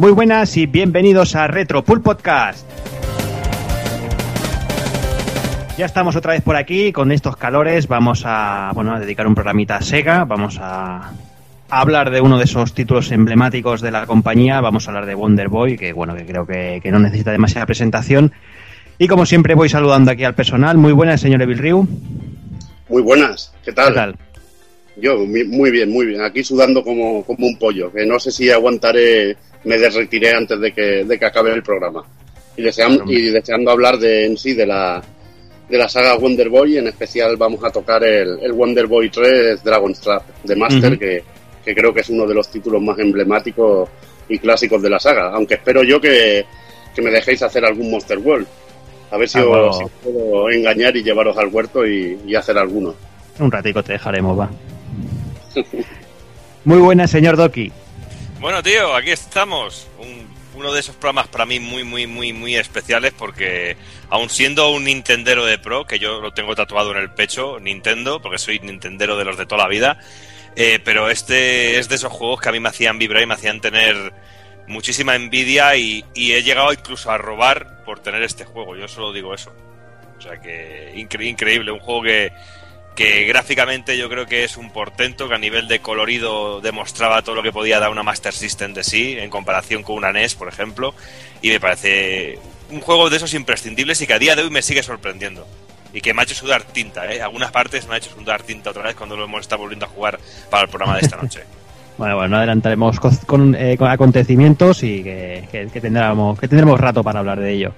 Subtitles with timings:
[0.00, 2.66] Muy buenas y bienvenidos a Retro Pool Podcast.
[5.76, 7.86] Ya estamos otra vez por aquí con estos calores.
[7.86, 10.24] Vamos a, bueno, a dedicar un programita a Sega.
[10.24, 11.10] Vamos a,
[11.68, 14.62] a hablar de uno de esos títulos emblemáticos de la compañía.
[14.62, 17.66] Vamos a hablar de Wonder Boy, que bueno, que creo que, que no necesita demasiada
[17.66, 18.32] presentación.
[18.96, 20.78] Y como siempre voy saludando aquí al personal.
[20.78, 21.86] Muy buenas, señor Evil Ryu.
[22.88, 23.88] Muy buenas, ¿qué tal?
[23.88, 24.16] ¿Qué tal?
[24.96, 26.22] Yo, muy bien, muy bien.
[26.22, 30.72] Aquí sudando como, como un pollo, que no sé si aguantaré, me derretiré antes de
[30.72, 32.04] que, de que acabe el programa.
[32.56, 35.02] Y, deseam- y deseando hablar de, en sí de la,
[35.68, 39.62] de la saga Wonder Boy, en especial vamos a tocar el, el Wonder Boy 3
[39.62, 41.22] Dragon's Trap de Master, que,
[41.64, 43.88] que creo que es uno de los títulos más emblemáticos
[44.28, 45.30] y clásicos de la saga.
[45.32, 46.44] Aunque espero yo que,
[46.94, 48.46] que me dejéis hacer algún Monster World.
[49.12, 49.72] A ver si, Ah, os, bueno.
[49.72, 52.94] si os puedo engañar y llevaros al huerto y, y hacer alguno.
[53.38, 54.50] Un ratico te dejaremos, va.
[56.64, 57.72] Muy buenas, señor Doki.
[58.40, 59.86] Bueno, tío, aquí estamos.
[59.98, 63.76] Un- uno de esos programas para mí muy, muy, muy, muy especiales porque,
[64.08, 68.20] aun siendo un Nintendero de Pro, que yo lo tengo tatuado en el pecho, Nintendo,
[68.20, 69.98] porque soy Nintendero de los de toda la vida,
[70.56, 73.34] eh, pero este es de esos juegos que a mí me hacían vibrar y me
[73.34, 74.12] hacían tener
[74.66, 78.76] muchísima envidia y, he llegado incluso a robar por tener este juego.
[78.76, 79.52] Yo solo digo eso.
[80.18, 82.32] O sea que incre- increíble, un juego que,
[83.00, 87.34] que gráficamente yo creo que es un portento, que a nivel de colorido demostraba todo
[87.36, 90.48] lo que podía dar una Master System de sí, en comparación con una NES, por
[90.48, 90.94] ejemplo,
[91.40, 92.38] y me parece
[92.70, 95.46] un juego de esos imprescindibles y que a día de hoy me sigue sorprendiendo.
[95.92, 97.20] Y que me ha hecho sudar tinta, ¿eh?
[97.20, 99.88] Algunas partes me ha hecho sudar tinta otra vez cuando lo hemos estado volviendo a
[99.88, 100.20] jugar
[100.50, 101.40] para el programa de esta noche.
[101.98, 106.46] Bueno, bueno, no adelantaremos co- con, eh, con acontecimientos y que, que- que tendremos, que
[106.48, 107.72] tendremos rato para hablar de ello.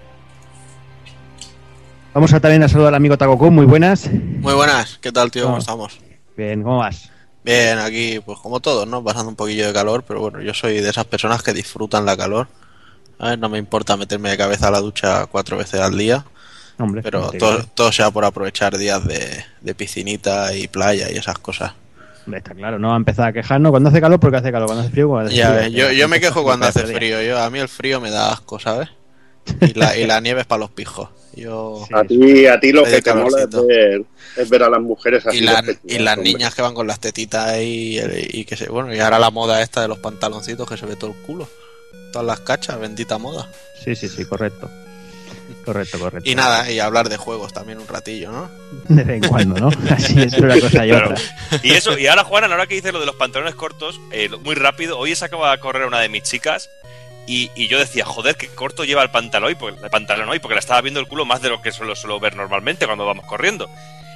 [2.15, 4.11] Vamos a también a saludar al amigo Takoku, muy buenas.
[4.13, 5.45] Muy buenas, ¿qué tal, tío?
[5.45, 5.61] ¿Cómo Ah.
[5.61, 5.99] estamos?
[6.37, 7.11] Bien, ¿cómo vas?
[7.45, 9.03] Bien, aquí, pues como todos, ¿no?
[9.03, 12.17] Pasando un poquillo de calor, pero bueno, yo soy de esas personas que disfrutan la
[12.17, 12.49] calor.
[13.19, 16.25] A ver, no me importa meterme de cabeza a la ducha cuatro veces al día,
[16.79, 21.39] Hombre, pero todo, todo sea por aprovechar días de, de piscinita y playa y esas
[21.39, 21.73] cosas.
[22.27, 24.67] Hombre, está claro, no va a empezar a quejarnos cuando hace calor porque hace calor,
[24.67, 25.69] cuando hace frío, cuando hace Ya frío.
[25.89, 28.59] yo, yo me quejo cuando hace frío, yo, a mí el frío me da asco,
[28.59, 28.89] ¿sabes?
[29.61, 31.09] Y la, y la nieve es para los pijos.
[31.35, 31.85] Yo...
[31.89, 31.95] Sí.
[31.95, 34.05] A ti, a ti lo que te mola es ver,
[34.37, 35.39] es ver a las mujeres así.
[35.39, 36.33] Y, de y las hombre.
[36.33, 37.99] niñas que van con las tetitas y,
[38.31, 40.97] y que se bueno y ahora la moda esta de los pantaloncitos que se ve
[40.97, 41.49] todo el culo
[42.13, 43.51] todas las cachas bendita moda
[43.85, 44.71] Sí, sí, sí, correcto.
[45.65, 46.29] Correcto, correcto.
[46.29, 48.51] y nada y hablar de juegos también un ratillo no
[48.89, 49.71] De vez en cuando, ¿no?
[49.91, 51.11] Así es una cosa y Claro.
[51.11, 51.61] otra.
[51.63, 54.55] Y eso, y ahora Juana, ahora que dices lo de los pantalones cortos, eh, muy
[54.55, 56.69] rápido, hoy he sacado a correr una de mis chicas
[57.27, 60.39] y, y yo decía, joder, qué corto lleva el pantalón hoy, porque, el pantalón hoy,
[60.39, 63.07] porque la estaba viendo el culo más de lo que suelo, suelo ver normalmente cuando
[63.07, 63.71] vamos corriendo.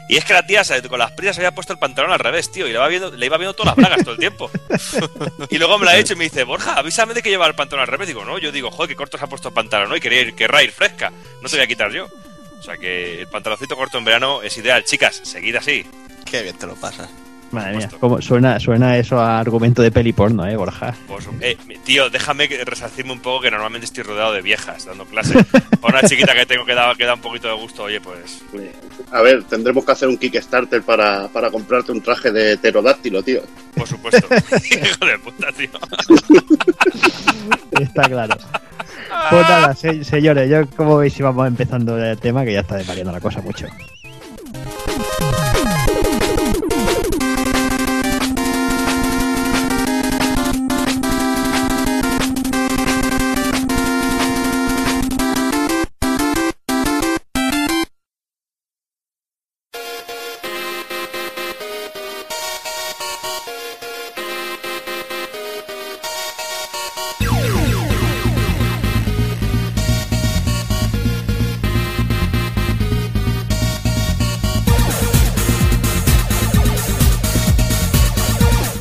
[0.09, 2.69] Y es que la tía con las prisas había puesto el pantalón al revés, tío,
[2.69, 4.51] y le, va viendo, le iba viendo todas las bragas todo el tiempo.
[5.51, 7.55] Y luego me la ha hecho y me dice, Borja, avísame de que lleva el
[7.55, 8.09] pantalón al revés.
[8.09, 10.35] Digo, no, yo digo, joder, qué corto se ha puesto el pantalón hoy, quería ir,
[10.35, 11.13] querrá ir fresca,
[11.43, 12.09] no te voy a quitar yo.
[12.59, 14.85] O sea que el pantaloncito corto en verano es ideal.
[14.85, 15.87] Chicas, seguid así.
[16.25, 17.11] qué bien te lo pasas
[17.53, 20.95] Madre mía, como suena, suena eso a argumento de peli porno, ¿eh, Borja?
[21.21, 25.05] Su- eh, tío, déjame que- resarcirme un poco que normalmente estoy rodeado de viejas dando
[25.05, 25.37] clases.
[25.81, 28.43] Para una chiquita que tengo que da, que da un poquito de gusto, oye, pues.
[29.13, 33.43] A ver, tendremos que hacer un Kickstarter para, para comprarte un traje de pterodáctilo, tío.
[33.77, 34.27] Por supuesto.
[34.35, 35.69] Hijo de puta, tío.
[37.81, 38.37] Está claro.
[39.31, 43.13] Pues nada, se- señores, yo como veis vamos empezando el tema que ya está desvariando
[43.13, 43.67] la cosa mucho.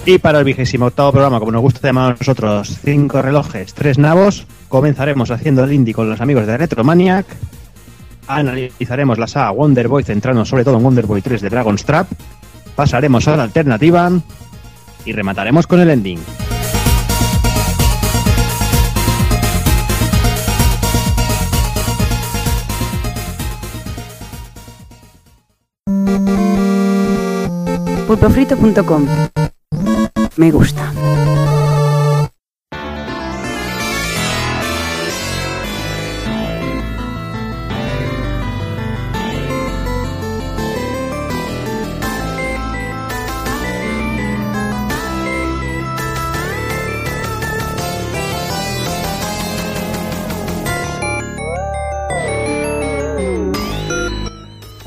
[0.07, 3.97] Y para el vigésimo octavo programa, como nos gusta llamar a nosotros, cinco relojes, tres
[3.97, 7.25] nabos, comenzaremos haciendo el indie con los amigos de Retromaniac,
[8.27, 12.07] analizaremos la saga Wonder Boy centrándonos sobre todo en Wonder Boy 3 de Dragon's Trap,
[12.75, 14.11] pasaremos a la alternativa
[15.05, 16.19] y remataremos con el ending.
[28.05, 29.07] pulpofrito.com
[30.37, 30.91] me gusta.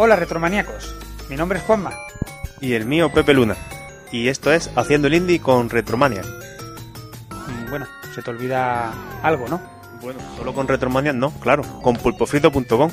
[0.01, 0.95] Hola retromaníacos,
[1.29, 1.93] mi nombre es Juanma.
[2.61, 3.57] Y el mío Pepe Luna.
[4.11, 6.23] Y esto es Haciendo el Indie con Retromania.
[7.71, 9.61] Bueno, se te olvida algo, ¿no?
[10.01, 12.91] Bueno, solo con Retromania no, claro, con pulpofrito.com.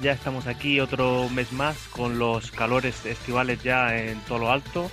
[0.00, 4.90] ya estamos aquí otro mes más con los calores estivales ya en todo lo alto.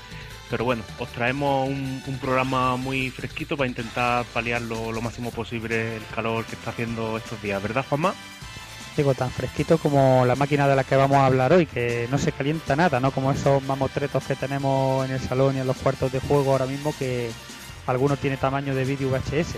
[0.50, 5.32] Pero bueno, os traemos un, un programa muy fresquito para intentar paliar lo, lo máximo
[5.32, 8.14] posible el calor que está haciendo estos días, ¿verdad, Juanma?
[8.96, 12.18] Digo, tan fresquito como la máquina de la que vamos a hablar hoy, que no
[12.18, 13.12] se calienta nada, ¿no?
[13.12, 16.66] Como esos mamotretos que tenemos en el salón y en los cuartos de juego ahora
[16.66, 17.30] mismo, que
[17.86, 19.56] alguno tiene tamaño de vídeo VHS.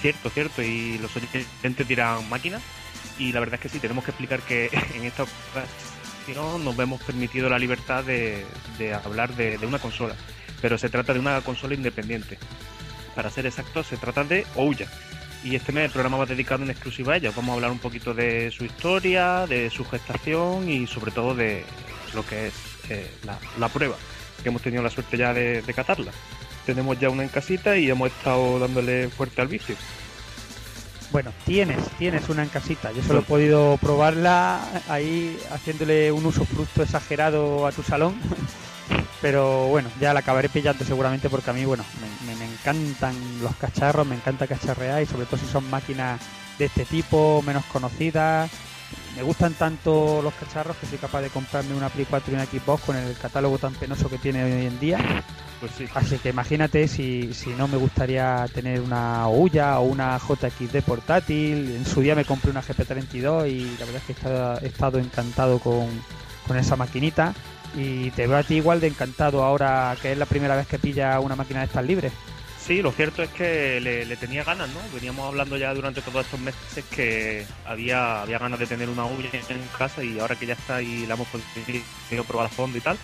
[0.00, 2.60] Cierto, cierto, y los oyentes dirán máquina.
[3.18, 7.02] Y la verdad es que sí, tenemos que explicar que en esta ocasión nos hemos
[7.02, 8.44] permitido la libertad de,
[9.04, 10.14] hablar de, una consola,
[10.60, 12.38] pero se trata de una consola independiente.
[13.14, 14.88] Para ser exactos, se trata de Ouya.
[15.44, 17.30] Y este mes el programa va dedicado en exclusiva a ella.
[17.36, 21.64] Vamos a hablar un poquito de su historia, de su gestación y sobre todo de
[22.14, 22.54] lo que es
[22.88, 23.96] eh, la, la prueba,
[24.42, 26.12] que hemos tenido la suerte ya de, de catarla.
[26.64, 29.76] Tenemos ya una en casita y hemos estado dándole fuerte al vicio.
[31.14, 32.90] Bueno, tienes, tienes una en casita.
[32.90, 38.16] Yo solo he podido probarla ahí haciéndole un uso fruto exagerado a tu salón.
[39.22, 41.84] Pero bueno, ya la acabaré pillando seguramente porque a mí, bueno,
[42.26, 46.20] me, me- me encantan los cacharros, me encanta cacharrear y sobre todo si son máquinas
[46.58, 48.50] de este tipo, menos conocidas.
[49.16, 52.46] Me gustan tanto los cacharros que soy capaz de comprarme una Play 4 y una
[52.46, 54.98] Xbox con el catálogo tan penoso que tiene hoy en día.
[55.60, 55.86] Pues sí.
[55.94, 61.76] Así que imagínate si, si no me gustaría tener una Ouya o una JXD portátil.
[61.76, 64.66] En su día me compré una GP32 y la verdad es que he estado, he
[64.66, 65.88] estado encantado con,
[66.48, 67.34] con esa maquinita.
[67.76, 70.78] Y te veo a ti igual de encantado ahora que es la primera vez que
[70.78, 72.12] pilla una máquina de estas libres.
[72.66, 74.80] Sí, lo cierto es que le, tenía ganas, ¿no?
[74.94, 79.28] Veníamos hablando ya durante todos estos meses que había, había ganas de tener una Ouya
[79.34, 82.80] en casa y ahora que ya está y la hemos podido probar a fondo y
[82.80, 82.96] tal,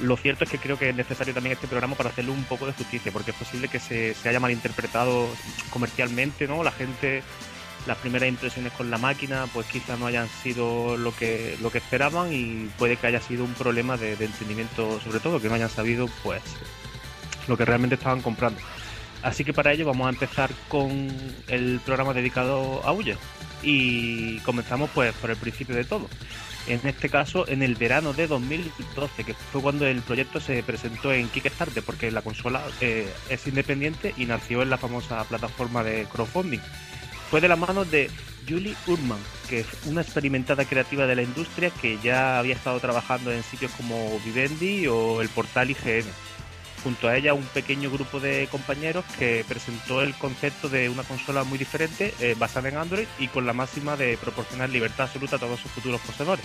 [0.00, 2.64] lo cierto es que creo que es necesario también este programa para hacerle un poco
[2.64, 5.28] de justicia, porque es posible que se, se haya malinterpretado
[5.68, 6.64] comercialmente, ¿no?
[6.64, 7.22] La gente,
[7.86, 11.78] las primeras impresiones con la máquina, pues quizás no hayan sido lo que, lo que
[11.78, 15.56] esperaban y puede que haya sido un problema de, de entendimiento, sobre todo, que no
[15.56, 16.40] hayan sabido, pues,
[17.48, 18.58] lo que realmente estaban comprando.
[19.24, 21.08] Así que para ello vamos a empezar con
[21.48, 23.16] el programa dedicado a Ouya.
[23.62, 26.10] Y comenzamos pues por el principio de todo.
[26.66, 31.10] En este caso, en el verano de 2012, que fue cuando el proyecto se presentó
[31.10, 36.04] en Kickstarter, porque la consola eh, es independiente y nació en la famosa plataforma de
[36.04, 36.60] crowdfunding.
[37.30, 38.10] Fue de la mano de
[38.46, 43.32] Julie Urman, que es una experimentada creativa de la industria que ya había estado trabajando
[43.32, 46.04] en sitios como Vivendi o el portal IGN
[46.84, 51.42] junto a ella un pequeño grupo de compañeros que presentó el concepto de una consola
[51.42, 55.38] muy diferente, eh, basada en Android y con la máxima de proporcionar libertad absoluta a
[55.38, 56.44] todos sus futuros poseedores.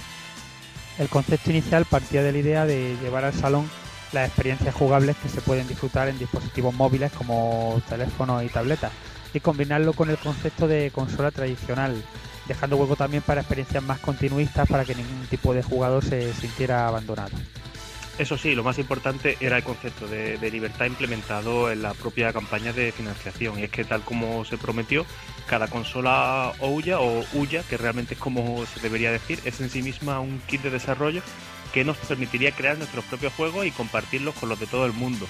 [0.97, 3.69] El concepto inicial partía de la idea de llevar al salón
[4.13, 8.91] las experiencias jugables que se pueden disfrutar en dispositivos móviles como teléfonos y tabletas
[9.33, 12.01] y combinarlo con el concepto de consola tradicional,
[12.47, 16.87] dejando hueco también para experiencias más continuistas para que ningún tipo de jugador se sintiera
[16.87, 17.37] abandonado.
[18.19, 22.73] Eso sí, lo más importante era el concepto de, libertad implementado en la propia campaña
[22.73, 23.57] de financiación.
[23.57, 25.05] Y es que tal como se prometió,
[25.47, 29.81] cada consola Ouya o Uya, que realmente es como se debería decir, es en sí
[29.81, 31.21] misma un kit de desarrollo
[31.73, 35.25] que nos permitiría crear nuestros propios juegos y compartirlos con los de todo el mundo.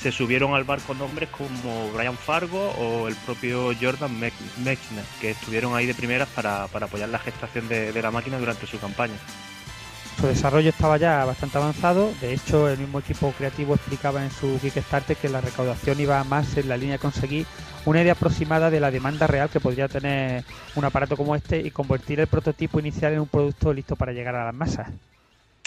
[0.00, 5.74] Se subieron al barco nombres como Brian Fargo o el propio Jordan Mechner, que estuvieron
[5.74, 9.18] ahí de primeras para, apoyar la gestación de la máquina durante su campaña.
[10.20, 14.58] Su desarrollo estaba ya bastante avanzado, de hecho el mismo equipo creativo explicaba en su
[14.60, 17.46] Kickstarter que la recaudación iba más en la línea de conseguir
[17.86, 21.70] una idea aproximada de la demanda real que podría tener un aparato como este y
[21.70, 24.88] convertir el prototipo inicial en un producto listo para llegar a las masas.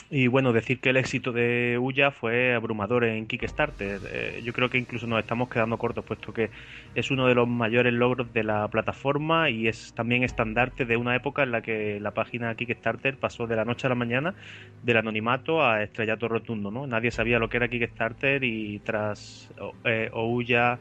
[0.10, 4.00] Y bueno, decir que el éxito de Uya fue abrumador en Kickstarter.
[4.12, 6.50] Eh, yo creo que incluso nos estamos quedando cortos, puesto que
[6.94, 11.16] es uno de los mayores logros de la plataforma y es también estandarte de una
[11.16, 14.36] época en la que la página Kickstarter pasó de la noche a la mañana
[14.84, 16.70] del anonimato a estrellato rotundo.
[16.70, 16.86] ¿no?
[16.86, 19.50] Nadie sabía lo que era Kickstarter y tras
[19.86, 20.80] eh, Ouya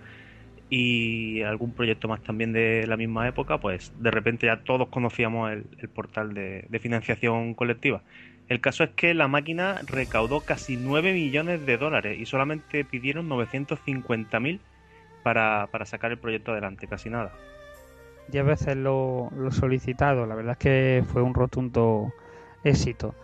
[0.75, 5.53] y algún proyecto más también de la misma época, pues de repente ya todos conocíamos
[5.53, 8.01] el, portal de, financiación colectiva.
[8.53, 13.27] El caso es que la máquina recaudó casi 9 millones de dólares y solamente pidieron
[13.31, 14.61] 950.000
[15.23, 17.33] para, para sacar el proyecto adelante, casi nada.
[18.29, 22.13] Diez veces lo, lo solicitado, la verdad es que fue un rotundo
[22.63, 23.15] éxito.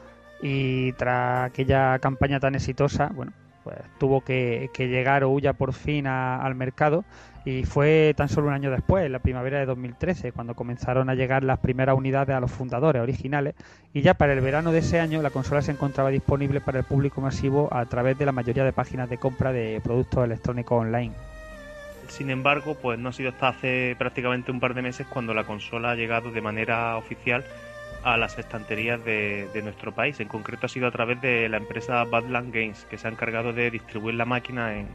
[0.40, 3.32] Y tras aquella campaña tan exitosa, bueno,
[3.68, 7.04] pues tuvo que, que llegar Ouya por fin al mercado
[7.44, 11.14] y fue tan solo un año después, en la primavera de 2013, cuando comenzaron a
[11.14, 13.54] llegar las primeras unidades a los fundadores originales
[13.92, 16.84] y ya para el verano de ese año la consola se encontraba disponible para el
[16.84, 21.12] público masivo a través de la mayoría de páginas de compra de productos electrónicos online.
[22.08, 25.44] Sin embargo, pues no ha sido hasta hace prácticamente un par de meses cuando la
[25.44, 27.44] consola ha llegado de manera oficial
[28.02, 30.20] a las estanterías de, de, nuestro país.
[30.20, 33.52] En concreto ha sido a través de la empresa Badland Games, que se ha encargado
[33.52, 34.88] de distribuir la máquina en,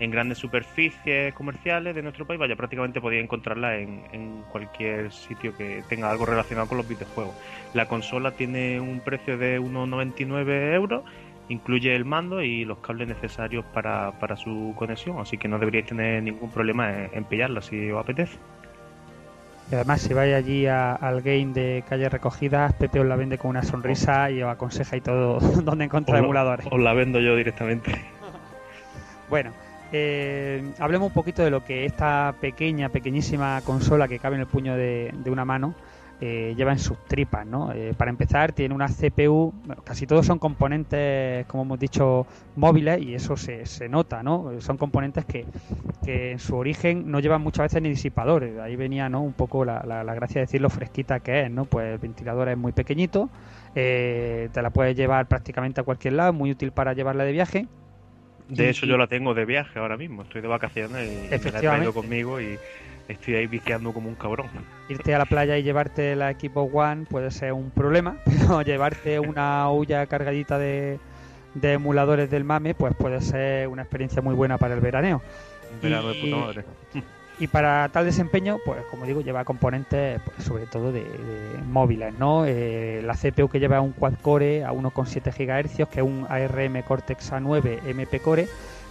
[0.00, 2.38] en grandes superficies comerciales de nuestro país.
[2.38, 7.34] Vaya, prácticamente podía encontrarla en, en, cualquier sitio que tenga algo relacionado con los videojuegos.
[7.74, 11.02] La consola tiene un precio de unos 99 euros.
[11.50, 15.86] Incluye el mando y los cables necesarios para, para su conexión, así que no deberíais
[15.86, 18.38] tener ningún problema en, en pillarla si os apetece.
[19.70, 23.36] Y además, si vais allí a, al game de calle recogidas, Pepe os la vende
[23.36, 26.66] con una sonrisa y os aconseja y todo dónde encontrar emuladores.
[26.70, 27.92] Os la vendo yo directamente.
[29.28, 29.52] bueno,
[29.92, 34.46] eh, hablemos un poquito de lo que esta pequeña, pequeñísima consola que cabe en el
[34.46, 35.74] puño de, de una mano
[36.20, 37.72] eh, lleva en sus tripas, ¿no?
[37.72, 43.00] Eh, para empezar, tiene una CPU, bueno, casi todos son componentes, como hemos dicho, móviles
[43.00, 44.60] y eso se, se nota, ¿no?
[44.60, 45.46] Son componentes que,
[46.04, 48.58] que, en su origen no llevan muchas veces ni disipadores.
[48.58, 49.22] Ahí venía, ¿no?
[49.22, 51.66] Un poco la, la, la gracia de decir lo fresquita que es, ¿no?
[51.66, 53.30] Pues el ventilador es muy pequeñito,
[53.76, 57.66] eh, te la puedes llevar prácticamente a cualquier lado, muy útil para llevarla de viaje.
[58.48, 60.22] De hecho, yo la tengo de viaje ahora mismo.
[60.22, 62.58] Estoy de vacaciones y me la he traído conmigo y
[63.08, 64.48] estoy ahí viciando como un cabrón.
[64.88, 69.18] Irte a la playa y llevarte la equipo One puede ser un problema, pero llevarte
[69.18, 70.98] una olla cargadita de,
[71.54, 75.22] de emuladores del MAME pues puede ser una experiencia muy buena para el veraneo.
[75.74, 76.64] Un verano y, de puta madre.
[77.40, 82.12] Y para tal desempeño, pues como digo, lleva componentes pues, sobre todo de, de móviles,
[82.18, 82.44] ¿no?
[82.44, 86.82] Eh, la CPU que lleva un quad core a 1,7 GHz, que es un ARM
[86.82, 88.48] Cortex A9 MP Core,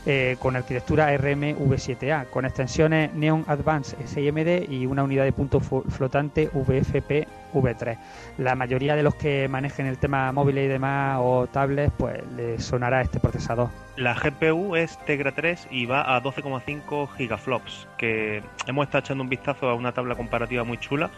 [0.09, 5.59] eh, con arquitectura ARM V7A, con extensiones Neon Advanced SIMD y una unidad de punto
[5.59, 7.97] flotante VFP V3.
[8.37, 12.63] La mayoría de los que manejen el tema móviles y demás o tablets, pues les
[12.63, 13.67] sonará este procesador.
[13.97, 19.29] La GPU es Tegra 3 y va a 12,5 gigaflops, que hemos estado echando un
[19.29, 21.09] vistazo a una tabla comparativa muy chula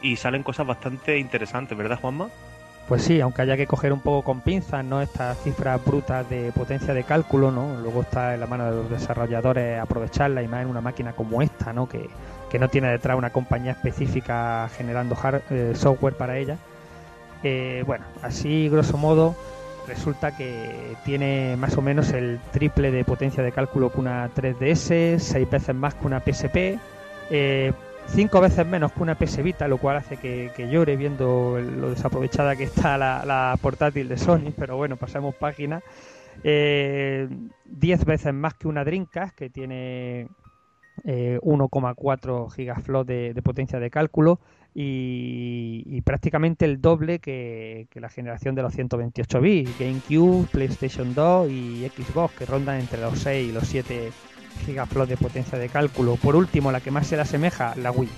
[0.00, 2.28] y salen cosas bastante interesantes, ¿verdad, Juanma?
[2.88, 5.02] Pues sí, aunque haya que coger un poco con pinzas, ¿no?
[5.02, 7.76] Estas cifras brutas de potencia de cálculo, ¿no?
[7.82, 11.42] Luego está en la mano de los desarrolladores aprovecharla y más en una máquina como
[11.42, 11.86] esta, ¿no?
[11.86, 12.08] Que,
[12.48, 15.18] que no tiene detrás una compañía específica generando
[15.50, 16.56] eh, software para ella.
[17.42, 19.36] Eh, bueno, así grosso modo
[19.86, 25.18] resulta que tiene más o menos el triple de potencia de cálculo que una 3DS,
[25.18, 26.78] seis veces más que una PSP,
[28.08, 31.90] cinco veces menos que una PS Vita, lo cual hace que, que llore viendo lo
[31.90, 35.82] desaprovechada que está la, la, portátil de Sony, pero bueno, pasemos página.
[36.44, 37.28] Eh,
[37.64, 40.28] diez veces más que una Dreamcast, que tiene
[41.04, 44.40] eh, 1,4 gigaflops de, de, potencia de cálculo
[44.74, 51.50] y, prácticamente el doble que, que, la generación de los 128 bits, GameCube, PlayStation 2
[51.50, 54.10] y Xbox, que rondan entre los 6 y los 7
[54.58, 56.16] gigaflops de potencia de cálculo.
[56.16, 58.08] Por último, la que más se le asemeja, la Wii.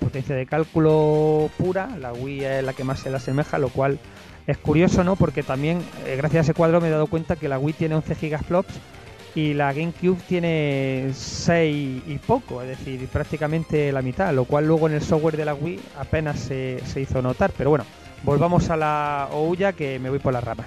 [0.00, 3.98] Potencia de cálculo pura, la Wii es la que más se le asemeja, lo cual
[4.46, 5.16] es curioso, ¿no?
[5.16, 7.94] Porque también, eh, gracias a ese cuadro, me he dado cuenta que la Wii tiene
[7.96, 8.74] 11 gigaflops
[9.34, 14.88] y la GameCube tiene 6 y poco, es decir, prácticamente la mitad, lo cual luego
[14.88, 17.52] en el software de la Wii apenas se, se hizo notar.
[17.56, 17.84] Pero bueno,
[18.22, 20.66] volvamos a la Ouya que me voy por las ramas.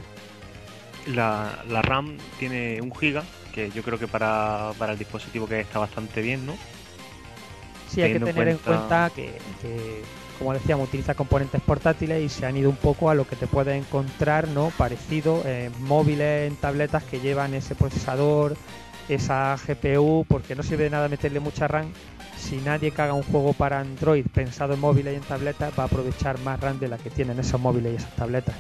[1.08, 3.24] La, la RAM tiene un giga,
[3.54, 6.58] que yo creo que para, para el dispositivo que está bastante bien, ¿no?
[7.90, 8.52] Sí, hay que tener cuenta...
[8.52, 10.02] en cuenta que, que,
[10.40, 13.46] como decíamos, utiliza componentes portátiles y se han ido un poco a lo que te
[13.46, 14.72] puedes encontrar, ¿no?
[14.78, 18.58] Parecido en móviles, en tabletas que llevan ese procesador,
[19.08, 21.94] esa GPU, porque no sirve de nada meterle mucha RAM.
[22.38, 25.84] Si nadie que haga un juego para Android pensado en móviles y en tabletas, va
[25.84, 28.56] a aprovechar más RAM de la que tienen esos móviles y esas tabletas.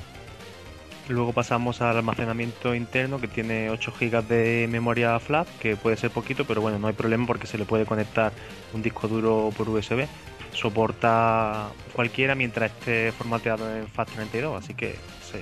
[1.10, 6.12] Luego pasamos al almacenamiento interno que tiene 8 GB de memoria flash, que puede ser
[6.12, 8.32] poquito, pero bueno, no hay problema porque se le puede conectar
[8.74, 10.08] un disco duro por USB.
[10.54, 14.96] Soporta cualquiera mientras esté formateado en FAT32, así que
[15.30, 15.42] se,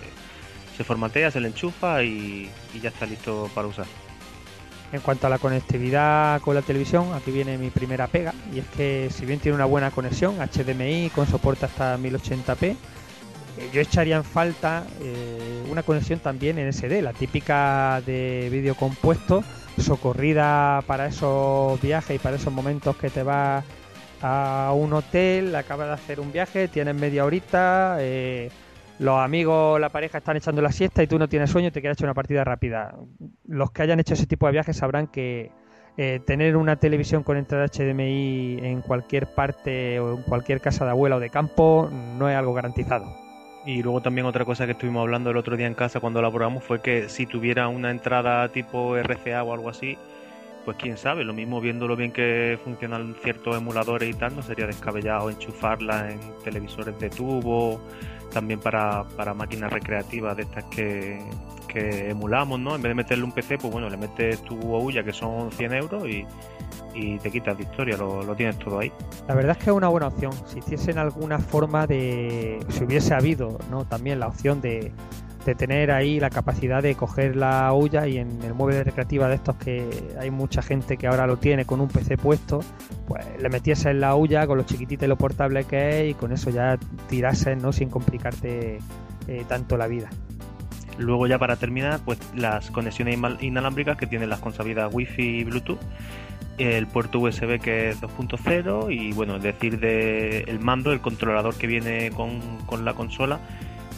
[0.76, 3.86] se formatea, se le enchufa y, y, ya está listo para usar.
[4.92, 8.66] En cuanto a la conectividad con la televisión, aquí viene mi primera pega, y es
[8.76, 12.76] que si bien tiene una buena conexión, HDMI con soporte hasta 1080p, eh,
[13.74, 19.44] yo echaría en falta eh, una conexión también en SD, la típica de vídeo compuesto,
[19.78, 23.64] socorrida para esos viajes y para esos momentos que te vas
[24.22, 28.50] a un hotel, acabas de hacer un viaje, tienes media horita, eh,
[29.00, 31.82] los amigos, la pareja están echando la siesta y tú no tienes sueño y te
[31.82, 32.96] quieres echar una partida rápida.
[33.48, 35.52] Los que hayan hecho ese tipo de viajes sabrán que
[35.98, 40.92] eh, tener una televisión con entrada HDMI en cualquier parte o en cualquier casa de
[40.92, 43.31] abuela o de campo no es algo garantizado.
[43.66, 46.32] Y luego también otra cosa que estuvimos hablando el otro día en casa cuando la
[46.32, 49.98] probamos fue que si tuviera una entrada tipo RCA o algo así,
[50.66, 54.66] pues quién sabe, lo mismo viéndolo bien que funcionan ciertos emuladores y tal, no sería
[54.66, 57.80] descabellado enchufarla en televisores de tubo,
[58.32, 61.20] también para, para máquinas recreativas de estas que,
[61.68, 62.76] que emulamos, ¿no?
[62.76, 65.74] En vez de meterle un PC, pues bueno, le metes tu OUYA que son 100
[65.74, 66.26] euros y,
[66.94, 68.92] y te quitas de historia, lo, lo, tienes todo ahí.
[69.28, 70.34] La verdad es que es una buena opción.
[70.46, 72.60] Si hiciesen alguna forma de.
[72.70, 73.86] Si hubiese habido, ¿no?
[73.86, 74.92] También la opción de,
[75.46, 79.36] de tener ahí la capacidad de coger la olla y en el mueble recreativa de
[79.36, 82.60] estos que hay mucha gente que ahora lo tiene con un PC puesto,
[83.08, 86.14] pues le metiese en la olla con lo chiquitito y lo portable que es y
[86.14, 86.78] con eso ya
[87.10, 87.74] tirases, ¿no?
[87.74, 88.80] Sin complicarte
[89.28, 90.10] eh, tanto la vida.
[90.98, 95.80] Luego ya para terminar, pues las conexiones inalámbricas que tienen las consabidas Wi-Fi y Bluetooth,
[96.58, 101.56] el puerto USB que es 2.0 y bueno, es decir, de el mando, el controlador
[101.56, 103.40] que viene con, con la consola,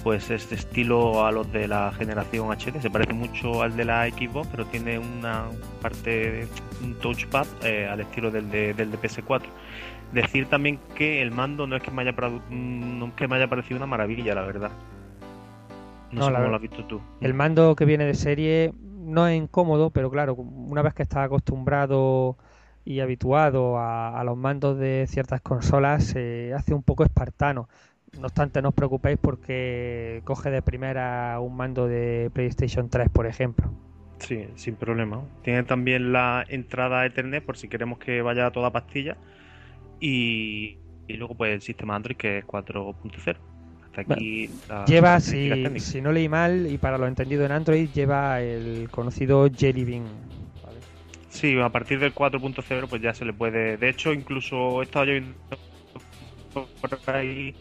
[0.03, 3.85] pues es de estilo a los de la generación HD, se parece mucho al de
[3.85, 5.45] la Xbox, pero tiene una
[5.81, 6.47] parte,
[6.83, 9.43] un touchpad eh, al estilo del de, del de PS4.
[10.11, 12.13] Decir también que el mando no es que me haya,
[12.49, 14.71] no es que me haya parecido una maravilla, la verdad.
[16.11, 17.01] No, no sé cómo lo has visto tú.
[17.21, 21.25] El mando que viene de serie no es incómodo, pero claro, una vez que estás
[21.25, 22.37] acostumbrado
[22.85, 27.69] y habituado a, los mandos de ciertas consolas, se hace un poco espartano.
[28.19, 33.25] No obstante, no os preocupéis porque coge de primera un mando de PlayStation 3, por
[33.25, 33.71] ejemplo.
[34.19, 35.21] Sí, sin problema.
[35.41, 39.17] Tiene también la entrada Ethernet por si queremos que vaya a toda pastilla.
[39.99, 43.52] Y, y luego pues el sistema Android que es 4.0.
[43.95, 47.89] Hasta aquí la, lleva, si, si, no leí mal, y para lo entendido en Android,
[47.93, 50.05] lleva el conocido Jelly Bean.
[50.63, 50.79] ¿vale?
[51.29, 53.77] Sí, a partir del 4.0 pues ya se le puede...
[53.77, 55.21] De hecho, incluso he estado yo
[56.53, 57.55] por ahí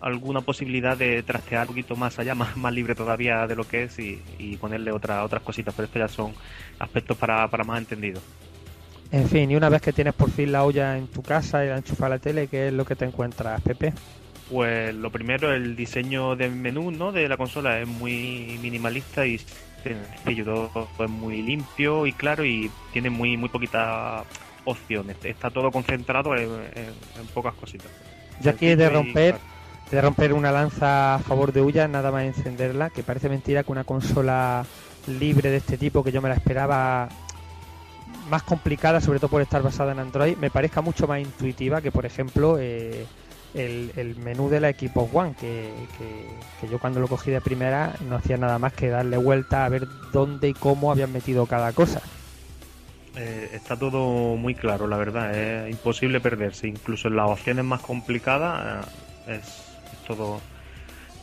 [0.00, 3.84] alguna posibilidad de trastear un poquito más allá, más, más libre todavía de lo que
[3.84, 6.32] es y, y ponerle otra, otras cositas, pero esto ya son
[6.80, 8.22] aspectos para, para más entendidos.
[9.12, 11.68] En fin, y una vez que tienes por fin la olla en tu casa y
[11.68, 13.92] la enchufas a la tele, ¿qué es lo que te encuentras, Pepe?
[14.50, 17.12] Pues lo primero, el diseño del menú ¿no?
[17.12, 19.40] de la consola es muy minimalista y
[19.82, 24.24] sencillo, todo es muy limpio y claro y tiene muy muy poquitas
[24.64, 25.16] opciones.
[25.24, 27.88] Está todo concentrado en, en, en pocas cositas.
[28.40, 29.36] Yo aquí he de romper
[29.90, 33.72] de romper una lanza a favor de Uya, nada más encenderla, que parece mentira que
[33.72, 34.64] una consola
[35.06, 37.10] libre de este tipo, que yo me la esperaba
[38.30, 41.92] más complicada, sobre todo por estar basada en Android, me parezca mucho más intuitiva que,
[41.92, 43.04] por ejemplo, eh,
[43.54, 46.26] el, el, menú de la Xbox One, que, que,
[46.60, 49.68] que, yo cuando lo cogí de primera no hacía nada más que darle vuelta a
[49.68, 52.02] ver dónde y cómo habían metido cada cosa.
[53.14, 57.82] Eh, está todo muy claro, la verdad, es imposible perderse, incluso en las opciones más
[57.82, 58.86] complicadas
[59.26, 59.62] eh, es
[60.06, 60.40] todo,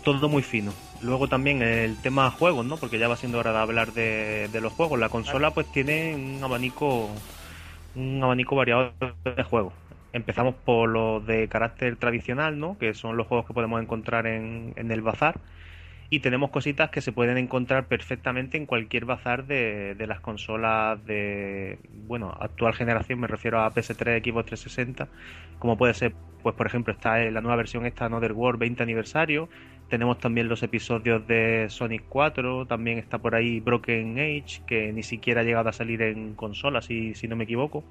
[0.03, 0.71] todo muy fino.
[1.01, 2.77] Luego también el tema juegos, ¿no?
[2.77, 4.99] Porque ya va siendo hora de hablar de, de los juegos.
[4.99, 7.09] La consola pues tiene un abanico,
[7.95, 8.91] un abanico variado
[9.23, 9.73] de juegos.
[10.11, 12.77] Empezamos por los de carácter tradicional, ¿no?
[12.77, 15.39] Que son los juegos que podemos encontrar en, el bazar.
[16.09, 21.77] Y tenemos cositas que se pueden encontrar perfectamente en cualquier bazar de, las consolas de,
[22.07, 25.07] bueno, actual generación, me refiero a PS3, Xbox 360,
[25.59, 29.49] como puede ser, pues por ejemplo, está la nueva versión esta Another World 20 aniversario,
[29.89, 35.01] tenemos también los episodios de Sonic 4, también está por ahí Broken Age, que ni
[35.01, 37.83] siquiera ha llegado a salir en consola, si, si no me equivoco.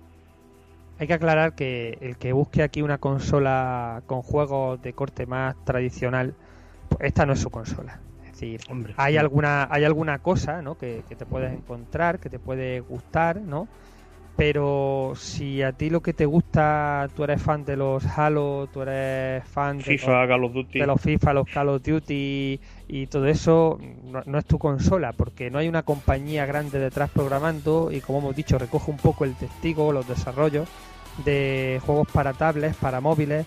[0.99, 5.55] Hay que aclarar que el que busque aquí una consola con juegos de corte más
[5.65, 6.35] tradicional,
[6.89, 8.01] pues esta no es su consola.
[8.25, 9.19] Es decir, Hombre, hay sí.
[9.19, 10.77] alguna hay alguna cosa ¿no?
[10.77, 13.69] que, que, te puedes encontrar, que te puede gustar, ¿no?
[14.39, 18.83] Pero si a ti lo que te gusta, tú eres fan de los Halo, tú
[18.83, 20.79] eres fan FIFA, de, los, Call of Duty.
[20.79, 25.13] de los FIFA, los Call of Duty y todo eso, no, no, es tu consola,
[25.13, 29.25] porque no hay una compañía grande detrás programando y como hemos dicho, recoge un poco
[29.25, 30.69] el testigo, los desarrollos
[31.25, 33.45] de juegos para tablets, para móviles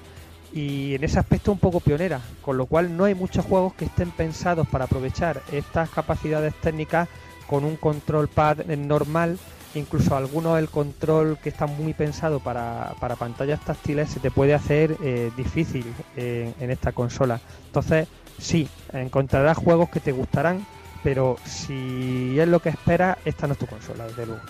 [0.52, 3.86] y en ese aspecto un poco pionera, con lo cual no hay muchos juegos que
[3.86, 7.08] estén pensados para aprovechar estas capacidades técnicas
[7.48, 9.38] con un control pad normal,
[9.76, 14.54] incluso algunos el control que está muy pensado para, para pantallas táctiles se te puede
[14.54, 17.40] hacer eh, difícil en, en esta consola.
[17.68, 18.08] Entonces,
[18.38, 20.66] sí, encontrarás juegos que te gustarán,
[21.04, 24.42] pero si es lo que esperas, esta no es tu consola, desde luego.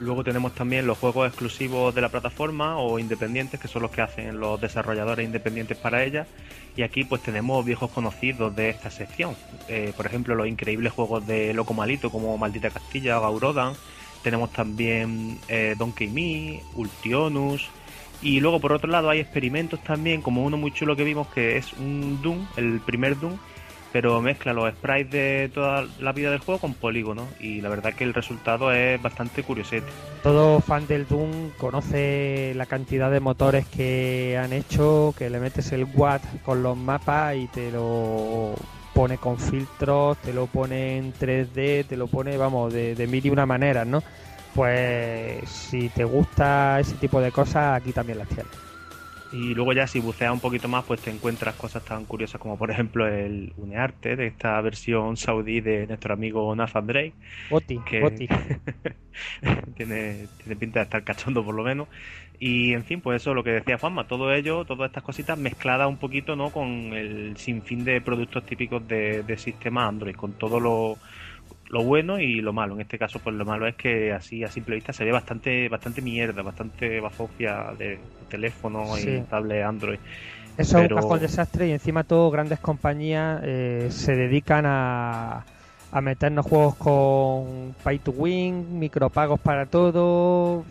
[0.00, 4.00] Luego tenemos también los juegos exclusivos de la plataforma o independientes, que son los que
[4.00, 6.26] hacen los desarrolladores independientes para ella.
[6.74, 9.36] Y aquí pues tenemos viejos conocidos de esta sección.
[9.68, 13.74] Eh, por ejemplo, los increíbles juegos de Loco Malito como Maldita Castilla o Gaurodan.
[14.22, 17.68] Tenemos también eh, Donkey Me, Ultionus.
[18.22, 21.56] Y luego por otro lado hay experimentos también, como uno muy chulo que vimos que
[21.56, 23.38] es un Doom, el primer Doom,
[23.92, 27.94] pero mezcla los sprites de toda la vida del juego con polígonos y la verdad
[27.94, 29.86] que el resultado es bastante curiosete.
[30.22, 35.72] Todo fan del Doom conoce la cantidad de motores que han hecho, que le metes
[35.72, 38.54] el watt con los mapas y te lo
[38.94, 43.24] pone con filtros, te lo pone en 3D, te lo pone, vamos, de, de mil
[43.24, 44.02] y una manera, ¿no?
[44.54, 48.70] Pues si te gusta ese tipo de cosas, aquí también las tienes.
[49.32, 52.58] Y luego ya si buceas un poquito más, pues te encuentras cosas tan curiosas como
[52.58, 57.14] por ejemplo el Unearte de esta versión saudí de nuestro amigo Nathan Drake.
[57.50, 58.28] Oti, que Oti.
[59.76, 61.86] tiene, tiene pinta de estar cachondo por lo menos.
[62.42, 65.86] Y en fin, pues eso, lo que decía Juanma, todo ello, todas estas cositas mezcladas
[65.86, 66.48] un poquito ¿no?
[66.48, 70.96] con el sinfín de productos típicos de, de sistema Android, con todo lo,
[71.68, 72.74] lo bueno y lo malo.
[72.76, 75.68] En este caso, pues lo malo es que así a simple vista se ve bastante,
[75.68, 77.98] bastante mierda, bastante bazofia de
[78.30, 79.10] teléfono Sí.
[79.10, 79.98] y tablet Android.
[80.56, 85.44] Eso es un cajón desastre y encima todo grandes compañías eh, se dedican a,
[85.92, 90.64] a meternos juegos con pay to win, micropagos para todo,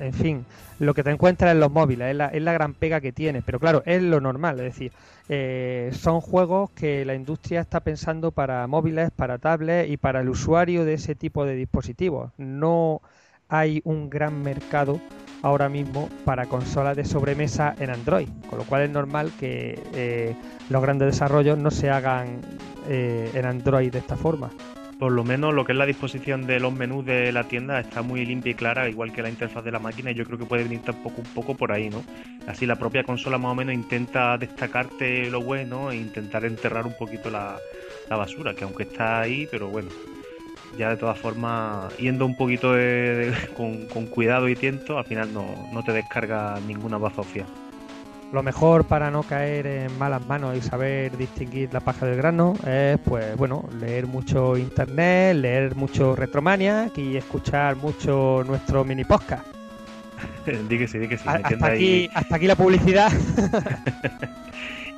[0.00, 0.44] en fin,
[0.78, 3.82] lo que te encuentras en los móviles es la, gran pega que tiene, pero claro,
[3.84, 4.92] es lo normal, es decir,
[5.28, 10.28] eh, son juegos que la industria está pensando para móviles, para tablets y para el
[10.28, 12.30] usuario de ese tipo de dispositivos.
[12.38, 13.02] No
[13.48, 15.00] hay un gran mercado
[15.42, 20.36] ahora mismo para consolas de sobremesa en Android, con lo cual es normal que eh,
[20.68, 22.40] los grandes desarrollos no se hagan
[22.88, 24.50] eh, en Android de esta forma.
[24.98, 28.02] Por lo menos lo que es la disposición de los menús de la tienda está
[28.02, 30.44] muy limpia y clara, igual que la interfaz de la máquina, y yo creo que
[30.44, 32.02] puede venir tampoco un poco por ahí, ¿no?
[32.48, 36.96] Así la propia consola más o menos intenta destacarte lo bueno e intentar enterrar un
[36.98, 37.58] poquito la,
[38.10, 39.88] basura, que aunque está ahí, pero bueno,
[40.76, 42.74] ya de todas formas, yendo un poquito
[43.56, 47.46] con cuidado y tiento, al final no, no te descarga ninguna bazofia.
[48.32, 52.54] Lo mejor para no caer en malas manos y saber distinguir la paja del grano
[52.66, 59.46] es, pues, bueno, leer mucho internet, leer mucho Retromaniac y escuchar mucho nuestro mini podcast.
[60.68, 63.10] di que sí, di que sí, A- Hasta ahí- aquí, hasta aquí la publicidad.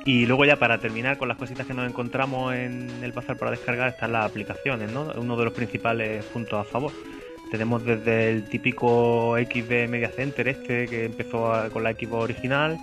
[0.03, 3.51] Y luego ya para terminar con las cositas que nos encontramos en el bazar para
[3.51, 5.11] descargar están las aplicaciones, ¿no?
[5.15, 6.91] Uno de los principales puntos a favor.
[7.51, 12.79] Tenemos desde el típico XD Media Center este que empezó con la Xbox original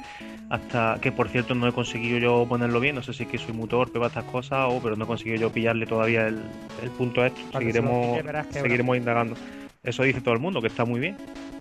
[0.51, 3.39] hasta que por cierto no he conseguido yo ponerlo bien, no sé si es que
[3.39, 6.41] soy muy torpe para estas cosas o pero no he conseguido yo pillarle todavía el,
[6.83, 7.41] el punto a esto.
[7.53, 9.37] Seguiremos, que seguiremos indagando.
[9.83, 11.17] Eso dice todo el mundo, que está muy bien.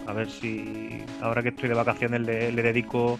[0.05, 3.19] A ver si ahora que estoy de vacaciones le, le dedico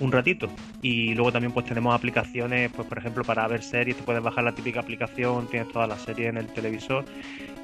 [0.00, 0.48] un ratito.
[0.82, 4.44] Y luego también pues tenemos aplicaciones, pues por ejemplo para ver series, te puedes bajar
[4.44, 7.04] la típica aplicación, tienes todas las series en el televisor.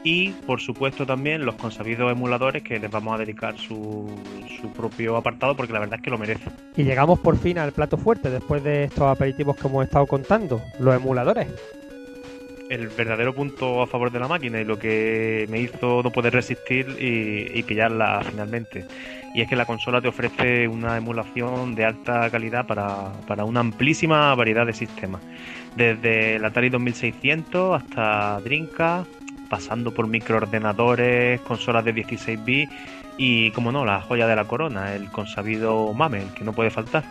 [0.02, 4.08] Y por supuesto también los consabidos emuladores que les vamos a dedicar su,
[4.60, 6.52] su propio apartado porque la verdad es que lo merecen.
[6.76, 10.62] Y llegamos por fin al plato fuerte después de estos aperitivos que hemos estado contando,
[10.78, 11.48] los emuladores.
[12.70, 16.32] el verdadero punto a favor de la máquina y lo que me hizo no poder
[16.32, 18.86] resistir y, y pillarla finalmente.
[19.32, 23.60] Y es que la consola te ofrece una emulación de alta calidad para, para una
[23.60, 25.22] amplísima variedad de sistemas.
[25.76, 29.08] Desde el Atari 2600 hasta Dreamcast,
[29.48, 32.72] pasando por microordenadores, consolas de 16 bits
[33.18, 36.70] y, como no, la joya de la corona, el consabido MAME, el que no puede
[36.70, 37.04] faltar.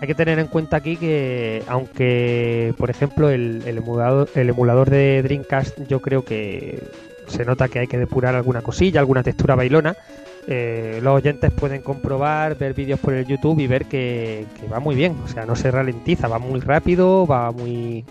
[0.00, 4.90] Hay que tener en cuenta aquí que, aunque, por ejemplo, el, el emulador, el emulador
[4.90, 6.80] de Dreamcast, yo creo que
[7.26, 9.96] se nota que hay que depurar alguna cosilla, alguna textura bailona.
[10.50, 14.94] Eh, los oyentes pueden comprobar, ver vídeos por el YouTube y ver que, va muy
[14.94, 15.14] bien.
[15.24, 18.04] O sea, no se ralentiza, va muy rápido, va muy.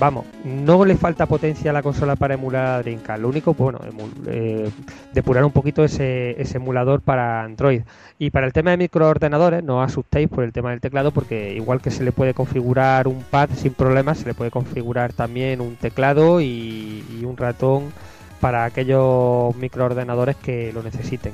[0.00, 3.20] Vamos, no le falta potencia a la consola para emular Dreamcast.
[3.20, 4.70] Lo único, bueno, emu- eh,
[5.12, 7.82] depurar un poquito ese, ese emulador para Android.
[8.18, 11.54] Y para el tema de microordenadores, no os asustéis por el tema del teclado, porque
[11.54, 15.60] igual que se le puede configurar un pad sin problemas, se le puede configurar también
[15.60, 17.92] un teclado y un ratón
[18.40, 21.32] para aquellos microordenadores que lo necesiten.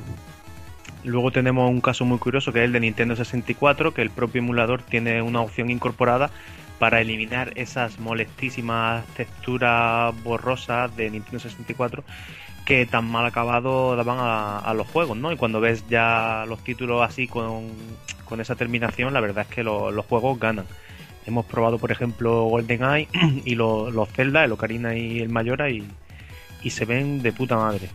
[1.05, 4.41] Luego tenemos un caso muy curioso que es el de Nintendo 64, que el propio
[4.41, 6.31] emulador tiene una opción incorporada
[6.81, 12.03] para eliminar esas molestísimas texturas borrosas de Nintendo 64
[12.67, 15.31] que tan mal acabado daban a, a los juegos, ¿no?
[15.31, 17.69] Y cuando ves ya los títulos así con,
[18.25, 20.67] con esa terminación, la verdad es que lo- los juegos ganan.
[21.27, 23.09] Hemos probado, por ejemplo, GoldenEye
[23.45, 25.87] y lo- los Zelda, el Ocarina y el Mayora, y,
[26.63, 27.89] y se ven de puta madre.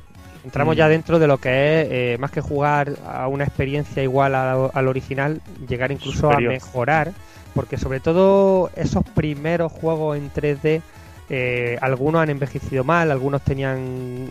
[0.43, 0.78] Entramos Mm.
[0.78, 1.50] ya dentro de lo que
[1.82, 6.52] es, eh, más que jugar a una experiencia igual al original, llegar incluso Superior.
[6.52, 7.12] a mejorar,
[7.54, 10.82] porque sobre todo esos primeros juegos en 3D,
[11.30, 14.30] eh, algunos han envejecido mal, algunos tenían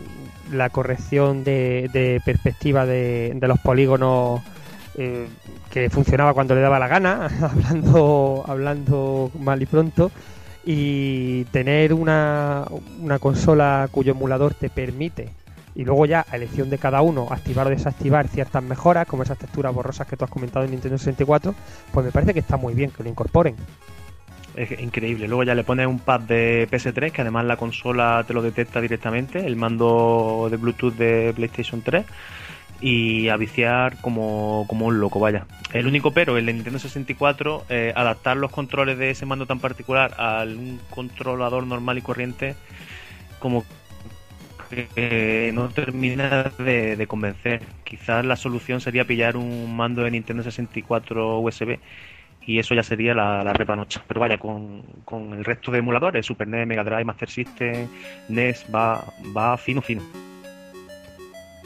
[0.53, 4.41] la corrección de, de perspectiva de, de los polígonos
[4.99, 5.29] eh,
[5.71, 10.11] que funcionaba cuando le daba la gana, hablando, hablando mal y pronto,
[10.65, 12.65] y tener una,
[13.01, 15.31] una consola cuyo emulador te permite
[15.75, 19.39] y luego ya a elección de cada uno activar o desactivar ciertas mejoras como esas
[19.39, 21.55] texturas borrosas que tú has comentado en Nintendo 64
[21.93, 23.55] pues me parece que está muy bien que lo incorporen
[24.57, 25.29] Es increíble.
[25.29, 28.81] Luego ya le pones un pad de PS3 que además la consola te lo detecta
[28.81, 32.05] directamente, el mando de Bluetooth de PlayStation 3
[32.81, 35.47] y a viciar como, como un loco, vaya.
[35.73, 39.61] El único pero, el de Nintendo 64, eh, adaptar los controles de ese mando tan
[39.61, 42.57] particular a un controlador normal y corriente
[43.39, 43.65] como
[44.71, 47.63] que eh, no termina de, convencer.
[47.85, 51.79] Quizás la solución sería pillar un mando de Nintendo 64 USB
[52.47, 54.03] y eso ya sería la, la repanocha.
[54.07, 57.89] Pero vaya, con, con el resto de emuladores, Super NES, Mega Drive, Master System,
[58.29, 59.05] NES, va,
[59.37, 60.03] va fino, fino.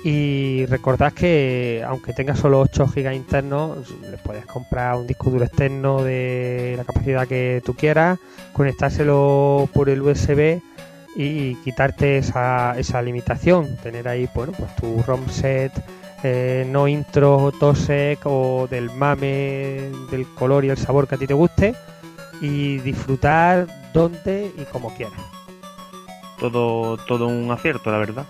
[0.04, 5.46] Y recordad que aunque tenga solo 8 GB internos le puedes comprar un disco duro
[5.46, 8.18] externo de la capacidad que tú quieras
[8.52, 10.60] conectárselo por el USB
[11.16, 15.72] y quitarte esa, esa limitación tener ahí bueno pues tu ROM set
[16.22, 21.26] eh, no intro TOSEC o del mame del color y el sabor que a ti
[21.26, 21.74] te guste
[22.42, 25.20] y disfrutar donde y como quieras
[26.38, 28.26] todo, todo un acierto, la verdad.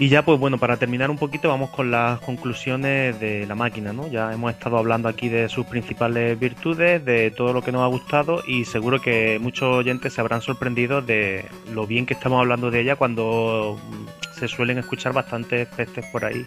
[0.00, 3.92] Y ya, pues bueno, para terminar un poquito, vamos con las conclusiones de la máquina,
[3.92, 4.06] ¿no?
[4.06, 7.86] Ya hemos estado hablando aquí de sus principales virtudes, de todo lo que nos ha
[7.88, 12.70] gustado y seguro que muchos oyentes se habrán sorprendido de lo bien que estamos hablando
[12.70, 16.46] de ella cuando mm, se suelen escuchar bastantes pestes por ahí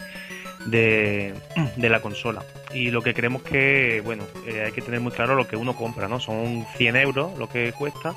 [0.68, 1.34] de,
[1.76, 2.44] de la consola.
[2.74, 5.76] Y lo que creemos que, bueno, eh, hay que tener muy claro lo que uno
[5.76, 6.22] compra, ¿no?
[6.22, 8.16] Son 100 euros lo que cuesta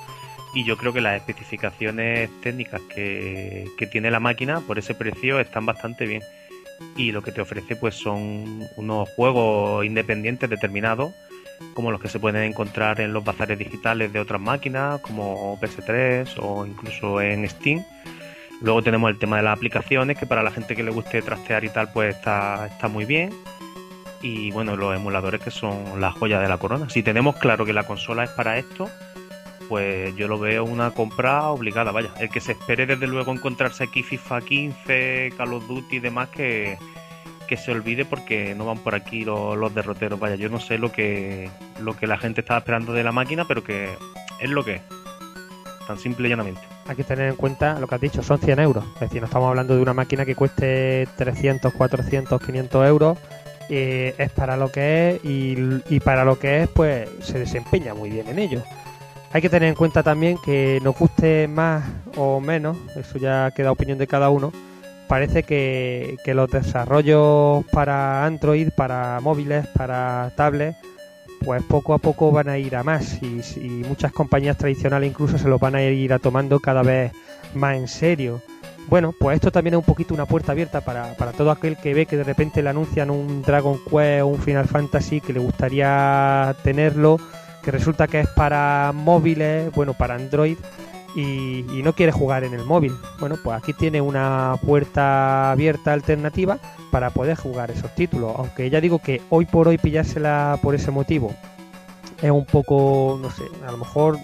[0.55, 5.67] y yo creo que las especificaciones técnicas que, tiene la máquina por ese precio están
[5.67, 6.23] bastante bien.
[6.97, 11.12] Y lo que te ofrece pues son unos juegos independientes determinados
[11.73, 16.38] como los que se pueden encontrar en los bazares digitales de otras máquinas como PS3
[16.40, 17.85] o incluso en Steam.
[18.61, 21.64] Luego tenemos el tema de las aplicaciones que para la gente que le guste trastear
[21.64, 23.33] y tal pues está, está muy bien.
[24.23, 26.88] Y bueno los emuladores que son la joya de la corona.
[26.90, 28.88] Si tenemos claro que la consola es para esto
[29.68, 32.11] pues yo lo veo una compra obligada, vaya.
[32.18, 36.29] El que se espere desde luego encontrarse aquí FIFA 15, Call of Duty y demás
[36.29, 36.79] que,
[37.46, 40.37] que se olvide porque no van por aquí los, los derroteros, vaya.
[40.37, 41.50] Yo no sé lo que,
[41.81, 43.90] lo que la gente estaba esperando de la máquina, pero que
[44.40, 44.83] es lo que es.
[45.87, 46.62] Tan simple y llanamente.
[46.87, 48.85] hay que tener en cuenta lo que has dicho, son 100 euros.
[48.94, 53.18] Es decir, no estamos hablando de una máquina que cueste 300, 400, 500 euros.
[53.70, 55.57] Eh, es para lo que es y,
[55.88, 58.62] y para lo que es, pues se desempeña muy bien en ello.
[59.35, 61.83] Hay que tener en cuenta también que nos guste más
[62.16, 64.53] o menos, eso ya queda opinión de cada uno.
[65.09, 70.79] Parece que, los desarrollos para Android, para móviles, para tablets,
[71.44, 75.37] pues poco a poco van a ir a más y, y muchas compañías tradicionales incluso
[75.37, 77.11] se los van a ir a tomando cada vez
[77.55, 78.40] más en serio.
[78.87, 81.92] Bueno, pues esto también es un poquito una puerta abierta para, para todo aquel que
[81.92, 85.40] ve que de repente le anuncian un Dragon Quest o un Final Fantasy que le
[85.40, 87.18] gustaría tenerlo,
[87.64, 90.59] que resulta que es para móviles, bueno, para Android
[91.14, 92.92] y, no quiere jugar en el móvil.
[93.20, 96.59] Bueno, pues aquí tiene una puerta abierta alternativa
[96.90, 98.35] para poder jugar esos títulos.
[98.37, 101.35] Aunque ya digo que hoy por hoy pillársela por ese motivo
[102.22, 104.18] es un poco, no sé, a lo mejor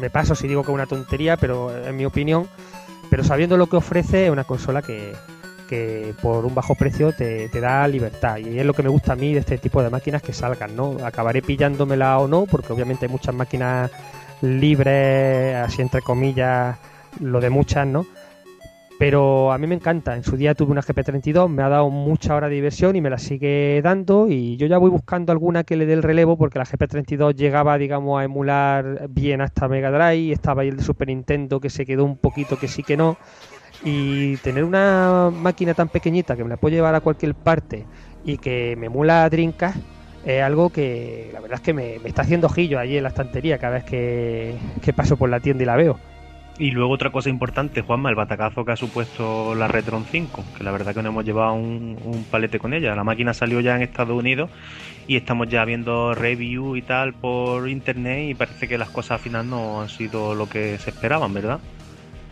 [0.00, 2.48] me paso si digo que es una tontería, pero en mi opinión,
[3.10, 5.14] pero sabiendo lo que ofrece es una consola que,
[5.68, 9.16] que por un bajo precio te, da libertad y es lo que me gusta a
[9.16, 10.96] mí de este tipo de máquinas que salgan, ¿no?
[11.04, 13.90] Acabaré pillándomela o no, porque obviamente hay muchas máquinas
[14.42, 16.76] libres, así entre comillas,
[17.20, 18.06] lo de muchas, ¿no?
[18.98, 20.14] Pero a mí me encanta.
[20.14, 23.10] En su día tuve una GP32, me ha dado mucha hora de diversión y me
[23.10, 24.28] la sigue dando.
[24.28, 27.76] Y yo ya voy buscando alguna que le dé el relevo porque la GP32 llegaba,
[27.76, 30.32] digamos, a emular bien hasta Mega Drive.
[30.32, 33.16] Estaba ahí el de Super Nintendo que se quedó un poquito que sí que no.
[33.82, 37.84] Y tener una máquina tan pequeñita que me la puedo llevar a cualquier parte
[38.24, 39.78] y que me emula Dreamcast,
[40.24, 43.10] es algo que la verdad es que me, me está haciendo ojillo allí en la
[43.10, 45.98] estantería cada vez que, que paso por la tienda y la veo.
[46.56, 50.62] Y luego otra cosa importante, Juanma, el batacazo que ha supuesto la Retron 5, que
[50.62, 52.94] la verdad que nos hemos llevado un, un palete con ella.
[52.94, 54.50] La máquina salió ya en Estados Unidos
[55.08, 59.18] y estamos ya viendo review y tal por internet y parece que las cosas al
[59.18, 61.58] final no han sido lo que se esperaban, ¿verdad?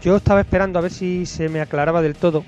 [0.03, 2.45] Yo estaba esperando a ver si se me aclaraba del todo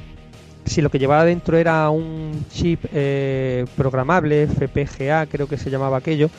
[0.66, 5.98] si lo que llevaba dentro era un chip eh, programable, FPGA creo que se llamaba
[5.98, 6.30] aquello,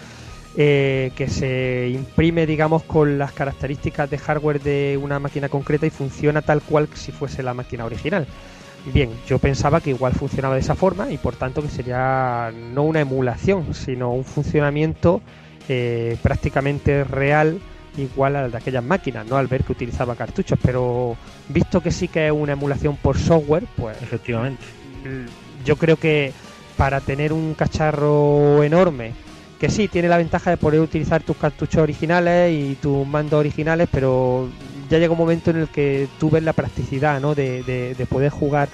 [0.58, 5.90] eh, que se imprime, digamos, con las características de hardware de una máquina concreta y
[5.90, 8.26] funciona tal cual si fuese la máquina original.
[8.94, 12.84] Bien, yo pensaba que igual funcionaba de esa forma y por tanto que sería no
[12.84, 15.22] una emulación, sino un funcionamiento
[15.68, 17.60] eh, prácticamente real
[17.98, 19.38] igual al de aquellas máquinas, ¿no?
[19.38, 21.16] Al ver que utilizaba cartuchos, pero
[21.50, 24.64] visto que sí que es una emulación por software, pues Efectivamente.
[25.64, 26.34] yo creo que
[26.78, 29.14] para tener un cacharro enorme,
[29.60, 33.88] que sí, tiene la ventaja de poder utilizar tus cartuchos originales y tus mandos originales,
[33.90, 34.50] pero
[34.90, 37.34] ya llega un momento en el que tú ves la practicidad, ¿no?
[37.36, 38.68] De, de- de poder jugar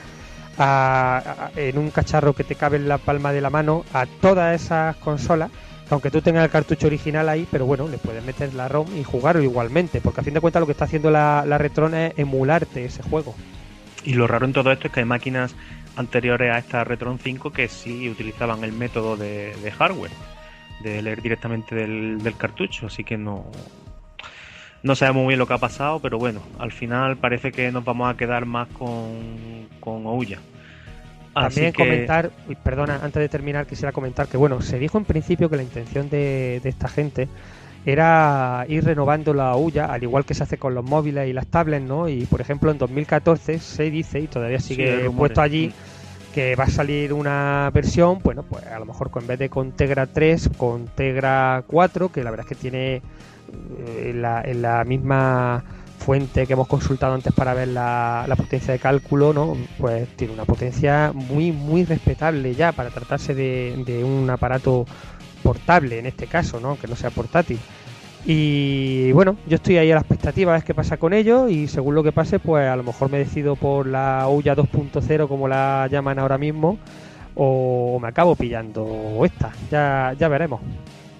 [0.57, 4.05] a- a- en un cacharro que te cabe en la palma de la mano a
[4.05, 5.51] todas esas consolas,
[5.91, 9.03] aunque tú tengas el cartucho original ahí, pero bueno, le puedes meter la ROM y
[9.03, 12.13] jugarlo igualmente, porque a fin de cuentas lo que está haciendo la, la Retron es
[12.17, 13.35] emularte ese juego.
[14.03, 15.55] Y lo raro en todo esto es que hay máquinas
[15.95, 20.11] anteriores a esta Retron 5 que sí utilizaban el método de, hardware,
[20.81, 23.45] de leer directamente del, del cartucho, así que no,
[24.83, 27.85] no sabemos muy bien lo que ha pasado, pero bueno, al final parece que nos
[27.85, 30.39] vamos a quedar más con, con Ouya.
[31.33, 32.31] También que- comentar,
[32.63, 36.09] perdona, antes de terminar quisiera comentar que bueno, se dijo en principio que la intención
[36.09, 37.29] de, de esta gente
[37.85, 41.47] era ir renovando la huya, al igual que se hace con los móviles y las
[41.47, 42.07] tablets, ¿no?
[42.09, 45.73] Y por ejemplo en 2014 se dice, y todavía sigue puesto allí,
[46.31, 49.49] que va a salir una versión, bueno, pues a lo mejor con, en vez de
[49.49, 54.41] con Tegra 3, con Tegra 4, que la verdad es que tiene eh, en la,
[54.43, 55.63] en la misma
[56.01, 59.55] fuente que hemos consultado antes para ver la, potencia de cálculo, ¿no?
[59.77, 64.85] Pues tiene una potencia muy, muy respetable ya para tratarse de, un aparato
[65.43, 66.77] portable en este caso, ¿no?
[66.77, 67.59] Que no sea portátil.
[68.25, 71.67] Y bueno, yo estoy ahí a la expectativa a ver qué pasa con ello y
[71.67, 75.47] según lo que pase, pues a lo mejor me decido por la Ouya 2.0 como
[75.47, 76.77] la llaman ahora mismo
[77.35, 80.61] o me acabo pillando esta, ya, ya veremos.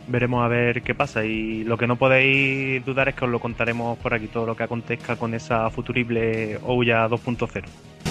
[0.08, 3.40] Veremos a ver qué pasa y lo que no podéis dudar es que os lo
[3.40, 8.11] contaremos por aquí todo lo que acontezca con esa futurible Ouya 2.0.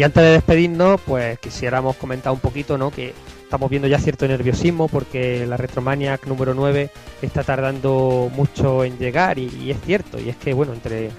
[0.00, 2.90] Y antes de despedirnos, pues quisiéramos comentar un poquito, ¿no?
[2.90, 6.88] Que estamos viendo ya cierto nerviosismo porque la Retromaniac número 9
[7.20, 11.10] está tardando mucho en llegar y, es cierto, y es que bueno, entre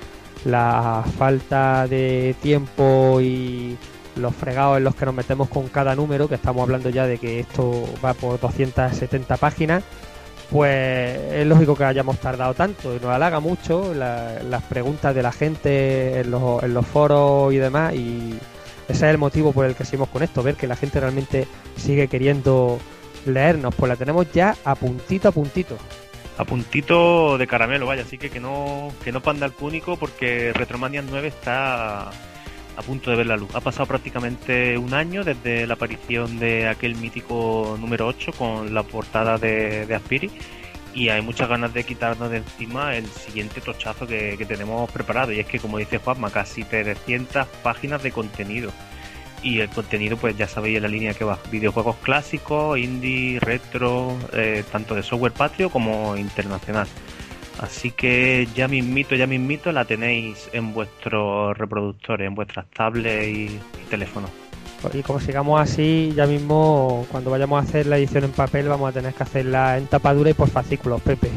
[0.45, 3.77] la falta de tiempo y
[4.15, 7.19] los fregados en los que nos metemos con cada número, que estamos hablando ya de
[7.19, 9.83] que esto va por 270 páginas,
[10.49, 15.21] pues es lógico que hayamos tardado tanto y nos halaga mucho la- las preguntas de
[15.21, 18.33] la gente en los, en los foros y demás y
[18.87, 21.47] ese es el motivo por el que seguimos con esto, ver que la gente realmente
[21.75, 22.79] sigue queriendo
[23.25, 25.77] leernos, pues la tenemos ya a puntito a puntito.
[26.37, 30.53] A puntito de caramelo, vaya, así que que no, que no panda el cúnico porque
[30.53, 33.53] Retromania 9 está a punto de ver la luz.
[33.53, 38.84] Ha pasado prácticamente un año desde la aparición de aquel mítico número 8 con la
[38.84, 40.32] portada de, de Aspiri
[40.93, 45.31] y hay muchas ganas de quitarnos de encima el siguiente tochazo que, que tenemos preparado.
[45.31, 48.71] Y es que como dice Juanma, casi 300 páginas de contenido.
[49.43, 51.39] Y el contenido pues ya sabéis en la línea que va.
[51.49, 56.87] Videojuegos clásicos indie retro eh, tanto de software patrio como internacional.
[57.59, 63.45] Así que ya mismito ya mismito la tenéis en vuestros reproductores en vuestras tablets y,
[63.45, 64.40] y teléfonos
[64.93, 68.89] Y como sigamos así, ya mismo cuando vayamos a hacer la edición en papel vamos
[68.89, 71.29] a tener que hacerla en tapadura y por fascículos, Pepe.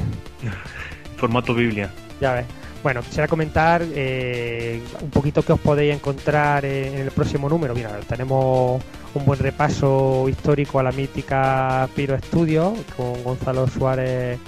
[1.17, 1.91] formato biblia
[2.21, 2.47] Ya ves.
[2.83, 7.75] Bueno, quisiera comentar eh, un poquito qué os podéis encontrar en el próximo número.
[7.75, 8.83] Mira, tenemos
[9.15, 14.39] un buen repaso histórico a la mítica Piro Studio con Gonzalo Suárez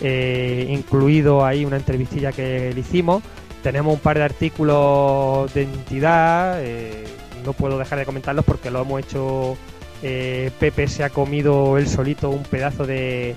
[0.00, 3.22] eh, incluido ahí una entrevistilla que le hicimos.
[3.62, 7.04] tenemos un par de artículos de entidad, eh,
[7.44, 9.56] no puedo dejar de comentarlos porque lo hemos hecho,
[10.02, 13.34] eh, Pepe se ha comido él solito un pedazo de,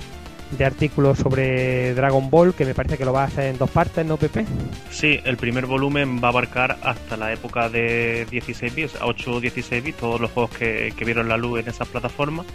[0.51, 3.69] de artículos sobre Dragon Ball, que me parece que lo va a hacer en dos
[3.69, 4.45] partes, ¿no, Pepe?
[4.89, 9.39] Sí, el primer volumen va a abarcar hasta la época de 16 bits, 8 o
[9.39, 12.45] 16 bits, todos los juegos que, que vieron la luz en esas plataformas.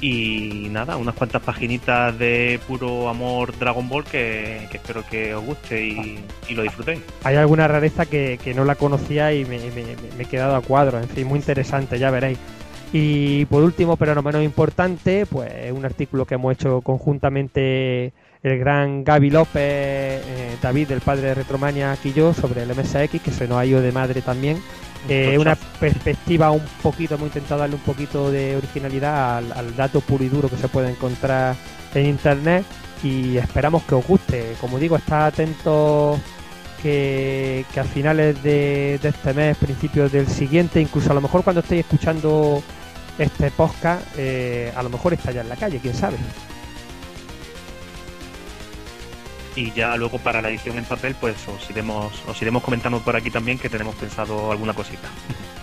[0.00, 5.44] Y nada, unas cuantas paginitas de puro amor Dragon Ball que, que espero que os
[5.44, 7.00] guste y, y lo disfrutéis.
[7.24, 10.60] Hay alguna rareza que, que no la conocía y me, me- me he quedado a
[10.60, 12.38] cuadro, en fin, muy interesante, ya veréis.
[12.92, 18.58] Y por último, pero no menos importante, pues un artículo que hemos hecho conjuntamente el
[18.58, 23.20] gran Gaby López, eh, David, el padre de Retromania, aquí y yo, sobre el MSX,
[23.20, 24.58] que se nos ha ido de madre también.
[25.08, 30.00] Eh, una perspectiva un poquito, hemos intentado darle un poquito de originalidad al, al dato
[30.00, 31.54] puro y duro que se puede encontrar
[31.94, 32.64] en internet
[33.02, 34.54] y esperamos que os guste.
[34.60, 36.18] Como digo, está atentos
[36.82, 41.44] que, que a finales de, de este mes, principios del siguiente, incluso a lo mejor
[41.44, 42.62] cuando estéis escuchando
[43.18, 46.16] este podcast, eh, a lo mejor está ya en la calle, quién sabe.
[49.58, 53.16] Y ya luego para la edición en papel, pues os iremos, os iremos comentando por
[53.16, 55.08] aquí también que tenemos pensado alguna cosita.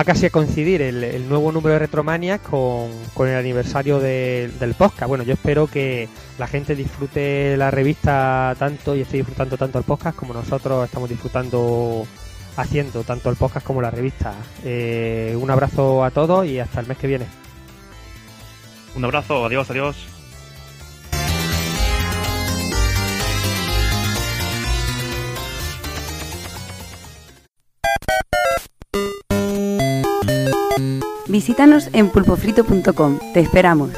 [0.00, 2.88] Va casi a coincidir el, nuevo número de Retromania con,
[3.28, 5.08] el aniversario de- del podcast.
[5.08, 9.84] Bueno, yo espero que la gente disfrute la revista tanto y esté disfrutando tanto el
[9.84, 12.06] podcast como nosotros estamos disfrutando
[12.56, 14.32] haciendo tanto el podcast como la revista.
[14.64, 17.26] Eh, un abrazo a todos y hasta el mes que viene.
[18.94, 20.19] Un abrazo, adiós, adiós.
[31.28, 33.18] Visítanos en pulpofrito.com.
[33.32, 33.90] Te esperamos.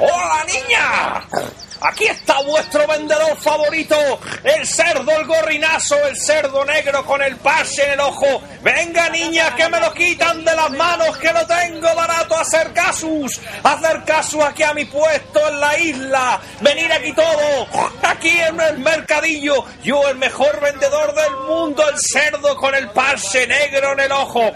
[0.00, 1.57] ¡Hola, niña!
[1.80, 3.96] Aquí está vuestro vendedor favorito,
[4.42, 8.42] el cerdo, el gorrinazo, el cerdo negro con el pase en el ojo.
[8.62, 12.36] Venga, niña, que me lo quitan de las manos, que lo tengo barato.
[12.36, 16.40] Hacer casus, hacer casus aquí a mi puesto en la isla.
[16.60, 17.66] Venir aquí todo,
[18.02, 19.64] aquí en el mercadillo.
[19.84, 24.52] Yo, el mejor vendedor del mundo, el cerdo con el pase negro en el ojo.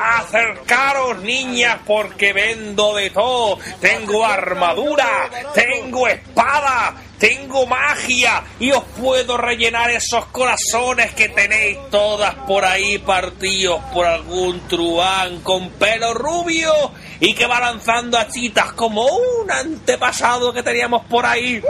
[0.00, 3.58] Acercaros, niñas, porque vendo de todo.
[3.80, 5.73] Tengo armadura, tengo
[6.08, 13.80] espada, tengo magia y os puedo rellenar esos corazones que tenéis todas por ahí partidos
[13.92, 16.72] por algún truán con pelo rubio
[17.20, 21.62] y que va lanzando a chitas como un antepasado que teníamos por ahí.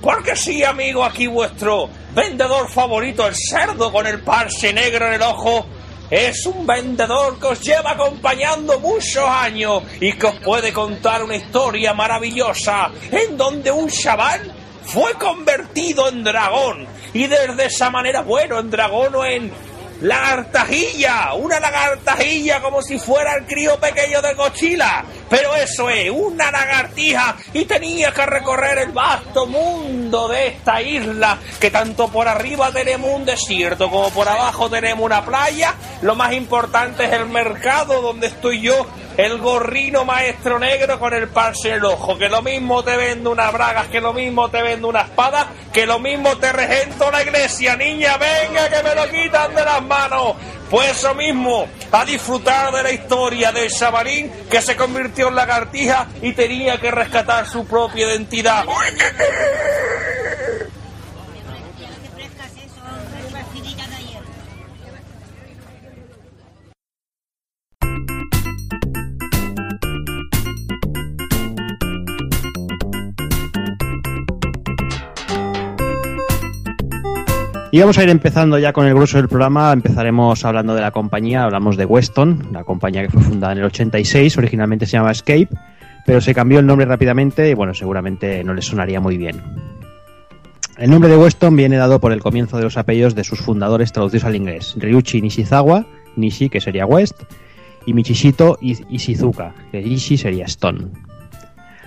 [0.00, 5.22] Porque sí, amigo, aquí vuestro vendedor favorito, el cerdo con el parche negro en el
[5.22, 5.66] ojo,
[6.14, 11.34] es un vendedor que os lleva acompañando muchos años y que os puede contar una
[11.34, 14.54] historia maravillosa en donde un chaval
[14.84, 16.86] fue convertido en dragón.
[17.12, 19.52] Y desde esa manera, bueno, en dragón o en
[20.02, 25.04] lagartajilla, una lagartajilla como si fuera el crío pequeño de Godzilla,
[25.34, 31.38] pero eso es, una lagartija y tenía que recorrer el vasto mundo de esta isla,
[31.58, 36.34] que tanto por arriba tenemos un desierto como por abajo tenemos una playa, lo más
[36.34, 41.74] importante es el mercado donde estoy yo, el gorrino maestro negro con el parche en
[41.76, 45.02] el ojo, que lo mismo te vende una bragas, que lo mismo te vende una
[45.02, 49.64] espada, que lo mismo te regento la iglesia, niña, venga que me lo quitan de
[49.64, 50.36] las manos.
[50.74, 56.08] Pues eso mismo, a disfrutar de la historia del chavarín que se convirtió en lagartija
[56.20, 58.64] y tenía que rescatar su propia identidad.
[77.74, 79.72] Y vamos a ir empezando ya con el grueso del programa.
[79.72, 81.42] Empezaremos hablando de la compañía.
[81.42, 84.38] Hablamos de Weston, la compañía que fue fundada en el 86.
[84.38, 85.48] Originalmente se llamaba Escape,
[86.06, 89.42] pero se cambió el nombre rápidamente y bueno, seguramente no les sonaría muy bien.
[90.78, 93.92] El nombre de Weston viene dado por el comienzo de los apellidos de sus fundadores
[93.92, 94.76] traducidos al inglés.
[94.78, 97.24] Ryuichi Nishizawa, Nishi que sería West,
[97.86, 100.92] y Michishito Ishizuka, que Ishi sería Stone.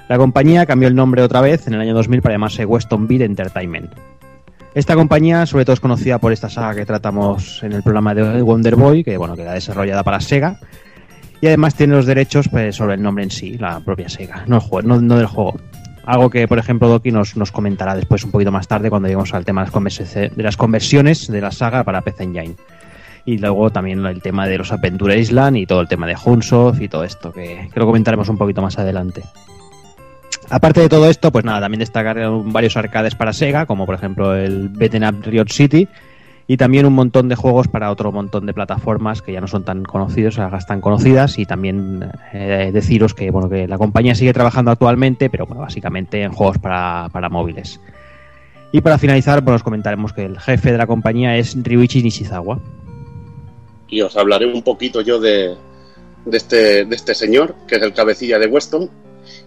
[0.10, 3.22] La compañía cambió el nombre otra vez en el año 2000 para llamarse Weston Beat
[3.22, 3.94] Entertainment.
[4.78, 8.44] Esta compañía sobre todo es conocida por esta saga que tratamos en el programa de
[8.44, 10.60] Wonder Boy, que bueno, queda desarrollada para Sega.
[11.42, 14.58] Y además tiene los derechos pues, sobre el nombre en sí, la propia Sega, no,
[14.58, 15.60] el juego, no, del juego.
[16.06, 19.46] Algo que, por ejemplo, Doki nos, comentará después un poquito más tarde cuando lleguemos al
[19.46, 22.56] tema de las, conversi- de las conversiones de la saga para PC Engine.
[23.26, 26.82] Y luego también el tema de los Adventure Island y todo el tema de Hunsoft
[26.82, 29.24] y todo esto, que, que lo comentaremos un poquito más adelante.
[30.50, 34.36] Aparte de todo esto, pues nada, también destacar varios arcades para Sega, como por ejemplo
[34.36, 35.88] el Beaten Up Riot City,
[36.48, 39.66] y también un montón de juegos para otro montón de plataformas que ya no son
[39.66, 44.32] tan conocidos, sagas tan conocidas, y también eh, deciros que bueno que la compañía sigue
[44.32, 47.82] trabajando actualmente, pero bueno, básicamente en juegos para, para móviles.
[48.72, 52.60] Y para finalizar, pues os comentaremos que el jefe de la compañía es Ryuichi Nishizawa.
[53.90, 55.56] Y os hablaré un poquito yo de,
[56.26, 58.90] de, este, de este señor, que es el cabecilla de Weston,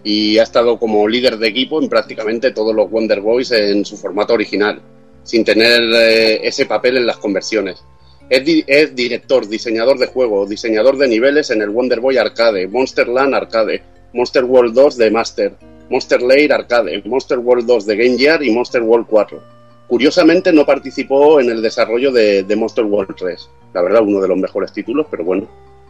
[0.03, 3.97] y ha estado como líder de equipo en prácticamente todos los Wonder Boys en su
[3.97, 4.81] formato original,
[5.23, 7.83] sin tener eh, ese papel en las conversiones.
[8.29, 12.67] Es, di- es director, diseñador de juegos, diseñador de niveles en el Wonder Boy Arcade,
[12.67, 13.81] Monster Land Arcade,
[14.13, 15.53] Monster World 2 de Master,
[15.89, 19.43] Monster Lair Arcade, Monster World 2 de Game Gear y Monster World 4.
[19.87, 23.49] Curiosamente no participó en el desarrollo de, Monster World 3.
[23.73, 25.49] La verdad, uno de los mejores títulos, pero bueno,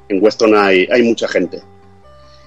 [0.09, 1.61] en Weston hay mucha gente.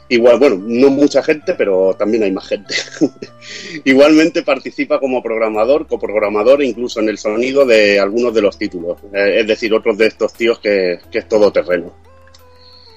[0.09, 2.75] Igual, bueno, no mucha gente, pero también hay más gente.
[3.85, 8.99] Igualmente participa como programador, coprogramador incluso en el sonido de algunos de los títulos.
[9.15, 11.95] Eh, es decir, otros de estos tíos que, es todo terreno.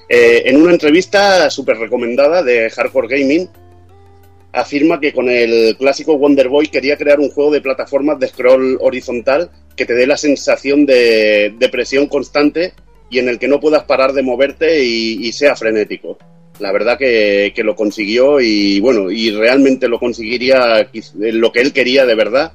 [0.06, 3.48] Eh, en una entrevista súper recomendada de Hardcore Gaming,
[4.52, 8.78] afirma que con el clásico Wonder Boy quería crear un juego de plataformas de scroll
[8.80, 12.74] horizontal que te dé la sensación de, presión constante
[13.08, 16.18] y en el que no puedas parar de moverte y sea frenético.
[16.60, 21.60] La verdad que, que lo consiguió y bueno, y realmente lo conseguiría quiz- lo que
[21.60, 22.52] él quería de verdad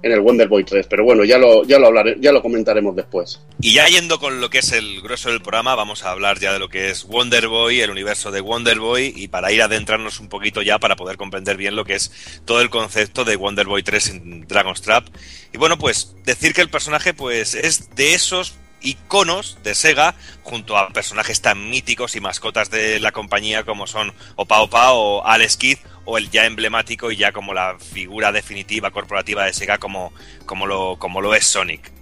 [0.00, 0.86] en el Wonder Boy 3.
[0.88, 3.40] Pero bueno, ya lo, ya lo hablaré, ya lo comentaremos después.
[3.60, 6.52] Y ya yendo con lo que es el grueso del programa, vamos a hablar ya
[6.52, 10.20] de lo que es Wonder Boy, el universo de Wonder Boy, y para ir adentrarnos
[10.20, 12.12] un poquito ya para poder comprender bien lo que es
[12.44, 15.06] todo el concepto de Wonder Boy 3 en Dragon's Trap.
[15.52, 20.76] Y bueno, pues decir que el personaje pues es de esos iconos de Sega junto
[20.76, 25.56] a personajes tan míticos y mascotas de la compañía como son Opa Opa o Alex
[25.56, 30.12] Kidd o el ya emblemático y ya como la figura definitiva corporativa de Sega como,
[30.46, 31.92] como, lo, como lo es Sonic.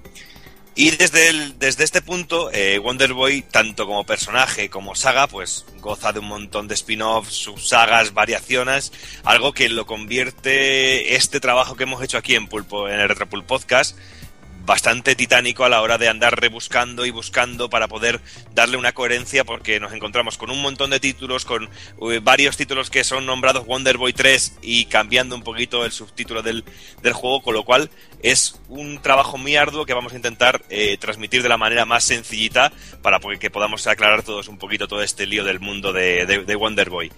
[0.79, 6.13] Y desde, desde este punto, eh, Wonder Boy, tanto como personaje como saga, pues goza
[6.13, 8.93] de un montón de spin-offs, subsagas, variaciones,
[9.25, 13.45] algo que lo convierte este trabajo que hemos hecho aquí en Pulpo, en el Retropul
[13.45, 13.97] Podcast,
[14.67, 18.21] bastante titánico a la hora de andar rebuscando y buscando para poder
[18.53, 22.91] darle una coherencia porque nos encontramos con un montón de títulos, con eh, varios títulos
[22.91, 26.65] que son nombrados Wonder Boy 3 y cambiando un poquito el subtítulo del,
[27.01, 27.91] del juego, con lo cual
[28.23, 32.05] es un trabajo muy arduo que vamos a intentar eh, transmitir de la manera más
[32.05, 36.45] sencillita para que podamos aclarar todos un poquito todo este lío del mundo de, de-
[36.45, 37.13] de Wonder Boy.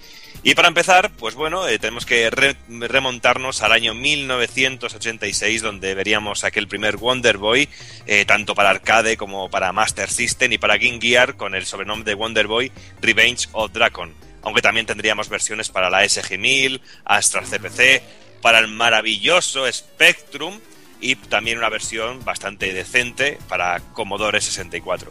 [0.44, 6.44] Y para empezar, pues bueno, eh, tenemos que re- remontarnos al año 1986, donde veríamos
[6.44, 7.68] aquel primer Wonder Boy,
[8.06, 12.10] eh, tanto para arcade como para Master System y para Game Gear, con el sobrenombre
[12.10, 12.70] de Wonder Boy
[13.00, 14.14] Revenge of Dragon.
[14.42, 18.02] Aunque también tendríamos versiones para la SG-1000, Astra CPC,
[18.40, 20.60] para el maravilloso Spectrum
[21.00, 25.10] y también una versión bastante decente para Commodore 64.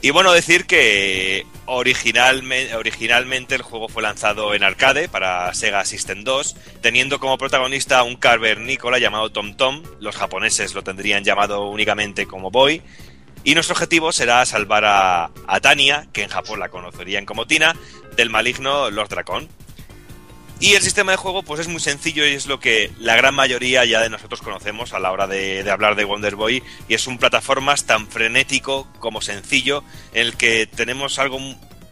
[0.00, 6.22] Y bueno, decir que originalme- originalmente el juego fue lanzado en arcade para Sega System
[6.22, 11.68] 2, teniendo como protagonista a un cavernícola llamado Tom Tom, los japoneses lo tendrían llamado
[11.68, 12.80] únicamente como Boy,
[13.42, 17.74] y nuestro objetivo será salvar a, a Tania, que en Japón la conocerían como Tina,
[18.16, 19.48] del maligno Lord Dracon.
[20.60, 23.32] Y el sistema de juego pues es muy sencillo y es lo que la gran
[23.32, 27.06] mayoría ya de nosotros conocemos a la hora de, hablar de Wonder Boy y es
[27.06, 31.38] un plataformas tan frenético como sencillo en el que tenemos algo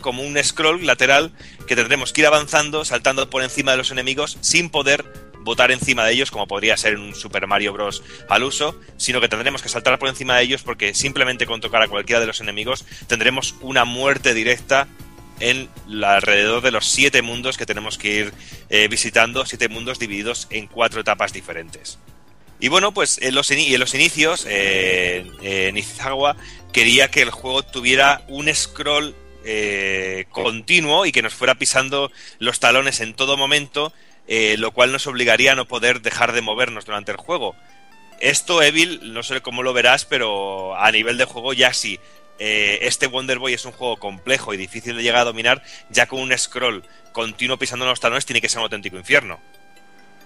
[0.00, 1.32] como un scroll lateral
[1.68, 5.04] que tendremos que ir avanzando, saltando por encima de los enemigos sin poder
[5.42, 8.02] botar encima de ellos como podría ser en un Super Mario Bros.
[8.28, 11.82] al uso, sino que tendremos que saltar por encima de ellos porque simplemente con tocar
[11.82, 14.88] a cualquiera de los enemigos tendremos una muerte directa
[15.40, 15.68] en
[16.04, 18.32] alrededor de los siete mundos que tenemos que ir
[18.70, 21.98] eh, visitando, siete mundos divididos en cuatro etapas diferentes.
[22.58, 26.36] Y bueno, pues en los, en los inicios, eh, eh, Nizawa
[26.72, 29.14] quería que el juego tuviera un scroll
[29.44, 33.92] eh, continuo y que nos fuera pisando los talones en todo momento,
[34.28, 37.54] lo cual nos obligaría a no poder dejar de movernos durante el juego.
[38.18, 42.00] Esto, Evil, no sé cómo lo verás, pero a nivel de juego ya sí
[42.38, 46.06] eh, este Wonder Boy es un juego complejo y difícil de llegar a dominar, ya
[46.06, 46.82] con un scroll
[47.12, 49.38] continuo pisando los talones tiene que ser un auténtico infierno.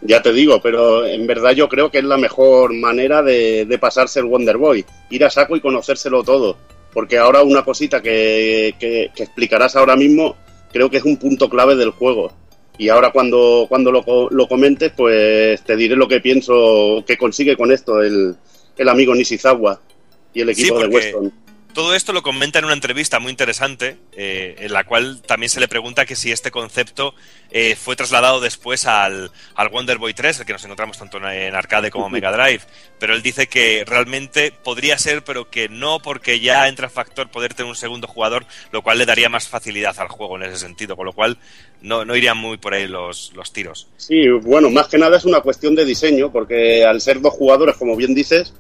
[0.03, 3.79] Ya te digo, pero en verdad yo creo que es la mejor manera de, de
[3.79, 4.85] pasarse el Wonder Boy.
[5.11, 6.57] Ir a saco y conocérselo todo.
[6.93, 10.37] Porque ahora una cosita que, que- que explicarás ahora mismo
[10.73, 12.33] creo que es un punto clave del juego.
[12.79, 17.55] Y ahora cuando, cuando lo, lo comentes, pues te diré lo que pienso que consigue
[17.57, 18.35] con esto el,
[18.79, 19.81] el amigo Nishizawa
[20.33, 21.33] y el Sí, equipo de Weston.
[21.75, 25.61] Todo esto lo comenta en una entrevista muy interesante, eh, en la cual también se
[25.61, 27.15] le pregunta que si este concepto
[27.53, 31.55] eh, fue trasladado después al, al Wonder Boy 3, el que nos encontramos tanto en-
[31.55, 32.63] arcade como Mega Drive.
[32.99, 37.55] Pero él dice que realmente podría ser, pero que no, porque ya entra factor poder
[37.55, 40.97] tener un segundo jugador, lo cual le daría más facilidad al juego en ese sentido,
[40.97, 41.39] con lo cual
[41.83, 43.87] no, no irían muy por ahí los, los tiros.
[43.97, 47.77] Sí, bueno, más que nada es una cuestión de diseño, porque al ser dos jugadores,
[47.77, 48.53] como bien dices,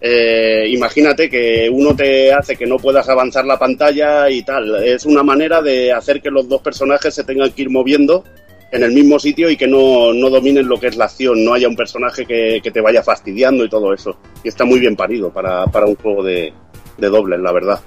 [0.00, 4.82] eh, imagínate que uno te hace que no puedas avanzar la pantalla y tal.
[4.82, 8.24] Es una manera de hacer que los dos personajes se tengan que ir moviendo
[8.72, 11.54] en el mismo sitio y que no, no dominen lo que es la acción, no
[11.54, 14.16] haya un personaje que, te vaya fastidiando y todo eso.
[14.44, 16.52] Y está muy bien parido para, para un juego de,
[16.96, 17.80] de dobles, la verdad.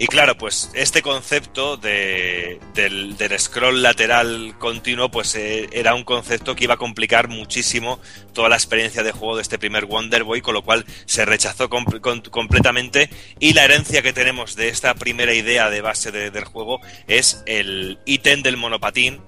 [0.00, 6.04] Y claro, pues este concepto de, del, del scroll lateral continuo, pues eh, era un
[6.04, 7.98] concepto que iba a complicar muchísimo
[8.32, 11.68] toda la experiencia de juego de este primer Wonder Boy, con lo cual se rechazó
[11.68, 13.10] completamente.
[13.40, 17.42] Y la herencia que tenemos de esta primera idea de base de- del juego es
[17.46, 19.20] el ítem del monopatín,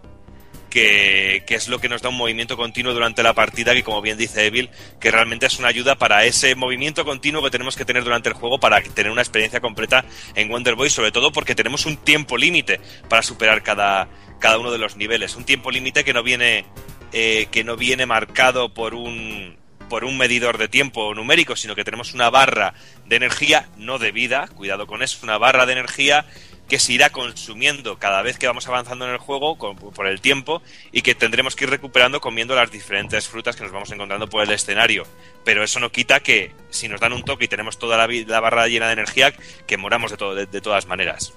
[0.70, 4.16] que, es lo que nos da un movimiento continuo durante la partida, que como bien
[4.16, 8.04] dice Evil, que realmente es una ayuda para ese movimiento continuo que tenemos que tener
[8.04, 10.04] durante el juego para tener una experiencia completa
[10.34, 14.08] en Wonder Boy, sobre todo porque tenemos un tiempo límite para superar cada,
[14.38, 15.36] cada uno de los niveles.
[15.36, 16.64] Un tiempo límite que no viene,
[17.12, 19.58] eh, que no viene marcado por un
[19.90, 22.74] por un medidor de tiempo numérico, sino que tenemos una barra
[23.06, 26.26] de energía, no de vida, cuidado con eso, una barra de energía
[26.70, 30.20] que se irá consumiendo cada vez que vamos avanzando en el juego con- por el
[30.20, 30.62] tiempo
[30.92, 34.42] y que tendremos que ir recuperando comiendo las diferentes frutas que nos vamos encontrando por
[34.44, 35.04] el escenario.
[35.44, 38.68] Pero eso no quita que si nos dan un toque y tenemos toda la, barra
[38.68, 39.34] llena de energía,
[39.66, 41.32] que moramos de, de- todas maneras.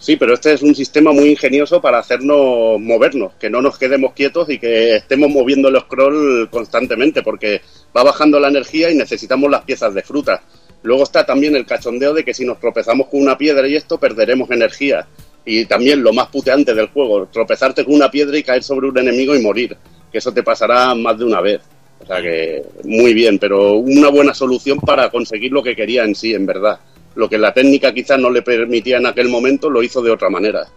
[0.00, 4.12] Sí, pero este es un sistema muy ingenioso para hacernos movernos, que no nos quedemos
[4.12, 7.62] quietos y que estemos moviendo el scroll constantemente, porque
[7.96, 10.42] va bajando la energía y necesitamos las piezas de fruta.
[10.82, 13.98] Luego está también el cachondeo de que si nos tropezamos con una piedra y esto,
[13.98, 15.06] perderemos energía.
[15.44, 18.98] Y también lo más puteante del juego, tropezarte con una piedra y caer sobre un
[18.98, 19.76] enemigo y morir,
[20.12, 21.62] que eso te pasará más de una vez.
[22.00, 26.14] O sea que muy bien, pero una buena solución para conseguir lo que quería en
[26.14, 26.78] sí, en verdad.
[27.14, 30.30] Lo que la técnica quizás no le permitía en aquel momento, lo hizo de otra
[30.30, 30.68] manera.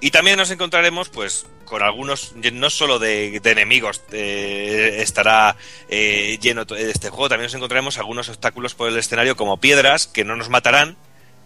[0.00, 5.56] Y también nos encontraremos, pues, con algunos, no solo de, enemigos eh, estará
[5.88, 10.24] eh, lleno este juego, también nos encontraremos algunos obstáculos por el escenario como piedras que
[10.24, 10.96] no nos matarán,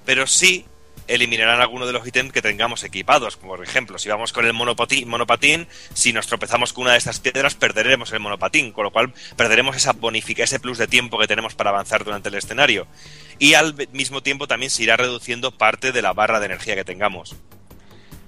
[0.06, 0.64] pero sí
[1.08, 3.36] eliminarán algunos de los ítems que tengamos equipados.
[3.36, 6.98] Como por ejemplo, si vamos con el monopatín, monopatín, si nos tropezamos con una de
[6.98, 11.18] estas piedras, perderemos el monopatín, con lo cual perderemos esa bonifica, ese plus de tiempo
[11.18, 12.86] que tenemos para avanzar durante el escenario.
[13.38, 16.84] Y al mismo tiempo también se irá reduciendo parte de la barra de energía que
[16.84, 17.36] tengamos.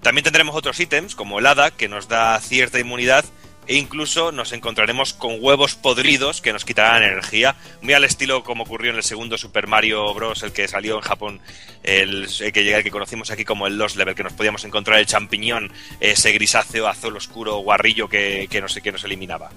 [0.07, 3.25] También tendremos otros ítems, como el hada, que nos da cierta inmunidad,
[3.67, 8.63] e incluso nos encontraremos con huevos podridos que nos quitarán energía, muy al estilo como
[8.63, 11.41] ocurrió en el segundo Super Mario Bros., el que salió en Japón,
[11.83, 15.07] el, que, el que conocimos aquí como el Lost Level, que nos podíamos encontrar el
[15.07, 19.51] champiñón, ese grisáceo, azul oscuro, guarrillo que, que, nos, que nos eliminaba.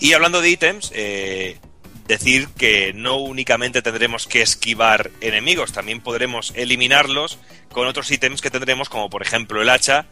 [0.00, 1.58] Y hablando de ítems, eh,
[2.08, 7.38] decir que no únicamente tendremos que esquivar enemigos, también podremos eliminarlos
[7.70, 10.06] con otros ítems que tendremos, como por ejemplo el hacha,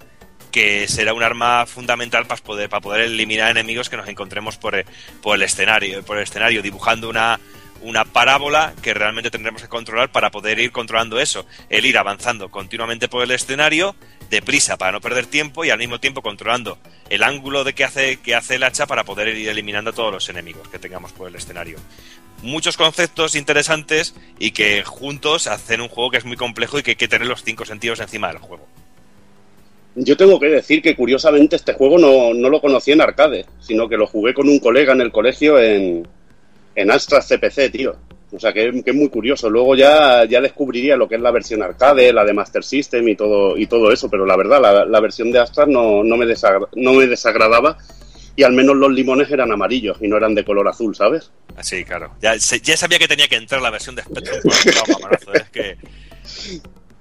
[0.53, 4.75] que será un arma fundamental para poder, para poder eliminar enemigos que nos encontremos por,
[4.77, 4.85] el-
[5.23, 7.41] por el escenario, por el escenario, dibujando una,
[7.83, 12.51] una parábola que realmente tendremos que controlar para poder ir controlando eso, el ir avanzando
[12.51, 13.97] continuamente por el escenario,
[14.31, 16.79] deprisa para no perder tiempo y al mismo tiempo controlando
[17.11, 20.13] el ángulo de que hace, que hace el hacha para poder ir eliminando a todos
[20.13, 21.79] los enemigos que tengamos por el escenario.
[22.43, 26.93] Muchos conceptos interesantes y que juntos hacen un juego que es muy complejo y que
[26.93, 28.67] hay que tener los cinco sentidos encima del juego.
[29.95, 33.89] Yo tengo que decir que curiosamente este juego no, no lo conocí en arcade, sino
[33.89, 36.07] que lo jugué con un colega en el colegio en,
[36.77, 37.97] en Astra CPC, tío.
[38.33, 39.49] O sea que, es muy curioso.
[39.49, 43.17] Luego ya, ya descubriría lo que es la versión arcade, la de Master System y
[43.17, 46.27] todo, y todo eso, pero la verdad, la, versión de Astra no, no, me
[46.75, 47.79] no me desagradaba
[48.37, 51.31] y al menos los limones eran amarillos y no eran de color azul, ¿sabes?
[51.57, 52.15] Así, claro.
[52.21, 54.41] Ya, ya sabía que tenía que entrar la versión de Spectrum.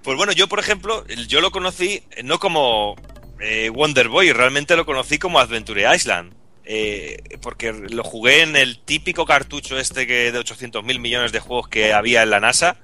[0.01, 2.95] Pues bueno, yo por ejemplo, yo lo conocí eh, no como
[3.39, 6.31] eh, Wonder Boy, realmente lo conocí como Adventure Island.
[6.65, 11.39] Eh, porque lo jugué en el típico cartucho este que de 800 mil millones de
[11.39, 12.77] juegos que había en la NASA,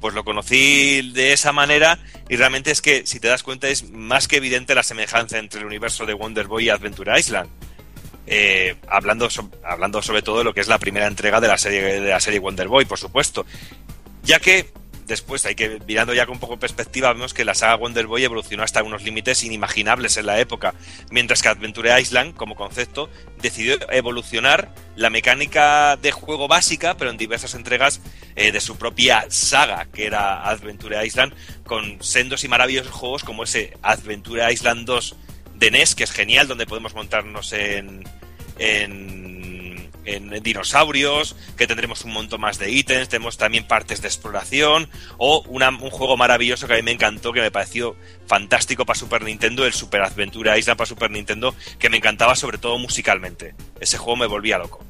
[0.00, 1.98] pues lo conocí de esa manera
[2.28, 5.60] y realmente es que, si te das cuenta, es más que evidente la semejanza entre
[5.60, 7.48] el universo de Wonder Boy y Adventure Island.
[8.26, 9.28] Eh, hablando,
[9.64, 12.20] hablando sobre todo de lo que es la primera entrega de la serie de la
[12.20, 13.46] serie Wonder Boy, por supuesto.
[14.24, 14.72] Ya que
[15.12, 18.06] después hay que mirando ya con un poco de perspectiva vemos que la saga Wonder
[18.06, 20.72] Boy evolucionó hasta unos límites inimaginables en la época,
[21.10, 23.10] mientras que Adventure Island como concepto
[23.42, 28.00] decidió evolucionar la mecánica de juego básica, pero en diversas entregas
[28.36, 31.34] eh, de su propia saga, que era Adventure Island,
[31.64, 35.16] con sendos y maravillosos juegos como ese Adventure Island 2
[35.56, 38.02] de NES, que es genial, donde podemos montarnos en,
[38.58, 39.21] en,
[40.04, 44.88] en dinosaurios, que tendremos un montón más de ítems, tenemos también partes de exploración,
[45.18, 47.96] o una- un juego maravilloso que a mí me encantó, que me pareció
[48.26, 52.58] fantástico para Super Nintendo, el Super Adventure Island para Super Nintendo, que me encantaba sobre
[52.58, 53.54] todo musicalmente.
[53.80, 54.84] Ese juego me volvía loco.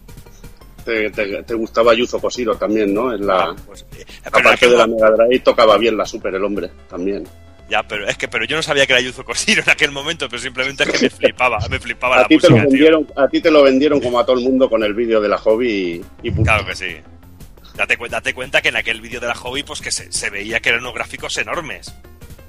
[0.84, 3.12] Te, te- te gustaba Yuzo Koshiro también, ¿no?
[3.14, 6.70] En la, Pues, eh, aparte de la Mega Drive tocaba bien la Super el hombre
[6.90, 7.24] también.
[7.68, 10.28] Ya, pero es que pero yo no sabía que era Yuzo Koshiro en aquel momento,
[10.28, 12.90] pero simplemente es que me flipaba, me flipaba A la ti, te lo música, tío.
[12.90, 15.28] vendieron, a ti te lo vendieron como a todo el mundo con el vídeo de
[15.28, 16.42] la hobby y, y punto.
[16.50, 16.96] Claro que sí.
[17.74, 20.60] Date, date cuenta que en aquel vídeo de la hobby, pues que se, se veía
[20.60, 21.94] que eran unos gráficos enormes.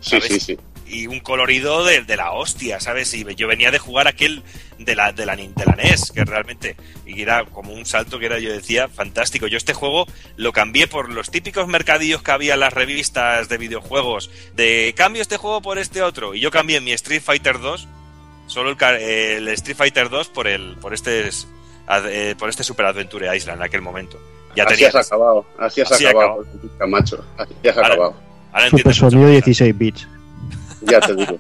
[0.03, 0.27] Sí, ¿sabes?
[0.27, 0.57] sí, sí.
[0.85, 3.13] Y un colorido de, de la hostia, ¿sabes?
[3.13, 4.43] Y yo venía de jugar aquel
[4.77, 6.75] de la, de la, de la NES, que realmente,
[7.05, 9.47] y era como un salto que era, yo decía, fantástico.
[9.47, 13.57] Yo este juego lo cambié por los típicos mercadillos que había en las revistas de
[13.57, 16.35] videojuegos, de cambio este juego por este otro.
[16.35, 17.87] Y yo cambié mi Street Fighter 2,
[18.47, 21.29] solo el, Street Fighter 2 por el, por este,
[21.89, 24.19] eh, por este Super Adventure Island en aquel momento.
[24.55, 26.45] Ya así tenías- has acabado, así has Así acabado,
[26.77, 27.25] Camacho.
[27.37, 28.03] Así has acabado.
[28.03, 29.45] Ahora Super entiendes mucho sonido más.
[29.45, 30.07] 16 bits.
[30.85, 31.39] Ya te digo.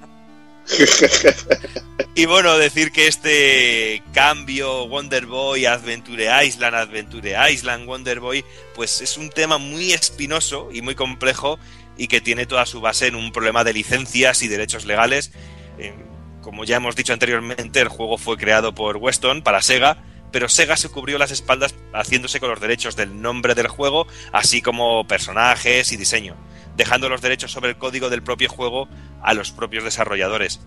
[2.15, 8.45] Y bueno, decir que este cambio Wonder Boy, Adventure Island, Adventure Island, Wonder Boy,
[8.75, 11.59] pues es un tema muy espinoso y muy complejo
[11.97, 15.31] y que tiene toda su base en un problema de licencias y derechos legales.
[15.79, 15.93] Eh,
[16.41, 19.97] como ya hemos dicho anteriormente, el juego fue creado por Weston para Sega,
[20.31, 24.61] pero Sega se cubrió las espaldas haciéndose con los derechos del nombre del juego, así
[24.61, 26.35] como personajes y diseño,
[26.75, 28.87] dejando los derechos sobre el código del propio juego
[29.21, 30.61] a los propios desarrolladores.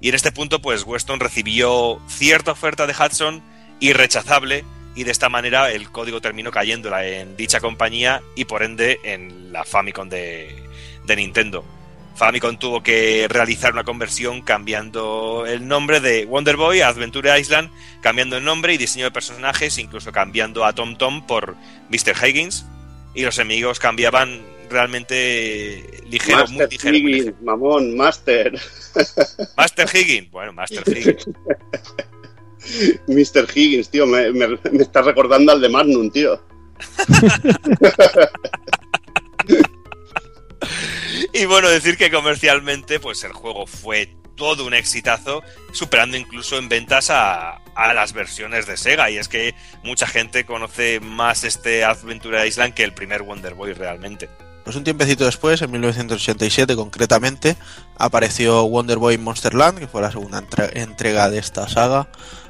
[0.00, 3.42] Y en este punto, pues Weston recibió cierta oferta de Hudson
[3.80, 8.98] irrechazable y de esta manera el código terminó cayendo en dicha compañía y por ende
[9.04, 10.54] en la Famicom de,
[11.06, 11.64] de Nintendo.
[12.16, 17.70] Famicom tuvo que realizar una conversión cambiando el nombre de Wonder Boy a Adventure Island,
[18.02, 21.56] cambiando el nombre y diseño de personajes, incluso cambiando a Tom Tom por
[21.88, 22.14] Mr.
[22.22, 22.66] Higgins.
[23.14, 26.96] Y los enemigos cambiaban realmente ligero, muy Master muy ligero.
[26.96, 28.60] Higgins, mamón, Master.
[29.56, 31.26] Master Higgins, bueno, Master Higgins.
[33.06, 33.48] Mr.
[33.54, 36.40] Higgins, tío, me, me, me está recordando al de Magnum, tío.
[41.32, 45.42] Y bueno, decir que comercialmente, pues el juego fue todo un exitazo,
[45.72, 49.10] superando incluso en ventas a, a las versiones de Sega.
[49.10, 53.74] Y es que mucha gente conoce más este Adventure Island que el primer Wonder Boy
[53.74, 54.28] realmente.
[54.64, 57.56] Pues un tiempecito después, en 1987 concretamente,
[57.96, 62.08] apareció Wonder Boy Monster Land, que fue la segunda entre- entrega de esta saga.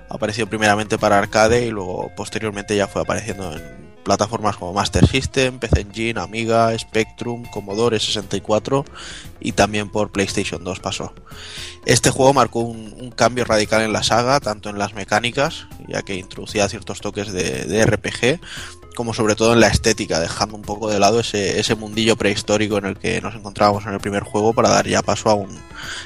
[0.08, 5.58] Apareció primeramente para arcade y luego posteriormente ya fue apareciendo en plataformas como Master System,
[5.60, 8.84] PC Engine, Amiga, Spectrum, Commodore 64
[9.40, 11.14] y también por PlayStation 2 pasó.
[11.86, 16.14] Este juego marcó un, cambio radical en la saga, tanto en las mecánicas, ya que
[16.16, 18.40] introducía ciertos toques de RPG,
[18.94, 22.78] como sobre todo en la estética, dejando un poco de lado ese, ese mundillo prehistórico
[22.78, 25.58] en el que nos encontrábamos en el primer juego para dar ya paso a un,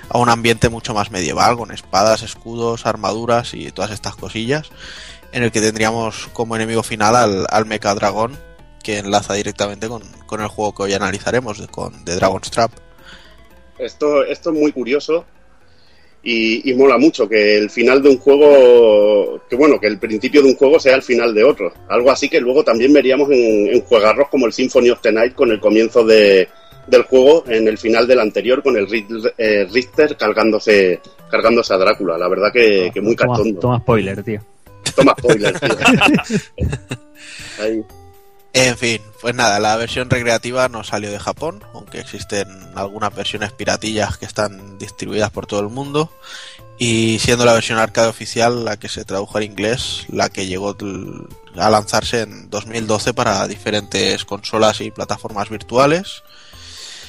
[0.09, 4.71] a un ambiente mucho más medieval, con espadas, escudos, armaduras y todas estas cosillas,
[5.33, 8.39] en el que tendríamos como enemigo final al, al Mecha Dragón,
[8.83, 12.71] que enlaza directamente con, con el juego que hoy analizaremos, con The Dragon's Trap.
[13.79, 15.25] Esto, esto es muy curioso
[16.25, 20.43] y, y mola mucho que el final de un juego, que bueno, que el principio
[20.43, 21.73] de un juego sea el final de otro.
[21.89, 25.35] Algo así que luego también veríamos en, en juegarros como el Symphony of the Night
[25.35, 26.49] con el comienzo de,
[26.87, 28.87] del juego en el final del anterior con el
[29.39, 31.01] eh, Richter cargándose,
[31.31, 32.17] cargándose a Drácula.
[32.17, 33.61] La verdad que, que muy toma, cachondo.
[33.61, 34.41] toma spoiler, tío.
[34.97, 35.77] Toma spoiler, tío.
[37.61, 37.85] Ahí.
[38.57, 42.47] En fin, pues nada, la versión recreativa no salió de Japón, aunque existen
[42.77, 46.13] algunas versiones piratillas que están distribuidas por todo el mundo.
[46.79, 50.77] Y siendo la versión arcade oficial la que se tradujo al inglés, la que llegó
[51.57, 56.24] a lanzarse en 2012 para diferentes consolas y plataformas virtuales.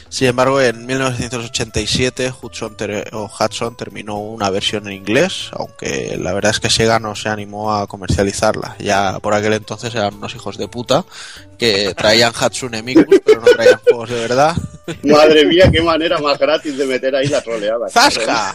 [0.10, 6.32] Sin embargo, en 1987 Hudson, ter- o Hudson terminó una versión en inglés, aunque la
[6.34, 8.76] verdad es que Sega no se animó a comercializarla.
[8.80, 11.04] Ya por aquel entonces eran unos hijos de puta
[11.58, 14.56] que traían Hatsune Miku, pero no traían juegos de verdad.
[15.04, 17.90] Madre mía, qué manera más gratis de meter ahí la troleada.
[17.90, 18.54] ¡Zasca!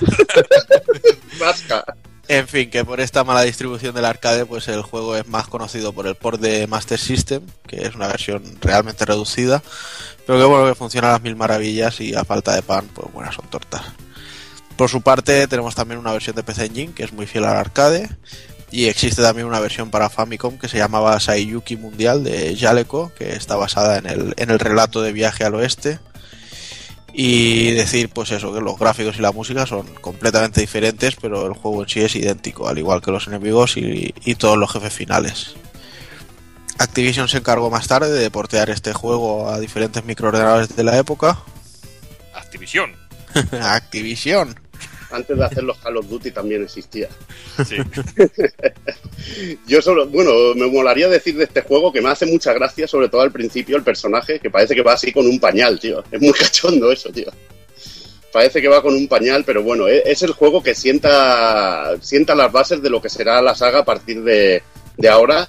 [1.39, 1.85] ¡Zasca!
[2.33, 5.93] En fin, que por esta mala distribución del arcade, pues el juego es más conocido
[5.93, 9.65] por el port de Master System, que es una versión realmente reducida,
[10.29, 13.13] pero que bueno, que funciona a las mil maravillas y a falta de pan, pues
[13.13, 13.83] buenas son tortas.
[14.77, 17.57] Por su parte, tenemos también una versión de PC Engine, que es muy fiel al
[17.57, 18.09] arcade,
[18.71, 23.33] y existe también una versión para Famicom que se llamaba Saiyuki Mundial de Jaleco, que
[23.33, 25.99] está basada en el, en el relato de viaje al oeste.
[27.13, 31.55] Y decir, pues eso, que los gráficos y la música son completamente diferentes, pero el
[31.55, 34.93] juego en sí es idéntico, al igual que los enemigos y, y todos los jefes
[34.93, 35.55] finales.
[36.79, 41.39] Activision se encargó más tarde de portear este juego a diferentes microordenadores de la época.
[42.35, 42.95] Activision.
[43.61, 44.59] Activision.
[45.11, 47.09] Antes de hacer los Call of Duty también existía.
[47.67, 47.77] Sí.
[49.67, 53.09] Yo solo, bueno, me molaría decir de este juego que me hace mucha gracia, sobre
[53.09, 56.03] todo al principio, el personaje, que parece que va así con un pañal, tío.
[56.11, 57.31] Es muy cachondo eso, tío.
[58.33, 62.35] Parece que va con un pañal, pero bueno, e- es el juego que sienta, sienta
[62.35, 64.63] las bases de lo que será la saga a partir de,
[64.97, 65.49] de ahora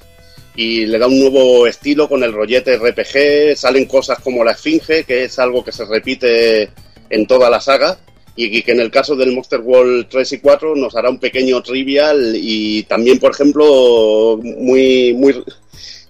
[0.56, 5.04] y le da un nuevo estilo con el rollete RPG, salen cosas como la Esfinge,
[5.04, 6.70] que es algo que se repite
[7.10, 7.98] en toda la saga,
[8.36, 11.62] y que en el caso del Monster World 3 y 4 nos hará un pequeño
[11.62, 15.44] trivial y también, por ejemplo, muy, muy,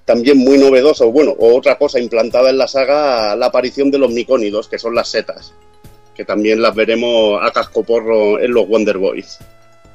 [0.05, 4.11] también muy novedoso, bueno, o otra cosa implantada en la saga, la aparición de los
[4.11, 5.53] micónidos, que son las setas,
[6.15, 9.39] que también las veremos a cascoporro en los Wonder Boys.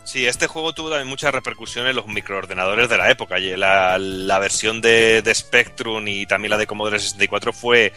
[0.06, 3.40] Sí, este juego tuvo también mucha repercusión en los microordenadores de la época.
[3.40, 7.92] La, la versión de, de Spectrum y también la de Commodore 64 fue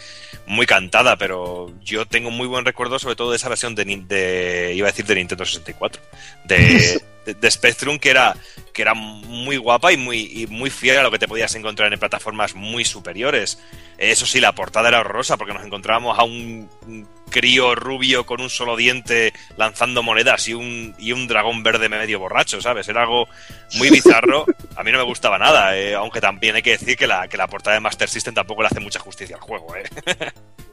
[0.48, 4.74] muy cantada, pero yo tengo muy buen recuerdo sobre todo de esa versión de, de
[4.76, 6.02] iba a decir de Nintendo 64,
[6.46, 8.36] de, de, de Spectrum que era
[8.80, 11.92] que era muy guapa y muy y muy fiel a lo que te podías encontrar
[11.92, 13.62] en plataformas muy superiores.
[13.98, 18.40] Eso sí, la portada era horrorosa porque nos encontrábamos a un, un crío rubio con
[18.40, 22.88] un solo diente lanzando monedas y un, y un dragón verde medio borracho, ¿sabes?
[22.88, 23.28] Era algo
[23.74, 24.46] muy bizarro.
[24.78, 27.36] A mí no me gustaba nada, eh, aunque también hay que decir que la, que
[27.36, 29.84] la portada de Master System tampoco le hace mucha justicia al juego, ¿eh?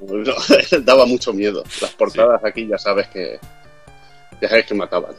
[0.00, 0.32] No,
[0.82, 1.64] daba mucho miedo.
[1.80, 3.40] Las portadas aquí ya sabes que
[4.40, 5.16] ya sabes que mataban.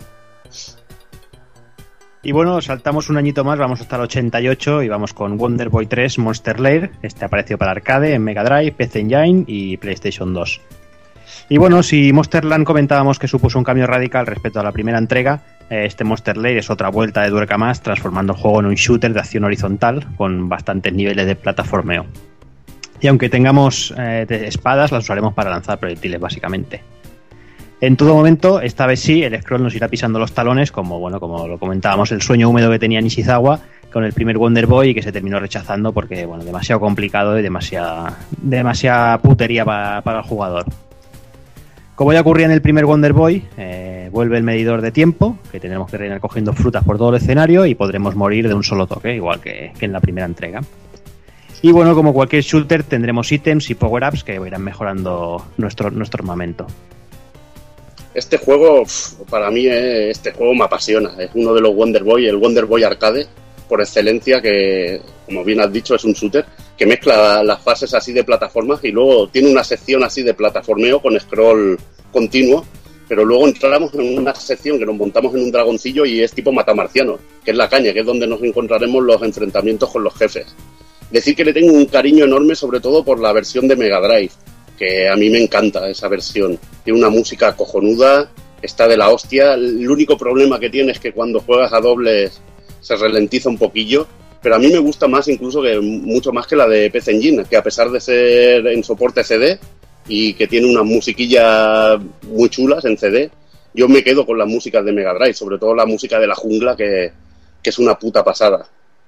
[2.24, 5.86] Y bueno, saltamos un añito más, vamos hasta el 88 y vamos con Wonder Boy
[5.86, 6.92] 3 Monster Lair.
[7.02, 10.62] Este apareció para arcade en Mega Drive, PC Engine y PlayStation 2.
[11.50, 14.98] Y bueno, si Monster Land comentábamos que supuso un cambio radical respecto a la primera
[14.98, 18.66] entrega, eh, este Monster Lair es otra vuelta de Duerca más, transformando el juego en
[18.66, 22.06] un shooter de acción horizontal con bastantes niveles de plataformeo.
[23.00, 26.82] Y aunque tengamos eh, espadas, las usaremos para lanzar proyectiles básicamente.
[27.80, 31.20] En todo momento, esta vez sí, el scroll nos irá pisando los talones, como bueno,
[31.20, 33.60] como lo comentábamos, el sueño húmedo que tenía Nishizawa
[33.94, 37.44] con el primer Wonder Boy y que se terminó rechazando porque bueno, demasiado complicado y
[37.44, 40.66] demasiada, demasiada putería para, para el jugador.
[41.94, 45.60] Como ya ocurría en el primer Wonder Boy, eh, vuelve el medidor de tiempo, que
[45.60, 48.88] tendremos que reinar cogiendo frutas por todo el escenario y podremos morir de un solo
[48.88, 50.62] toque, igual que, en la primera entrega.
[51.62, 56.68] Y bueno, como cualquier shooter, tendremos ítems y power-ups que irán mejorando nuestro, nuestro armamento.
[58.18, 58.84] Este juego,
[59.30, 61.14] para mí, eh, este juego me apasiona.
[61.20, 63.28] Es uno de los Wonder Boy, el Wonder Boy Arcade,
[63.70, 66.44] por excelencia, que, como bien has dicho, es un shooter
[66.76, 71.00] que mezcla las fases así de plataformas y luego tiene una sección así de plataformeo
[71.00, 71.78] con scroll
[72.12, 72.66] continuo.
[73.08, 76.52] Pero luego entramos en una sección que nos montamos en un dragoncillo y es tipo
[76.52, 80.56] matamarciano, que es la caña, que es donde nos encontraremos los enfrentamientos con los jefes.
[81.12, 84.32] Decir que le tengo un cariño enorme, sobre todo por la versión de Mega Drive,
[84.78, 86.60] que a mí me encanta esa versión.
[86.84, 88.30] Tiene una música cojonuda,
[88.62, 89.54] está de la hostia.
[89.54, 92.40] El único problema que tiene es que cuando juegas a dobles
[92.80, 94.08] se ralentiza un poquillo,
[94.42, 97.46] pero a mí me gusta más incluso que mucho más que la de PC Engine,
[97.50, 99.60] que a pesar de ser en soporte CD
[100.08, 103.30] y que tiene unas musiquillas muy chulas en CD,
[103.74, 106.36] yo me quedo con las músicas de Mega Drive, sobre todo la música de la
[106.36, 107.12] jungla, que,
[107.62, 108.68] que es una puta pasada.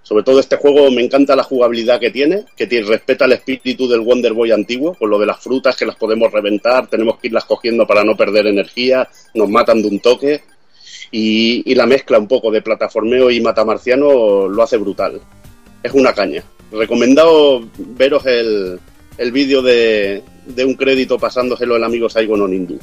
[0.10, 4.00] Sobre todo este juego me encanta la jugabilidad que tiene, que respeta el espíritu del
[4.02, 7.46] Wonder Boy antiguo, con lo de las frutas que las podemos reventar, tenemos que irlas
[7.46, 10.42] cogiendo para no perder energía, nos matan de un toque.
[11.12, 15.22] Y, la mezcla un poco de plataformeo y matamarciano lo hace brutal.
[15.84, 16.44] Es una caña.
[16.72, 18.80] Recomendado veros el,
[19.16, 20.24] el vídeo de,
[20.66, 22.80] un crédito pasándoselo el amigo Saigon Onindu.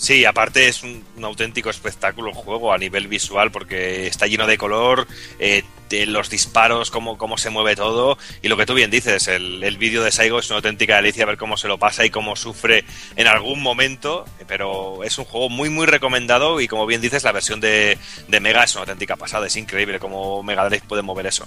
[0.00, 4.56] Sí, aparte es un, auténtico espectáculo el juego a nivel visual porque está lleno de
[4.56, 5.06] color,
[5.38, 9.28] eh, de los disparos, cómo, cómo se mueve todo y lo que tú bien dices,
[9.28, 12.08] el, el vídeo de Saigo es una auténtica delicia ver cómo se lo pasa y
[12.08, 17.02] cómo sufre en algún momento, pero es un juego muy muy recomendado y como bien
[17.02, 20.84] dices la versión de, de Mega es una auténtica pasada, es increíble cómo Mega Drive
[20.88, 21.46] puede mover eso.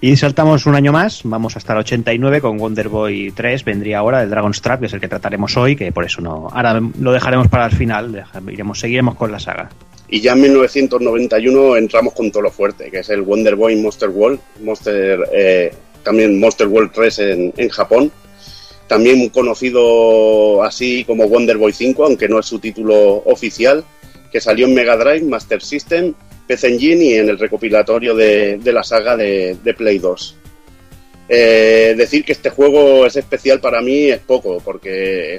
[0.00, 4.22] Y saltamos un año más, vamos hasta el 89 con Wonder Boy 3, vendría ahora
[4.22, 7.10] el Dragon's Trap, que es el que trataremos hoy, que por eso no, ahora lo
[7.10, 9.68] dejaremos para el final, iremos, seguiremos con la saga.
[10.08, 14.08] Y ya en 1991 entramos con todo lo fuerte, que es el Wonder Boy Monster
[14.08, 15.72] World, Monster, eh,
[16.04, 18.12] también Monster World 3 en, en Japón.
[18.86, 23.84] También conocido así como Wonder Boy 5, aunque no es su título oficial,
[24.30, 26.14] que salió en Mega Drive, Master System,
[26.48, 30.36] PC Engine y en el recopilatorio de, la saga de, Play 2.
[31.28, 35.38] Eh, decir que este juego es especial para mí es poco, porque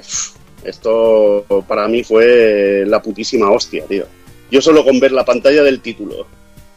[0.62, 4.06] esto para mí fue la putísima hostia, tío.
[4.52, 6.28] Yo solo con ver la pantalla del título,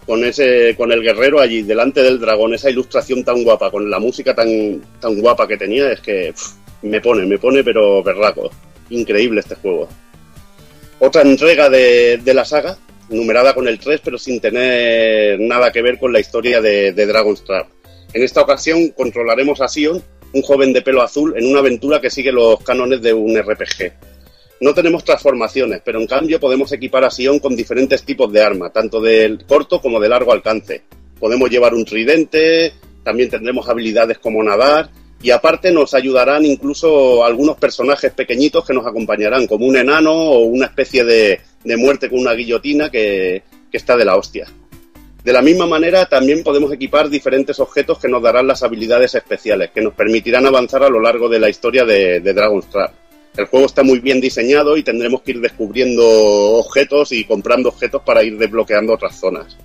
[0.07, 3.99] con ese, con el guerrero allí delante del dragón, esa ilustración tan guapa, con la
[3.99, 6.33] música tan, tan guapa que tenía, es que
[6.81, 8.49] me pone, me pone, pero berraco.
[8.89, 9.87] Increíble este juego.
[10.99, 12.77] Otra entrega de la saga,
[13.13, 17.05] numerada con el 3, pero sin tener nada que ver con la historia de, de
[17.05, 17.67] Dragon's Trap.
[18.13, 20.03] En esta ocasión controlaremos a Sion,
[20.33, 23.93] un joven de pelo azul, en una aventura que sigue los cánones de un RPG.
[24.61, 28.71] No tenemos transformaciones, pero en cambio podemos equipar a Sion con diferentes tipos de arma,
[28.71, 30.83] tanto del corto como de largo alcance.
[31.19, 34.89] Podemos llevar un tridente, también tendremos habilidades como nadar,
[35.21, 40.39] y aparte nos ayudarán incluso algunos personajes pequeñitos que nos acompañarán, como un enano o
[40.39, 44.47] una especie de, de muerte con una guillotina que, que está de la hostia.
[45.23, 49.71] De la misma manera, también podemos equipar diferentes objetos que nos darán las habilidades especiales,
[49.71, 52.91] que nos permitirán avanzar a lo largo de la historia de, de Dragon's Trap.
[53.37, 58.01] El juego está muy bien diseñado y tendremos que ir descubriendo objetos y comprando objetos
[58.03, 59.57] para ir desbloqueando otras zonas.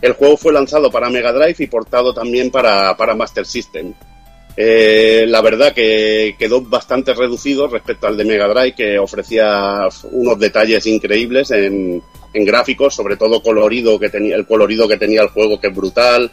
[0.00, 3.92] El juego fue lanzado para Mega Drive y portado también para, para Master System.
[4.60, 10.36] Eh, la verdad que quedó bastante reducido respecto al de Mega Drive, que ofrecía unos
[10.36, 12.02] detalles increíbles en,
[12.32, 15.76] en gráficos, sobre todo colorido que tenía, el colorido que tenía el juego, que es
[15.76, 16.32] brutal.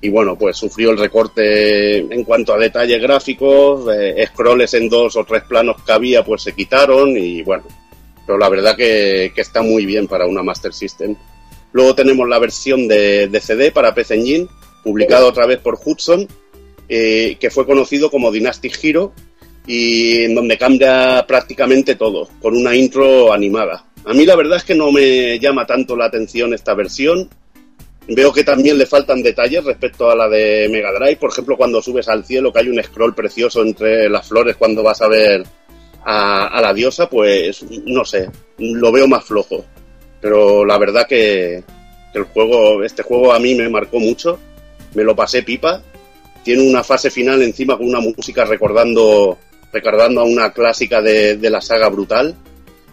[0.00, 5.16] Y bueno, pues sufrió el recorte en cuanto a detalles gráficos, eh, scrolls en dos
[5.16, 7.64] o tres planos que había, pues se quitaron y bueno,
[8.26, 11.14] pero la verdad que, que está muy bien para una Master System.
[11.72, 14.46] Luego tenemos la versión de, de CD para PC Engine,
[14.82, 16.26] publicada otra vez por Hudson,
[16.88, 19.12] eh, que fue conocido como Dynastic Hero
[19.66, 23.84] y en donde cambia prácticamente todo, con una intro animada.
[24.06, 27.28] A mí la verdad es que no me llama tanto la atención esta versión.
[28.08, 31.16] Veo que también le faltan detalles respecto a la de Mega Drive.
[31.16, 34.82] Por ejemplo, cuando subes al cielo, que hay un scroll precioso entre las flores cuando
[34.82, 35.44] vas a ver
[36.02, 39.62] a, a la diosa, pues no sé, lo veo más flojo.
[40.22, 41.62] Pero la verdad que,
[42.10, 44.38] que el juego, este juego a mí me marcó mucho.
[44.94, 45.82] Me lo pasé pipa
[46.42, 49.38] tiene una fase final encima con una música recordando,
[49.72, 52.34] recordando a una clásica de, de, la saga brutal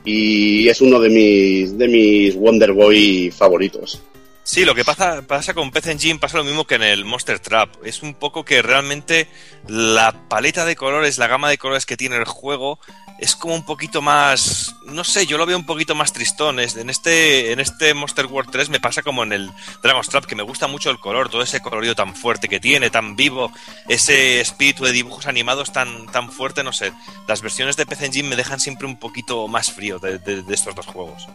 [0.03, 4.01] y es uno de mis, de mis Wonder Boy favoritos.
[4.43, 7.39] Sí, lo que pasa, pasa con PC Engine pasa lo mismo que en el Monster
[7.39, 7.83] Trap.
[7.83, 9.27] Es un poco que realmente
[9.67, 12.79] la paleta de colores, la gama de colores que tiene el juego
[13.17, 16.59] es como un poquito más, no sé, yo lo veo un poquito más tristón.
[16.59, 19.51] En este, en este Monster World 3 me pasa como en el
[19.81, 22.89] Dragon's Trap, que me gusta mucho el color, todo ese colorido tan fuerte que tiene,
[22.89, 23.51] tan vivo,
[23.87, 26.91] ese espíritu de dibujos animados tan, tan fuerte, no sé.
[27.27, 30.75] Las versiones de PC Engine me dejan siempre un poquito más frío de, de, estos
[30.75, 31.27] dos juegos.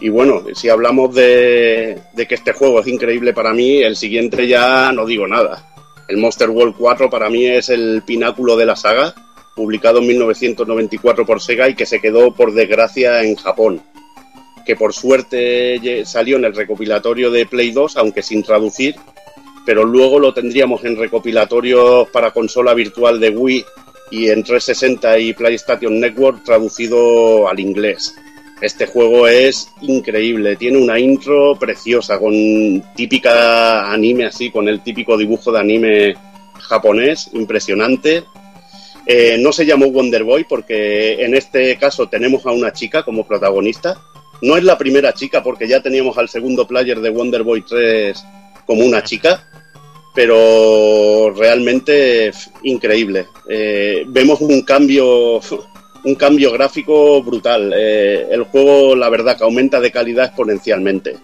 [0.00, 4.46] Y bueno, si hablamos de, de, que este juego es increíble para mí, el siguiente
[4.46, 5.73] ya no digo nada.
[6.08, 9.14] El Monster World 4 para mí es el pináculo de la saga,
[9.54, 13.80] publicado en 1994 por Sega y que se quedó por desgracia en Japón.
[14.66, 18.96] Que por suerte salió en el recopilatorio de Play 2, aunque sin traducir,
[19.64, 23.64] pero luego lo tendríamos en recopilatorios para consola virtual de Wii
[24.10, 28.14] y en 360 y PlayStation Network traducido al inglés.
[28.64, 35.18] Este juego es increíble, tiene una intro preciosa, con típica anime así, con el típico
[35.18, 36.14] dibujo de anime
[36.60, 38.24] japonés, impresionante.
[39.04, 43.26] Eh, no se llamó Wonder Boy porque en este caso tenemos a una chica como
[43.26, 44.00] protagonista.
[44.40, 48.24] No es la primera chica porque ya teníamos al segundo player de Wonder Boy 3
[48.64, 49.46] como una chica,
[50.14, 53.26] pero realmente increíble.
[53.46, 55.42] Eh, vemos un cambio
[56.04, 57.72] un cambio gráfico brutal.
[57.74, 61.16] Eh, el juego, la verdad, que aumenta de calidad exponencialmente.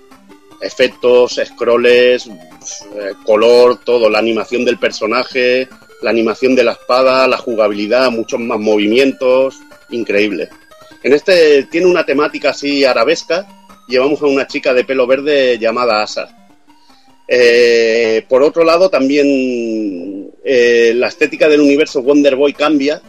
[0.61, 5.68] Efectos, scrolls, eh, color, todo, la animación del personaje,
[6.03, 9.59] la animación de la espada, la jugabilidad, muchos más movimientos,
[9.91, 10.49] increíble.
[11.03, 13.47] En este tiene una temática así arabesca,
[13.89, 16.37] llevamos a una chica de pelo verde llamada Asa.
[17.26, 23.01] Eh, por otro lado, también la estética del universo Wonder Boy cambia,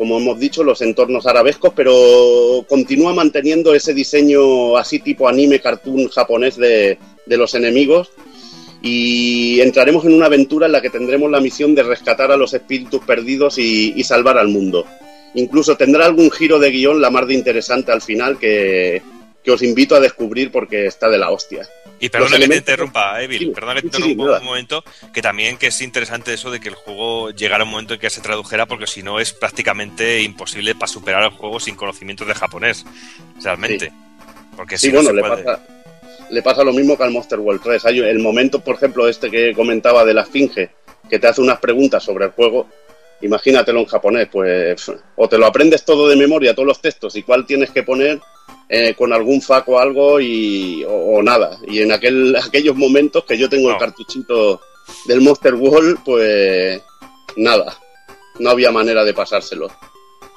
[0.00, 6.08] como hemos dicho, los entornos arabescos, pero continúa manteniendo ese diseño así tipo anime cartoon
[6.08, 6.96] japonés de,
[7.26, 8.10] los enemigos
[8.80, 12.54] y entraremos en una aventura en la que tendremos la misión de rescatar a los
[12.54, 14.86] espíritus perdidos y, y salvar al mundo.
[15.34, 19.02] Incluso tendrá algún giro de guion la más de interesante al final que,
[19.42, 21.66] que os invito a descubrir porque está de la hostia.
[21.98, 25.22] Y perdona que te interrumpa, Evil, Sí, perdona que te sí, interrumpa un momento, que
[25.22, 28.20] también que es interesante eso de que el juego llegara un momento en que se
[28.20, 32.84] tradujera, porque si no es prácticamente imposible para superar el juego sin conocimientos de japonés,
[33.42, 33.92] realmente.
[34.56, 35.66] Porque Sí, si no bueno, se le puede- pasa,
[36.30, 37.84] le pasa lo mismo que al Monster World 3.
[37.86, 40.70] Hay el momento, por ejemplo, este que comentaba de la Esfinge,
[41.08, 42.68] que te hace unas preguntas sobre el juego.
[43.22, 47.22] Imagínatelo en japonés, pues o te lo aprendes todo de memoria, todos los textos, y
[47.22, 48.18] cuál tienes que poner
[48.72, 51.58] eh, con algún FAQ o algo y, o, o nada.
[51.66, 54.60] Y en aquel, aquellos momentos que yo tengo el cartuchito
[55.06, 56.80] del Monster World, pues
[57.36, 57.76] nada,
[58.38, 59.68] no había manera de pasárselo.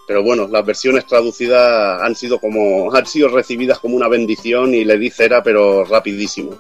[0.07, 4.83] Pero bueno, las versiones traducidas han sido como han sido recibidas como una bendición y
[4.83, 6.59] le di cera, pero rapidísimo.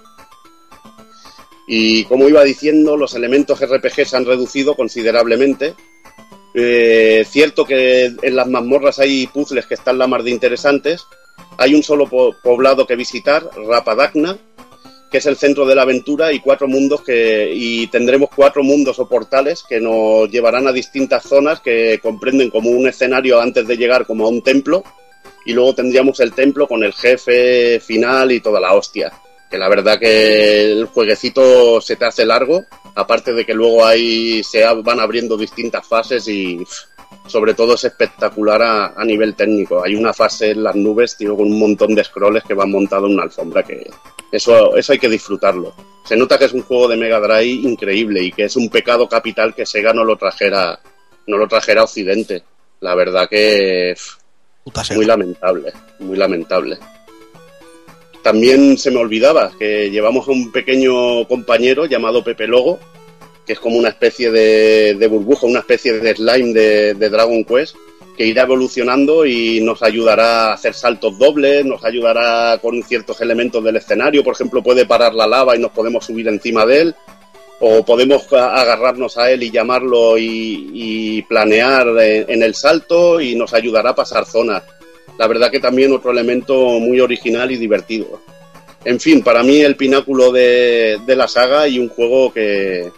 [1.67, 5.73] Y como iba diciendo, los elementos RPG se han reducido considerablemente.
[6.53, 11.05] Eh, cierto que en las mazmorras hay puzzles que están la mar de interesantes.
[11.57, 14.37] Hay un solo po- poblado que visitar, Rapadagna,
[15.11, 18.97] que es el centro de la aventura y cuatro mundos que y tendremos cuatro mundos
[18.99, 23.77] o portales que nos llevarán a distintas zonas que comprenden como un escenario antes de
[23.77, 24.83] llegar como a un templo
[25.45, 29.13] y luego tendríamos el templo con el jefe final y toda la hostia
[29.51, 34.41] que la verdad que el jueguecito se te hace largo aparte de que luego ahí
[34.43, 36.57] se van abriendo distintas fases y
[37.27, 41.35] sobre todo es espectacular a, a nivel técnico hay una fase en las nubes tío
[41.35, 43.89] con un montón de scrolls que van montados en una alfombra que
[44.33, 45.75] eso, eso hay que disfrutarlo.
[46.03, 49.07] Se nota que es un juego de Mega Drive increíble y que es un pecado
[49.07, 50.79] capital que Sega no lo trajera,
[51.27, 52.41] no lo trajera a Occidente.
[52.79, 53.93] La verdad que
[54.63, 56.79] Puta muy lamentable, muy lamentable.
[58.23, 62.79] También se me olvidaba que llevamos a un pequeño compañero llamado Pepe Logo,
[63.45, 67.75] que es como una especie de, de burbuja, una especie de slime de, Dragon Quest,
[68.17, 73.63] que irá evolucionando y nos ayudará a hacer saltos dobles, nos ayudará con ciertos elementos
[73.63, 76.95] del escenario, por ejemplo puede parar la lava y nos podemos subir encima de él,
[77.59, 83.35] o podemos agarrarnos a él y llamarlo y, y planear en, en el salto y
[83.35, 84.63] nos ayudará a pasar zonas.
[85.17, 88.21] La verdad que también otro elemento muy original y divertido.
[88.85, 92.91] En fin, para mí el pináculo de, de la saga y un juego que,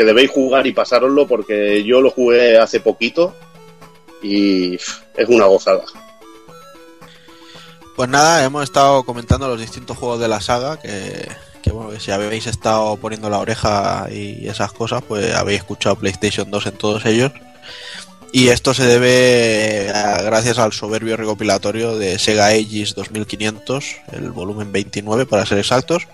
[0.00, 3.34] que debéis jugar y pasároslo porque yo lo jugué hace poquito
[4.22, 5.82] y es una gozada.
[7.96, 11.28] Pues nada, hemos estado comentando los distintos juegos de la saga que,
[11.70, 16.50] bueno, que si habéis estado poniendo la oreja y esas cosas, pues habéis escuchado PlayStation
[16.50, 17.32] 2 en todos ellos.
[18.32, 24.72] Y esto se debe a- gracias al soberbio recopilatorio de Sega Ages 2500, el volumen
[24.72, 26.04] 29 para ser exactos,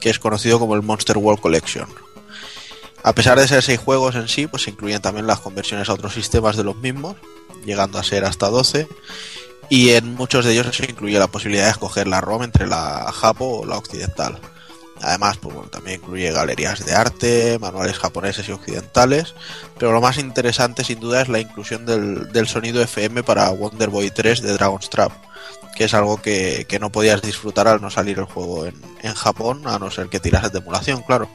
[0.00, 1.88] que es conocido como el Monster World Collection.
[3.02, 5.94] A pesar de ser seis juegos en sí, pues se incluyen también las conversiones a
[5.94, 7.16] otros sistemas de los mismos,
[7.64, 8.88] llegando a ser hasta 12
[9.68, 13.10] y en muchos de ellos se incluye la posibilidad de escoger la ROM entre la
[13.12, 14.40] Japo o la occidental.
[15.00, 19.34] Además, pues bueno, también incluye galerías de arte, manuales japoneses y occidentales,
[19.78, 24.10] pero lo más interesante sin duda es la inclusión del, sonido FM para Wonder Boy
[24.10, 25.12] 3 de Dragon's Trap,
[25.76, 29.14] que es algo que, que no podías disfrutar al no salir el juego en, en
[29.14, 31.28] Japón, a no ser que tirases de emulación, claro.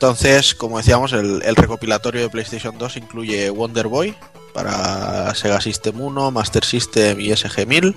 [0.00, 4.14] Entonces, como decíamos, el, el recopilatorio de PlayStation 2 incluye Wonder Boy
[4.54, 7.94] para Sega System 1, Master System y SG-1000,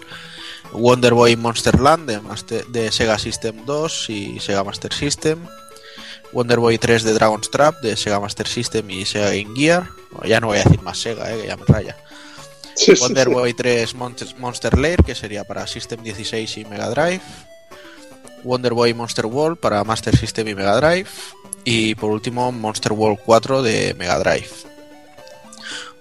[0.73, 5.47] Wonder Boy Monster Land de, Master- de Sega System 2 y Sega Master System,
[6.33, 9.87] Wonder Boy 3 de Dragon's Trap de Sega Master System y Sega Game Gear.
[10.11, 11.95] Bueno, ya no voy a decir más Sega, eh, que ya me raya.
[12.99, 17.21] Wonder Boy 3 Monster, Monster Lair, que sería para System 16 y Mega Drive.
[18.43, 21.07] Wonder Boy Monster World para Master System y Mega Drive.
[21.65, 24.49] Y por último, Monster World 4 de Mega Drive.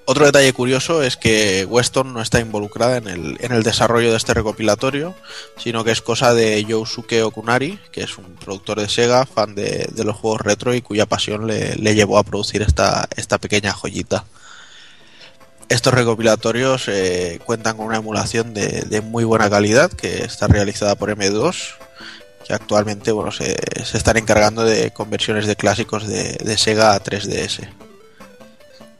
[0.04, 4.16] Otro detalle curioso es que Weston no está involucrada en el, en el desarrollo de
[4.16, 5.14] este recopilatorio,
[5.56, 9.88] sino que es cosa de Yosuke Okunari, que es un productor de Sega, fan de,
[10.04, 14.24] los juegos retro y cuya pasión le, le llevó a producir esta, esta pequeña joyita.
[15.68, 21.16] Estos recopilatorios eh, cuentan con una emulación de muy buena calidad que está realizada por
[21.16, 21.76] M2,
[22.46, 23.56] que actualmente bueno, se,
[23.94, 27.68] están encargando de conversiones de clásicos de, Sega a 3DS.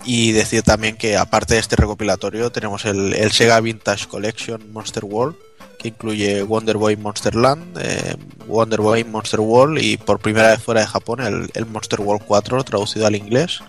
[0.05, 5.05] Y decir también que aparte de este recopilatorio tenemos el, el Sega Vintage Collection Monster
[5.05, 5.37] World,
[5.79, 8.17] que incluye Wonder Boy Monster Land, eh,
[8.47, 12.25] Wonder Boy Monster World y por primera vez fuera de Japón el, el Monster World
[12.27, 13.61] 4 traducido al inglés,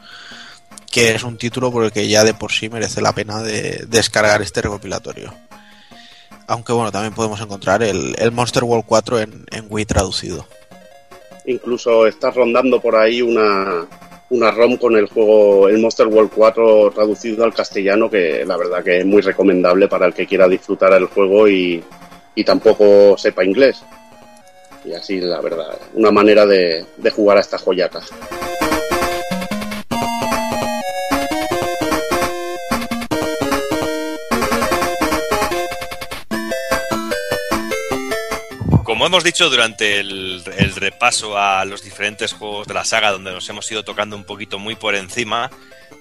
[0.91, 3.85] que es un título por el que ya de por sí merece la pena de
[3.87, 5.33] descargar este recopilatorio.
[6.47, 10.45] Aunque bueno, también podemos encontrar el, el Monster World 4 en, en Wii traducido.
[11.45, 13.85] Incluso está rondando por ahí una,
[14.29, 18.83] una ROM con el juego, el Monster World 4 traducido al castellano, que la verdad
[18.83, 21.83] que es muy recomendable para el que quiera disfrutar el juego y,
[22.35, 23.83] y tampoco sepa inglés.
[24.85, 28.01] Y así, la verdad, una manera de, de jugar a esta joyaca.
[39.03, 40.41] Como hemos dicho durante el,
[40.77, 44.59] repaso a los diferentes juegos de la saga, donde nos hemos ido tocando un poquito
[44.59, 45.51] muy por encima,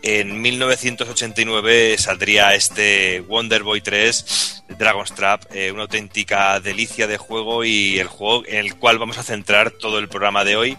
[0.04, 7.64] en 1989 saldría este Wonder Boy 3 Dragon's Trap, eh, una auténtica delicia de juego
[7.64, 10.78] y el juego en el cual vamos a centrar todo el programa de hoy.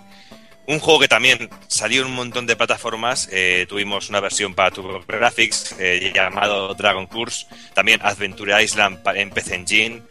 [0.66, 3.28] Un juego que también salió en un montón de plataformas.
[3.34, 9.56] Eh, tuvimos una versión para TurboGrafx eh, llamado Dragon Curse, también Adventure Island en PC
[9.56, 10.04] Engine,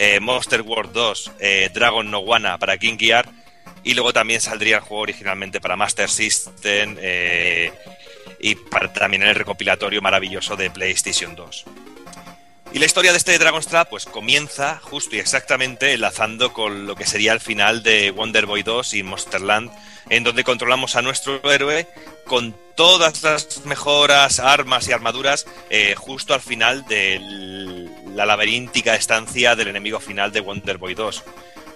[0.00, 3.28] eh, Monster World 2, eh, Dragon No Wanna para King Gear
[3.82, 7.72] y luego también saldría el juego originalmente para Master System eh,
[8.38, 11.64] y para, también el recopilatorio maravilloso de PlayStation 2.
[12.72, 16.94] Y la historia de este Dragon's Trap pues comienza justo y exactamente enlazando con lo
[16.94, 19.72] que sería el final de Wonder Boy 2 y Monsterland,
[20.10, 21.88] en donde controlamos a nuestro héroe
[22.24, 25.46] con todas las mejoras, armas y armaduras
[25.96, 27.18] justo al final de
[28.14, 31.24] la laberíntica estancia del enemigo final de Wonder Boy 2.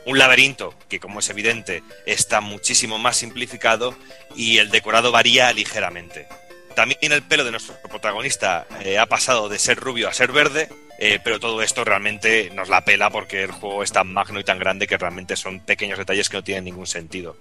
[0.07, 3.95] Un laberinto que, como es evidente, está muchísimo más simplificado
[4.35, 6.27] y el decorado varía ligeramente.
[6.75, 10.69] También el pelo de nuestro protagonista eh, ha pasado de ser rubio a ser verde,
[10.99, 14.45] eh, pero todo esto realmente nos la pela porque el juego es tan magno y
[14.45, 17.37] tan grande que realmente son pequeños detalles que no tienen ningún sentido.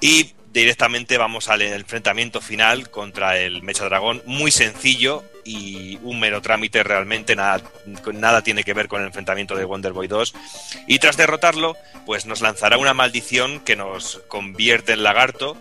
[0.00, 6.42] Y directamente vamos al enfrentamiento final contra el Mecha Dragón, muy sencillo y un mero
[6.42, 7.62] trámite realmente, nada,
[8.12, 10.34] nada tiene que ver con el enfrentamiento de Wonder Boy 2.
[10.86, 15.56] Y tras derrotarlo, pues nos lanzará una maldición que nos convierte en lagarto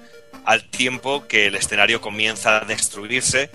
[0.45, 3.49] al tiempo que el escenario comienza a destruirse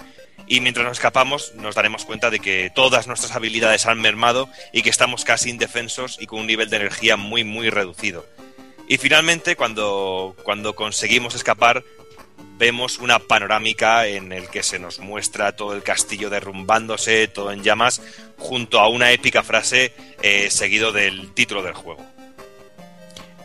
[0.46, 4.82] y mientras nos escapamos nos daremos cuenta de que todas nuestras habilidades han mermado y
[4.82, 8.26] que estamos casi indefensos y con un nivel de energía muy muy reducido.
[8.88, 11.84] Y finalmente cuando, cuando conseguimos escapar
[12.58, 17.62] vemos una panorámica en el que se nos muestra todo el castillo derrumbándose, todo en
[17.62, 18.02] llamas,
[18.38, 19.92] junto a una épica frase
[20.22, 22.04] eh, seguido del título del juego.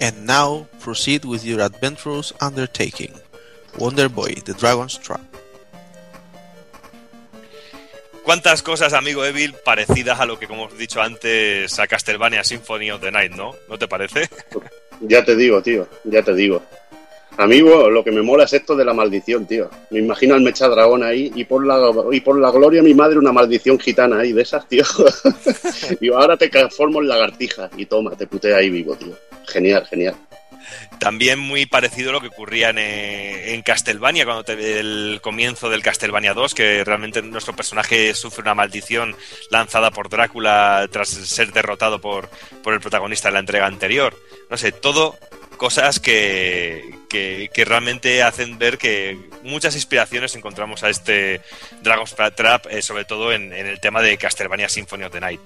[0.02, 3.14] And now proceed with your adventurous undertaking.
[3.78, 5.22] Wonder Boy, The Dragon's Trap.
[8.24, 12.92] ¿Cuántas cosas, amigo Evil, parecidas a lo que, como hemos dicho antes, a Castlevania Symphony
[12.92, 13.56] of the Night, ¿no?
[13.68, 14.30] ¿No te parece?
[15.02, 16.62] Ya te digo, tío, ya te digo.
[17.40, 19.70] A mí bueno, lo que me mola es esto de la maldición, tío.
[19.92, 21.80] Me imagino al Mecha Dragón ahí y por la,
[22.12, 24.84] y por la gloria mi madre una maldición gitana ahí de esas, tío.
[26.02, 29.14] y ahora te transformo en lagartija y toma, te putea ahí vivo, tío.
[29.48, 30.16] Genial, genial.
[31.00, 35.70] También muy parecido a lo que ocurría en, eh, en Castlevania, cuando te, el comienzo
[35.70, 39.16] del Castlevania 2, que realmente nuestro personaje sufre una maldición
[39.50, 42.30] lanzada por Drácula tras ser derrotado por,
[42.62, 44.14] por el protagonista de la entrega anterior.
[44.50, 45.18] No sé, todo
[45.58, 51.42] cosas que, que, que, realmente hacen ver que muchas inspiraciones encontramos a este
[51.82, 55.42] Dragon's Trap, eh, sobre todo en, en, el tema de Castlevania Symphony of the Night.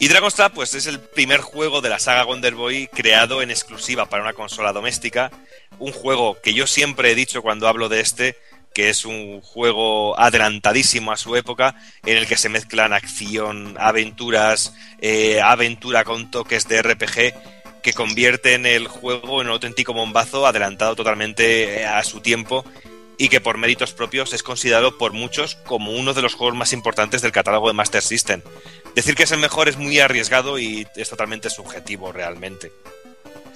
[0.00, 3.50] Y Dragon's Trap pues, es el primer juego de la saga Wonder Boy creado en
[3.50, 5.30] exclusiva para una consola doméstica.
[5.78, 8.38] Un juego que yo siempre he dicho cuando hablo de este,
[8.80, 11.74] que es un juego adelantadísimo a su época,
[12.06, 17.34] en el que se mezclan acción, aventuras, eh, aventura con toques de RPG
[17.82, 22.64] que convierten el juego en un auténtico bombazo adelantado totalmente a su tiempo
[23.18, 26.72] y que por méritos propios es considerado por muchos como uno de los juegos más
[26.72, 28.40] importantes del catálogo de Master System.
[28.94, 32.72] Decir que es el mejor es muy arriesgado y es totalmente subjetivo realmente.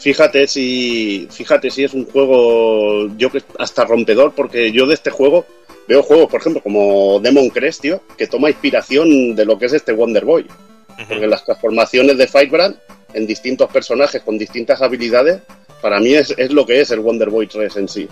[0.04, 5.08] Fíjate si, fíjate si es un juego, yo que hasta rompedor, porque yo de este
[5.08, 5.46] juego
[5.88, 9.72] veo juegos, por ejemplo, como Demon Crest, tío, que toma inspiración de lo que es
[9.72, 10.42] este Wonder Boy.
[10.42, 11.08] Uh -huh.
[11.08, 12.76] Porque las transformaciones de Fightbrand
[13.14, 15.40] en distintos personajes con distintas habilidades,
[15.80, 18.06] para mí es, es, lo que es el Wonder Boy 3 en sí.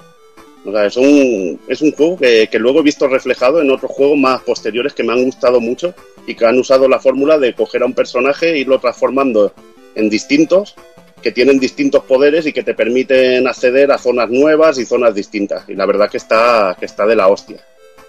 [0.65, 3.93] O sea, es un, es un juego que, que, luego he visto reflejado en otros
[3.93, 5.93] juegos más posteriores que me han gustado mucho
[6.27, 9.53] y que han usado la fórmula de coger a un personaje e irlo transformando
[9.95, 10.75] en distintos
[11.23, 15.69] que tienen distintos poderes y que te permiten acceder a zonas nuevas y zonas distintas.
[15.69, 17.65] Y la verdad que está, que está de la hostia.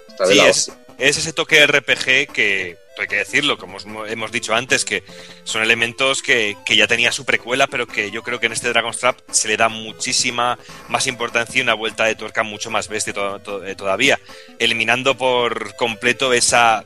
[0.10, 0.74] Está de Sí, la es, hostia.
[0.98, 5.04] es ese toque RPG que, hay que decirlo, como os- hemos dicho antes, que
[5.44, 8.70] son elementos que, que ya tenía su precuela, pero que yo creo que en este
[8.70, 10.60] Dragon's Trap se le da muchísima
[10.90, 14.20] más importancia y una vuelta de tuerca mucho más bestia to- to- eh, todavía,
[14.60, 16.86] eliminando por completo esa,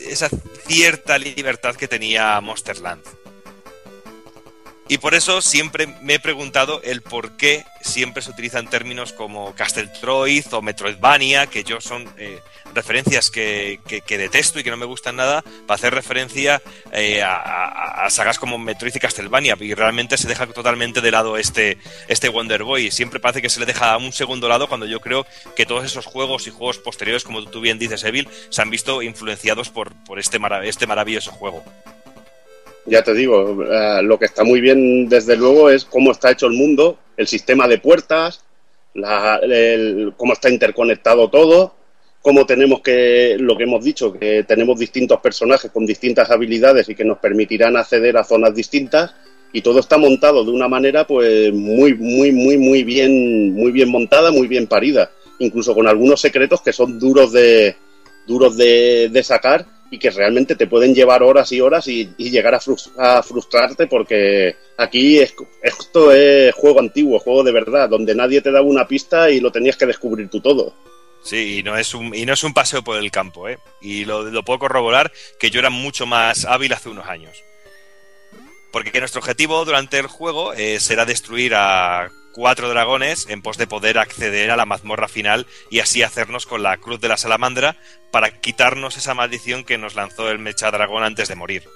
[0.00, 0.28] esa
[0.66, 3.02] cierta libertad que tenía Monsterland.
[4.90, 9.54] Y por eso siempre me he preguntado el por qué siempre se utilizan términos como
[9.54, 12.40] Casteltroid o Metroidvania, que yo son eh,
[12.74, 16.60] referencias que, que- detesto y que no me gustan nada, para hacer referencia
[16.90, 19.56] eh, a, sagas como Metroid y Castlevania.
[19.60, 22.90] Y realmente se deja totalmente de lado este, este Wonder Boy.
[22.90, 25.84] Siempre parece que se le deja a un segundo lado cuando yo creo que todos
[25.84, 29.94] esos juegos y juegos posteriores, como tú bien dices, Evil, se han visto influenciados por,
[30.04, 31.62] por este, este maravilloso juego.
[32.86, 36.46] Ya te digo, eh, lo que está muy bien desde luego es cómo está hecho
[36.46, 38.42] el mundo, el sistema de puertas,
[38.94, 41.74] la- el- cómo está interconectado todo,
[42.22, 46.94] cómo tenemos que, lo que hemos dicho, que tenemos distintos personajes con distintas habilidades y
[46.94, 49.14] que nos permitirán acceder a zonas distintas
[49.52, 53.88] y todo está montado de una manera pues muy, muy, muy, muy bien, muy bien
[53.90, 57.76] montada, muy bien parida, incluso con algunos secretos que son duros de,
[58.26, 63.22] duros de sacar y que realmente te pueden llevar horas y horas y, llegar a
[63.22, 68.64] frustrarte porque aquí es- esto es juego antiguo, juego de verdad, donde nadie te daba
[68.66, 70.74] una pista y lo tenías que descubrir tú todo.
[71.22, 73.58] Sí, y no es un, y no es un paseo por el campo, ¿eh?
[73.82, 77.44] Y lo, lo puedo corroborar que yo era mucho más hábil hace unos años.
[78.72, 83.66] Porque nuestro objetivo durante el juego eh, será destruir a cuatro dragones en pos de
[83.66, 87.76] poder acceder a la mazmorra final y así hacernos con la cruz de la salamandra
[88.10, 91.68] para quitarnos esa maldición que nos lanzó el mecha dragón antes de morir.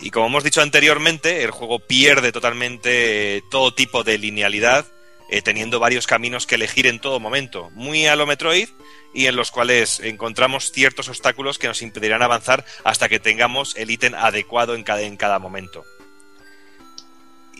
[0.00, 4.86] Y como hemos dicho anteriormente, el juego pierde totalmente eh, todo tipo de linealidad,
[5.30, 8.68] eh, teniendo varios caminos que elegir en todo momento, muy a lo Metroid,
[9.14, 13.90] y en los cuales encontramos ciertos obstáculos que nos impedirán avanzar hasta que tengamos el
[13.90, 15.84] ítem adecuado en cada, en cada momento.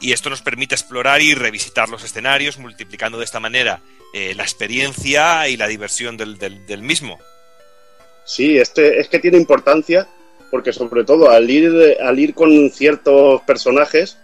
[0.01, 3.81] Y esto nos permite explorar y revisitar los escenarios, multiplicando de esta manera
[4.13, 7.19] eh, la experiencia y la diversión del, del- mismo.
[8.25, 10.07] Sí, este es que tiene importancia
[10.51, 14.17] porque sobre todo al ir, al ir con ciertos personajes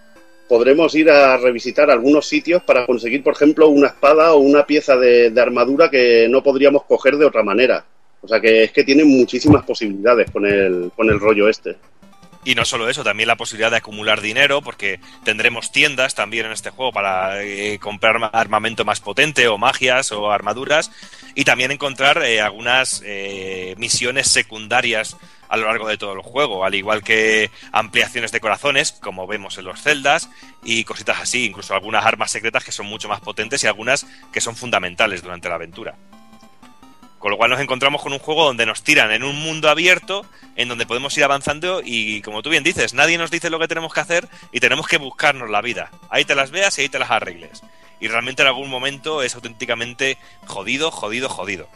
[0.49, 4.97] podremos ir a revisitar algunos sitios para conseguir, por ejemplo, una espada o una pieza
[4.97, 7.85] de, de armadura que no podríamos coger de otra manera.
[8.23, 11.77] O sea que es que tiene muchísimas posibilidades con el, con el rollo este.
[12.43, 16.53] Y no solo eso, también la posibilidad de acumular dinero, porque tendremos tiendas también en
[16.53, 20.91] este juego para eh, comprar ma- armamento más potente o magias o armaduras,
[21.35, 25.19] y también encontrar eh, algunas eh, misiones secundarias
[25.51, 29.59] a lo largo de todo el juego, al igual que ampliaciones de corazones, como vemos
[29.59, 30.31] en los celdas,
[30.65, 34.41] y cositas así, incluso algunas armas secretas que son mucho más potentes y algunas que
[34.41, 35.95] son fundamentales durante la aventura.
[37.21, 40.25] Con lo cual nos encontramos con un juego donde nos tiran en un mundo abierto,
[40.57, 43.69] en donde podemos ir avanzando y, como tú bien dices, nadie nos dice lo que
[43.69, 45.91] tenemos que hacer y tenemos que buscarnos la vida.
[46.09, 47.63] Ahí te las veas y ahí te las arregles.
[48.01, 50.17] Y realmente en algún momento es auténticamente
[50.47, 51.69] jodido, jodido, jodido.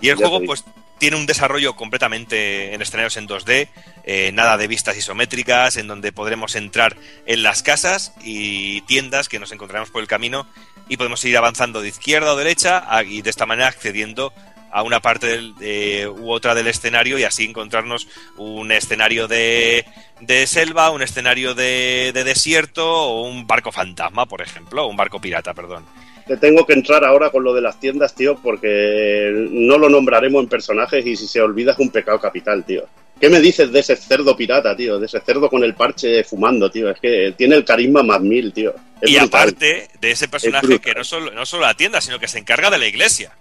[0.00, 0.64] Y el juego, pues,
[1.04, 3.68] tiene un desarrollo completamente en escenarios en 2D,
[4.04, 9.38] eh, nada de vistas isométricas, en donde podremos entrar en las casas y tiendas que
[9.38, 10.46] nos encontraremos por el camino
[10.88, 14.32] y podemos ir avanzando de izquierda o derecha y de esta manera accediendo
[14.72, 18.08] a una parte del, u otra del escenario y así encontrarnos
[18.38, 19.84] un escenario de,
[20.22, 24.96] de selva, un escenario de, de desierto o un barco fantasma, por ejemplo, o un
[24.96, 25.84] barco pirata, perdón.
[26.26, 30.42] Te tengo que entrar ahora con lo de las tiendas, tío, porque no lo nombraremos
[30.42, 32.84] en personajes y si se olvida es un pecado capital, tío.
[33.20, 34.98] ¿Qué me dices de ese cerdo pirata, tío?
[34.98, 36.90] De ese cerdo con el parche fumando, tío.
[36.90, 38.74] Es que tiene el carisma más mil, tío.
[39.00, 39.40] Es y brutal.
[39.42, 42.70] aparte de ese personaje que no solo, no solo la tienda, sino que se encarga
[42.70, 43.32] de la iglesia.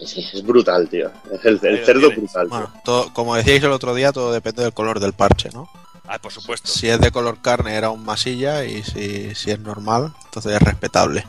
[0.00, 1.10] Es brutal, tío.
[1.32, 2.16] Es el, el cerdo tienes.
[2.16, 2.48] brutal.
[2.48, 2.56] tío.
[2.58, 5.68] Bueno, todo- como decíais el otro día, todo depende del color del parche, ¿no?
[6.08, 6.68] Ah, por supuesto.
[6.68, 10.60] Si es de color carne era un masilla y si, si es normal, entonces es
[10.62, 11.24] respetable.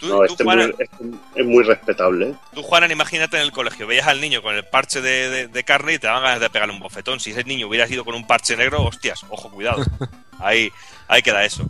[0.00, 0.96] Tú, No, tú, este es Juanan, muy, este
[1.40, 2.28] es muy respetable.
[2.30, 2.34] ¿eh?
[2.54, 5.64] tú, Juanan, imagínate en el colegio, veías al niño con el parche de, de- de
[5.64, 7.20] carne y te daban ganas de pegarle un bofetón.
[7.20, 9.84] Si ese niño hubiera ido con un parche negro, hostias, ojo, cuidado.
[10.40, 10.72] Ahí,
[11.06, 11.66] ahí queda eso.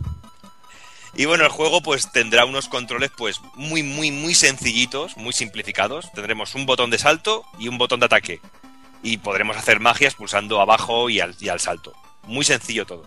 [1.13, 6.09] Y bueno, el juego pues tendrá unos controles pues muy, muy, muy sencillitos, muy simplificados.
[6.13, 8.39] Tendremos un botón de salto y un botón de ataque.
[9.03, 11.91] Y podremos hacer magias pulsando abajo y al, y al salto.
[12.23, 13.03] Muy sencillo todo.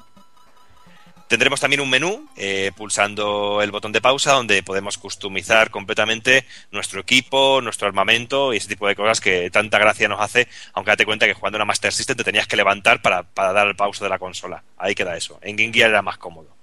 [1.34, 7.00] Tendremos también un menú eh, pulsando el botón de pausa donde podemos customizar completamente nuestro
[7.00, 11.04] equipo, nuestro armamento y ese tipo de cosas que tanta gracia nos hace, aunque date
[11.04, 14.04] cuenta que jugando una Master System te tenías que levantar para, para dar el pausa
[14.04, 14.62] de la consola.
[14.78, 15.40] Ahí queda eso.
[15.42, 16.54] En Game Gear era más cómodo.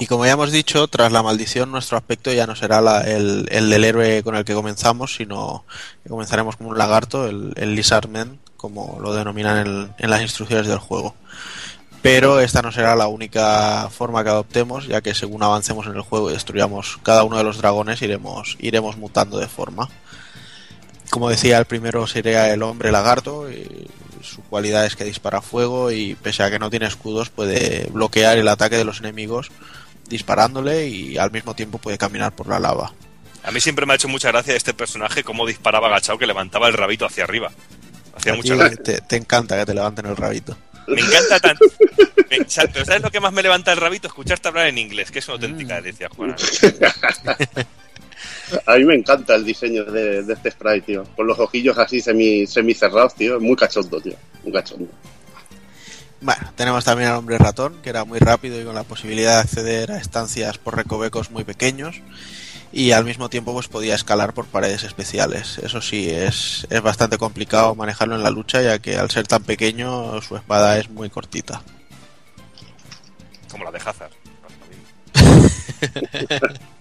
[0.00, 3.70] Y como ya hemos dicho, tras la maldición, nuestro aspecto ya no será el, el
[3.70, 5.64] del héroe con el que comenzamos, sino
[6.02, 10.66] que comenzaremos como un lagarto, el, el Lizardman, como lo denominan en, en las instrucciones
[10.66, 11.14] del juego.
[12.02, 16.02] Pero esta no será la única forma que adoptemos, ya que según avancemos en el
[16.02, 19.88] juego y destruyamos cada uno de los dragones, iremos, iremos mutando de forma.
[21.10, 23.88] Como decía, el primero sería el hombre lagarto, y
[24.22, 28.38] su cualidad es que dispara fuego y pese a que no tiene escudos puede bloquear
[28.38, 29.50] el ataque de los enemigos
[30.08, 32.92] disparándole y al mismo tiempo puede caminar por la lava.
[33.42, 36.68] A mí siempre me ha hecho mucha gracia este personaje, cómo disparaba agachado, que levantaba
[36.68, 37.50] el rabito hacia arriba.
[38.16, 38.82] Hacía mucha gracia.
[38.82, 40.56] te, te encanta que te levanten el rabito.
[40.88, 41.64] Me encanta tanto.
[42.28, 44.08] Pero ¿sabes lo que más me levanta el rabito?
[44.08, 46.36] Escucharte hablar en inglés, que es una auténtica delicia, Juana.
[48.66, 51.04] A mí me encanta el diseño de, de este sprite, tío.
[51.14, 53.36] Con los ojillos así semi, semi cerrados, tío.
[53.36, 54.14] Es muy cachondo, tío.
[54.42, 54.88] Muy cachondo.
[56.20, 59.40] Bueno, tenemos también al hombre ratón, que era muy rápido y con la posibilidad de
[59.40, 62.00] acceder a estancias por recovecos muy pequeños.
[62.72, 65.58] Y al mismo tiempo pues podía escalar por paredes especiales.
[65.58, 69.42] Eso sí, es, es bastante complicado manejarlo en la lucha, ya que al ser tan
[69.42, 71.62] pequeño su espada es muy cortita.
[73.50, 74.12] Como la de Hazard.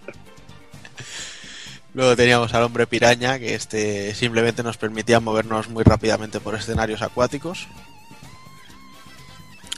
[1.93, 7.01] Luego teníamos al hombre piraña, que este simplemente nos permitía movernos muy rápidamente por escenarios
[7.01, 7.68] acuáticos.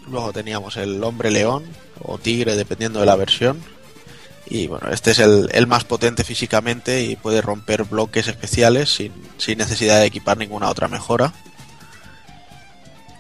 [0.10, 1.64] Luego teníamos el hombre león
[2.02, 3.64] o tigre, dependiendo de la versión.
[4.50, 9.14] Y bueno, este es el, el más potente físicamente y puede romper bloques especiales sin,
[9.38, 11.34] sin necesidad de equipar ninguna otra mejora.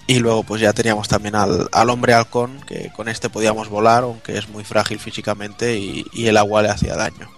[0.08, 4.04] Y luego pues ya teníamos también al, al hombre halcón, que con este podíamos volar,
[4.04, 7.30] aunque es muy frágil físicamente y, y el agua le hacía daño.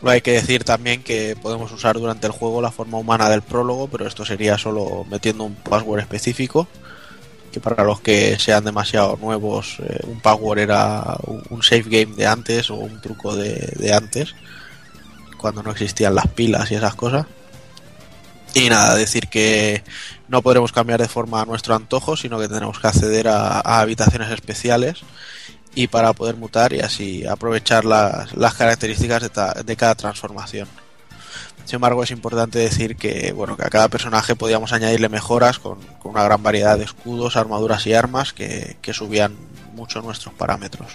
[0.00, 3.42] Lo hay que decir también que podemos usar durante el juego la forma humana del
[3.42, 6.66] prólogo, pero esto sería solo metiendo un password específico.
[7.52, 11.16] Que para los que sean demasiado nuevos, eh, un password era
[11.50, 14.34] un save game de antes o un truco de, de antes,
[15.36, 17.26] cuando no existían las pilas y esas cosas.
[18.54, 19.82] Y nada, decir que
[20.28, 24.30] no podremos cambiar de forma a nuestro antojo, sino que tenemos que acceder a, habitaciones
[24.30, 25.00] especiales
[25.74, 29.30] y para poder mutar y así aprovechar las, las características
[29.64, 30.68] de cada transformación.
[31.64, 35.78] Sin embargo, es importante decir que, bueno, que a cada personaje podíamos añadirle mejoras con,
[36.00, 39.36] con una gran variedad de escudos, armaduras y armas que, que subían
[39.74, 40.92] mucho nuestros parámetros.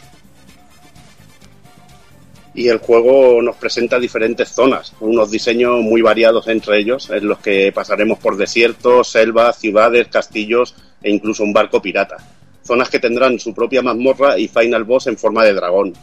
[2.54, 7.38] Y el juego nos presenta diferentes zonas, unos diseños muy variados entre ellos, en los
[7.38, 12.18] que pasaremos por desiertos, selvas, ciudades, castillos e incluso un barco pirata.
[12.64, 15.94] Zonas que tendrán su propia mazmorra y final boss en forma de dragón.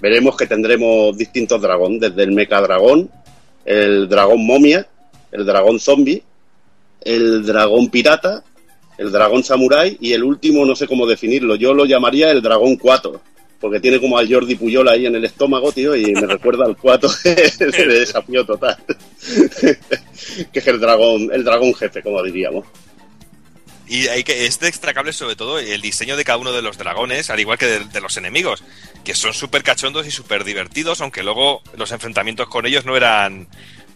[0.00, 3.10] Veremos que tendremos distintos dragón, desde el mecha dragón,
[3.64, 4.86] el dragón momia,
[5.32, 6.22] el dragón zombie,
[7.02, 8.44] el dragón pirata,
[8.98, 12.76] el dragón samurái y el último no sé cómo definirlo, yo lo llamaría el dragón
[12.76, 13.20] 4
[13.64, 16.76] porque tiene como al Jordi Puyol ahí en el estómago, tío, y me recuerda al
[16.76, 18.76] 4 de desafío total.
[20.52, 22.66] que es el dragón, el dragón jefe, como diríamos.
[23.86, 27.28] Y hay que, es destacable sobre todo el diseño de cada uno de los dragones,
[27.30, 28.64] al igual que de, de los enemigos,
[29.04, 33.46] que son súper cachondos y súper divertidos, aunque luego los enfrentamientos con ellos no eran,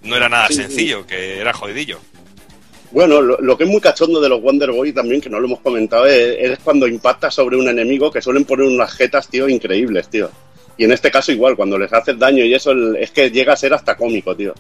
[0.03, 0.61] no era nada Sí, sí.
[0.63, 2.01] sencillo, que era jodidillo.
[2.91, 5.47] Bueno, lo, lo que es muy cachondo de los Wonder Boy también, que no lo
[5.47, 9.49] hemos comentado, es, es cuando impactas sobre un enemigo que suelen poner unas jetas, tío,
[9.49, 10.31] increíbles, tío.
[10.79, 13.57] Y en este caso igual, cuando les haces daño y eso, es que llega a
[13.57, 14.55] ser hasta cómico, tío.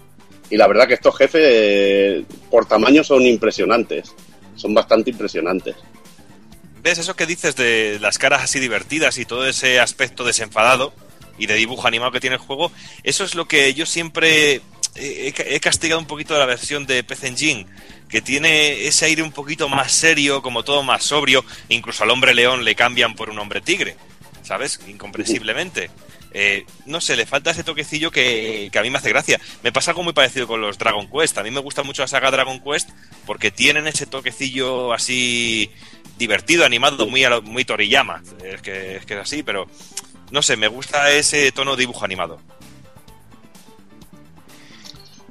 [0.51, 4.15] Y la verdad que estos jefes, eh, por tamaño, son impresionantes.
[4.59, 5.77] Son bastante impresionantes.
[6.83, 10.93] ¿Ves eso que dices de las caras así divertidas y todo ese aspecto desenfadado
[11.39, 12.71] y de dibujo animado que tiene el juego?
[13.03, 14.61] Eso es lo que yo siempre
[14.95, 17.67] he, castigado un poquito de la versión de PC Engine,
[18.09, 22.35] que tiene ese aire un poquito más serio, como todo más sobrio, incluso al hombre
[22.35, 23.97] león le cambian por un hombre tigre,
[24.43, 24.81] ¿sabes?
[24.89, 25.91] Incomprensiblemente.
[26.33, 29.41] Eh, no sé, le falta ese toquecillo que, a mí me hace gracia.
[29.63, 31.39] Me pasa algo muy parecido con los Dragon Quest.
[31.39, 32.91] A mí me gusta mucho la saga Dragon Quest
[33.27, 35.71] porque tienen ese toquecillo así
[36.19, 38.23] divertido, animado, muy, muy Toriyama.
[38.45, 39.67] Es que, es que es así, pero
[40.31, 42.39] no sé, me gusta ese tono de dibujo animado.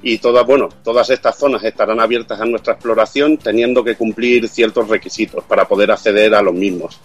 [0.02, 4.88] y todas, bueno, todas estas zonas estarán abiertas a nuestra exploración teniendo que cumplir ciertos
[4.88, 6.99] requisitos para poder acceder a los mismos,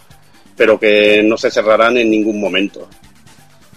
[0.55, 2.87] pero que no se cerrarán en ningún momento.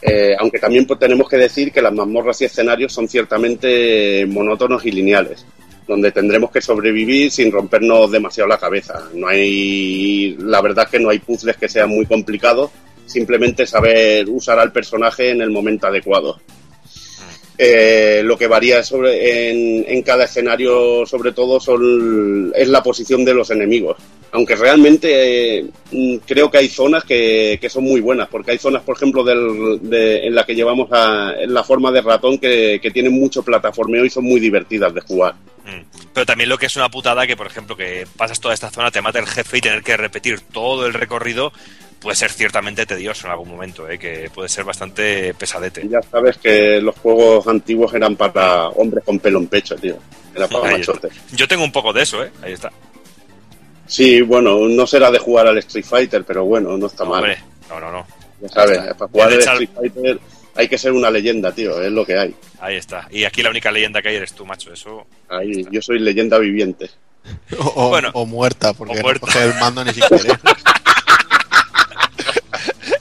[0.02, 4.84] Eh, aunque también pues, tenemos que decir que las mazmorras y escenarios son ciertamente monótonos
[4.84, 5.46] y lineales,
[5.86, 9.08] donde tendremos que sobrevivir sin rompernos demasiado la cabeza.
[9.14, 12.70] No hay, la verdad es que no hay puzzles que sean muy complicados
[13.06, 16.40] simplemente saber usar al personaje en el momento adecuado.
[17.58, 19.50] Eh, lo que varía sobre,
[19.90, 23.96] en, cada escenario, sobre todo, son, es la posición de los enemigos.
[24.32, 28.96] Aunque realmente mm, creo que hay zonas que, son muy buenas, porque hay zonas, por
[28.96, 32.90] ejemplo, del, de, en la que llevamos a, en la forma de ratón que, que
[32.90, 35.34] tienen mucho plataformeo y son muy divertidas de jugar.
[36.12, 38.90] Pero también lo que es una putada que, por ejemplo, que pasas toda esta zona,
[38.90, 41.52] te mata el jefe y tener que repetir todo el recorrido
[42.06, 43.98] puede ser ciertamente tedioso en algún momento, ¿eh?
[43.98, 45.88] que puede ser bastante pesadete.
[45.88, 49.96] Ya sabes que los juegos antiguos eran para hombres con pelo en pecho, tío.
[50.32, 50.92] Era para Ahí está.
[50.92, 51.12] machotes.
[51.32, 52.30] Yo tengo un poco de eso, ¿eh?
[52.44, 52.70] Ahí está.
[53.88, 57.18] Sí, bueno, no será de jugar al Street Fighter, pero bueno, no está mal.
[57.24, 57.38] Hombre,
[57.68, 58.06] no, no, no.
[58.40, 58.94] Ya sabes, está.
[58.94, 60.20] para jugar al Street Fighter
[60.54, 62.36] hay que ser una leyenda, tío, es lo que hay.
[62.60, 63.08] Ahí está.
[63.10, 64.72] Y aquí la única leyenda que hay eres tú, macho.
[64.72, 65.08] Eso.
[65.28, 66.88] Ahí, yo soy leyenda viviente.
[67.58, 68.10] O, o- Bueno.
[68.14, 69.26] o muerta, porque O muerta.
[69.34, 70.38] no el mando ni siquiera.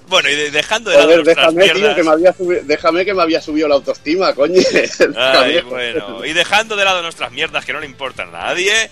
[0.08, 1.96] Bueno, y de- dejando de lado Joder, déjame, tío, mierdas.
[1.96, 4.62] que me había subi- déjame que me había subido la autoestima, coño.
[5.18, 6.24] Ay, bueno.
[6.26, 8.90] Y dejando de lado nuestras mierdas que no le importan a nadie,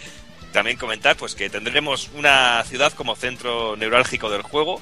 [0.52, 4.81] también comentar pues que tendremos una ciudad como centro neurálgico del juego,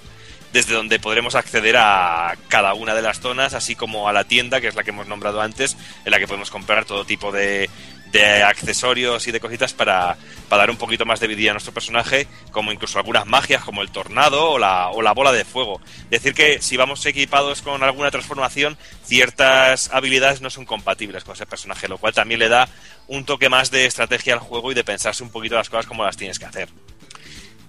[0.53, 4.59] desde donde podremos acceder a cada una de las zonas, así como a la tienda,
[4.59, 7.69] que es la que hemos nombrado antes, en la que podemos comprar todo tipo de,
[8.11, 10.17] de accesorios y de cositas para,
[10.49, 13.81] para dar un poquito más de vida a nuestro personaje, como incluso algunas magias como
[13.81, 15.81] el tornado o la, o la bola de fuego.
[16.09, 21.45] Decir que si vamos equipados con alguna transformación, ciertas habilidades no son compatibles con ese
[21.45, 22.67] personaje, lo cual también le da
[23.07, 26.03] un toque más de estrategia al juego y de pensarse un poquito las cosas como
[26.03, 26.69] las tienes que hacer.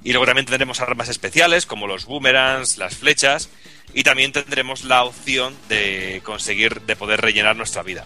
[0.05, 3.49] Y luego también tendremos armas especiales como los boomerangs, las flechas
[3.95, 8.05] y también tendremos la opción de conseguir, de poder rellenar nuestra vida.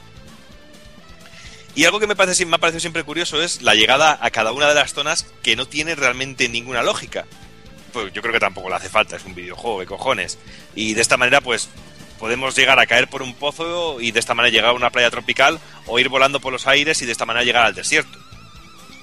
[1.77, 4.53] Y algo que me, parece, me ha parecido siempre curioso es la llegada a cada
[4.53, 7.27] una de las zonas que no tiene realmente ninguna lógica.
[7.93, 10.39] Pues yo creo que tampoco le hace falta, es un videojuego, de cojones.
[10.75, 11.69] Y de esta manera, pues
[12.19, 15.11] podemos llegar a caer por un pozo y de esta manera llegar a una playa
[15.11, 18.19] tropical o ir volando por los aires y de esta manera llegar al desierto.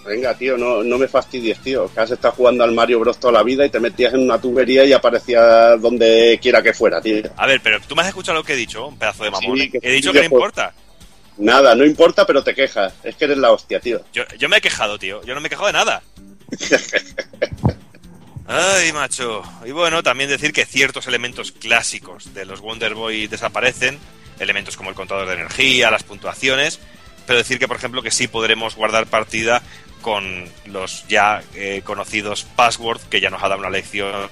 [0.03, 1.93] Venga, tío, no, no me fastidies, tío.
[1.93, 4.41] Que has estado jugando al Mario Bros toda la vida y te metías en una
[4.41, 7.21] tubería y aparecías donde quiera que fuera, tío.
[7.37, 9.59] A ver, pero tú me has escuchado lo que he dicho, un pedazo de mamón.
[9.59, 10.73] Sí, que he dicho que no importa.
[11.37, 12.93] Nada, no importa, pero te quejas.
[13.03, 14.01] Es que eres la hostia, tío.
[14.13, 15.23] Yo, yo me he quejado, tío.
[15.23, 16.03] Yo no me he quejado de nada.
[18.45, 19.41] Ay, macho.
[19.65, 23.97] Y bueno, también decir que ciertos elementos clásicos de los Wonder Boy desaparecen.
[24.39, 26.79] Elementos como el contador de energía, las puntuaciones.
[27.25, 29.61] Pero decir que, por ejemplo, que sí podremos guardar partida
[30.01, 34.29] con los ya eh, conocidos password, que ya nos ha dado una lección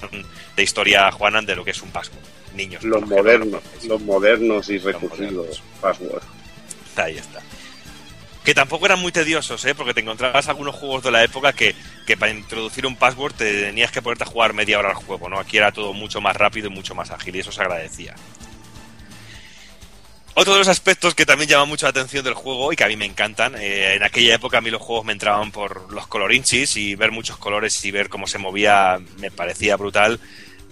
[0.56, 2.20] de historia Juanan de lo que es un password.
[2.54, 2.84] Niños.
[2.84, 6.26] Los modernos, no los modernos y recursivos passwords.
[6.96, 7.42] Ahí está.
[8.44, 9.76] Que tampoco eran muy tediosos, ¿eh?
[9.76, 11.76] Porque te encontrabas algunos juegos de la época que,
[12.08, 15.30] que para introducir un password te tenías que ponerte a jugar media hora al juego,
[15.30, 15.40] ¿no?
[15.40, 18.16] Aquí era todo mucho más rápido y mucho más ágil y eso se agradecía.
[20.34, 22.88] Otro de los aspectos que también llama mucho la atención del juego y que a
[22.88, 26.08] mí me encantan, eh, en aquella época a mí los juegos me entraban por los
[26.08, 30.20] colorinchis y ver muchos colores y ver cómo se movía me parecía brutal.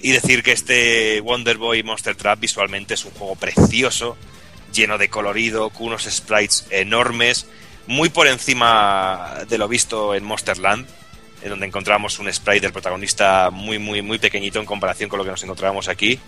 [0.02, 4.16] Y decir que este Wonder Boy Monster Trap visualmente es un juego precioso,
[4.72, 7.48] lleno de colorido, con unos sprites enormes,
[7.88, 10.88] muy por encima de lo visto en Monsterland,
[11.42, 15.26] en donde encontramos un sprite del protagonista muy, muy, muy pequeñito en comparación con lo
[15.26, 16.20] que nos encontrábamos aquí.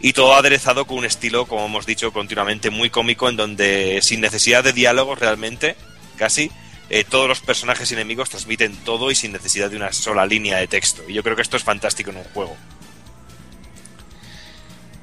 [0.00, 4.20] Y todo aderezado con un estilo, como hemos dicho continuamente, muy cómico, en donde sin
[4.20, 5.76] necesidad de diálogos realmente,
[6.16, 6.50] casi,
[6.90, 10.68] eh, todos los personajes enemigos transmiten todo y sin necesidad de una sola línea de
[10.68, 11.02] texto.
[11.08, 12.56] Y yo creo que esto es fantástico en un juego.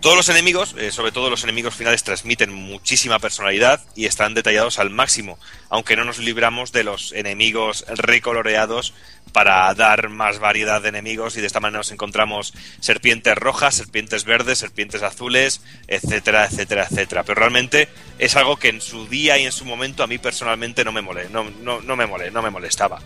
[0.06, 4.78] Todos los enemigos, eh, sobre todo los enemigos finales, transmiten muchísima personalidad y están detallados
[4.78, 8.94] al máximo, aunque no nos libramos de los enemigos recoloreados
[9.32, 14.26] para dar más variedad de enemigos y de esta manera nos encontramos serpientes rojas, serpientes
[14.26, 17.24] verdes, serpientes azules, etcétera, etcétera, etcétera.
[17.24, 20.86] Pero realmente es algo que en su día y en su momento a mí personalmente
[20.86, 23.02] no me mole, no, no, no me mole, no me molestaba.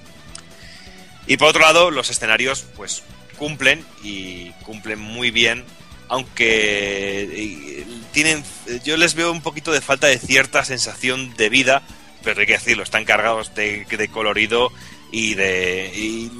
[1.28, 3.04] Y por otro lado, los escenarios pues
[3.38, 5.64] cumplen y cumplen muy bien
[6.10, 8.44] aunque eh, tienen
[8.84, 11.84] yo les veo un poquito de falta de cierta sensación de vida
[12.24, 14.72] pero hay que decirlo están cargados de, de colorido
[15.12, 16.32] y de y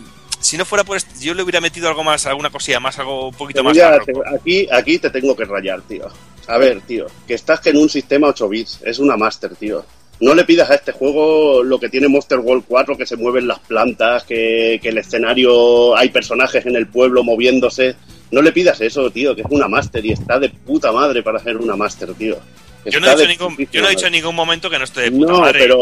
[0.42, 3.30] si no fuera por esto, yo le hubiera metido algo más alguna cosilla más algo
[3.30, 6.08] un poquito más aquí, aquí te tengo que rayar, tío.
[6.48, 9.86] A ver, tío, que estás en un sistema 8 bits, es una master, tío.
[10.20, 13.48] No le pidas a este juego lo que tiene Monster World 4, que se mueven
[13.48, 17.96] las plantas, que, que el escenario hay personajes en el pueblo moviéndose.
[18.32, 21.40] No le pidas eso, tío, que es una master y está de puta madre para
[21.40, 22.38] hacer una master, tío.
[22.86, 24.08] yo no, he dicho ningún, putísima yo no he dicho madre.
[24.08, 25.60] en ningún momento que no esté de puta No, madre.
[25.60, 25.78] pero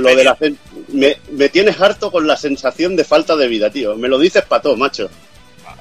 [0.00, 0.36] lo de la
[0.88, 3.94] me, me tienes harto con la sensación de falta de vida, tío.
[3.96, 5.08] Me lo dices para todo, macho.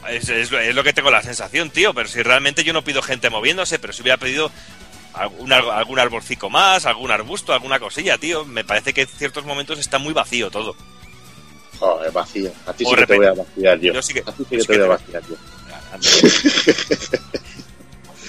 [0.09, 1.93] Es, es lo- es lo que tengo la sensación, tío.
[1.93, 4.51] Pero si realmente yo no pido gente moviéndose, pero si hubiera pedido
[5.13, 8.45] algún, algún arborcico más, algún arbusto, alguna cosilla, tío.
[8.45, 10.75] Me parece que en ciertos momentos está muy vacío todo.
[11.79, 12.51] Joder, vacío.
[12.67, 13.93] A ti O sí que te voy a vaciar yo.
[13.93, 15.35] Yo sí que- a ti sí que sí te que voy a vaciar yo.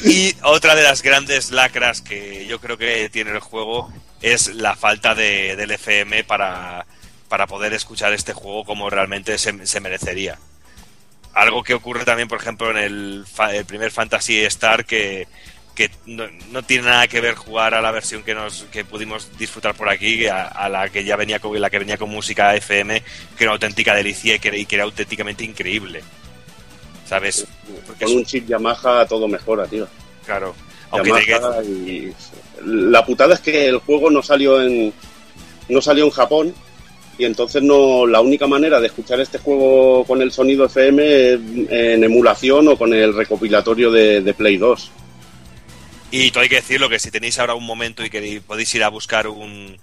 [0.05, 4.77] Y otra de las grandes lacras que yo creo que tiene el juego es la
[4.77, 6.85] falta de, del FM para,
[7.28, 10.39] para poder escuchar este juego como realmente se, merecería.
[11.32, 13.24] Algo que ocurre también, por ejemplo, en el,
[13.66, 15.27] primer Fantasy Star, que,
[15.74, 19.36] que no, no tiene nada que ver jugar a la versión que nos que pudimos
[19.39, 23.03] disfrutar por aquí, a, la que ya venía con la que venía con música FM,
[23.39, 26.03] que era auténtica delicia y que era auténticamente increíble.
[27.06, 27.47] ¿Sabes?
[27.86, 29.86] Porque Con un chip Yamaha todo mejora, tío.
[30.24, 30.55] Claro.
[30.90, 32.12] Aunque te- Yamaha y...
[32.64, 34.93] La putada es que el juego no salió en
[35.68, 36.55] no salió en Japón
[37.18, 41.02] y entonces no la única manera de escuchar este juego con el sonido FM
[41.35, 41.40] es
[41.70, 44.90] en emulación o con el recopilatorio de, de Play 2.
[46.10, 48.85] Y todo hay que decirlo que si tenéis ahora un momento y que podéis ir
[48.85, 49.76] a buscar un,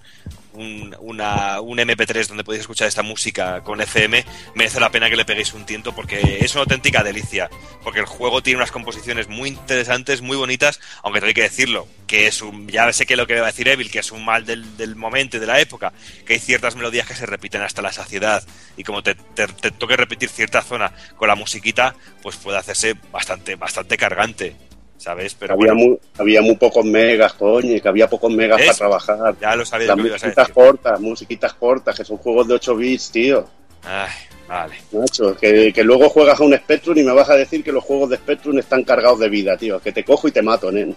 [0.53, 4.25] un, una- un MP3 donde podéis escuchar esta música con FM,
[4.55, 7.49] merece la pena que le peguéis un tiento porque es una auténtica delicia.
[7.83, 12.27] Porque el juego tiene unas composiciones muy interesantes, muy bonitas, aunque hay que decirlo, que
[12.27, 14.45] es un, ya sé que lo que va a decir Evil, que es un mal
[14.45, 15.93] del, del momento y de la época,
[16.25, 18.43] que hay ciertas melodías que se repiten hasta la saciedad
[18.77, 23.55] y como te, te toque repetir cierta zona con la musiquita, pues puede hacerse bastante,
[23.55, 24.55] bastante cargante.
[25.01, 25.33] ¿Sabes?
[25.33, 25.89] Pero había, bueno.
[25.89, 28.67] muy, había muy pocos megas, coño, que había pocos megas ¿Ves?
[28.67, 29.35] para trabajar.
[29.41, 33.11] Ya lo sabía Las lo musiquitas cortas, musiquitas cortas, que son juegos de 8 bits,
[33.11, 33.47] tío.
[33.83, 34.11] Ay,
[34.47, 34.75] vale.
[34.91, 37.83] Nacho, que, que luego juegas a un Spectrum y me vas a decir que los
[37.83, 39.79] juegos de Spectrum están cargados de vida, tío.
[39.79, 40.95] Que te cojo y te mato, nen.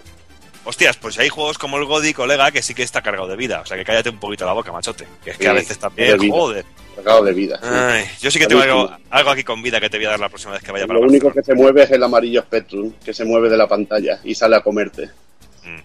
[0.65, 3.61] Hostias, pues hay juegos como el Godi, colega, que sí que está cargado de vida.
[3.61, 5.07] O sea que cállate un poquito la boca, machote.
[5.23, 6.65] Que es que Sí, a veces también, joder.
[6.97, 7.59] Cargado de vida.
[7.63, 7.69] sí.
[7.71, 10.29] Ay, yo sí que tengo algo, aquí con vida que te voy a dar la
[10.29, 13.13] próxima vez que vaya para Lo único que se mueve es el amarillo Spectrum, que
[13.13, 15.11] se mueve de la pantalla y sale a comerte.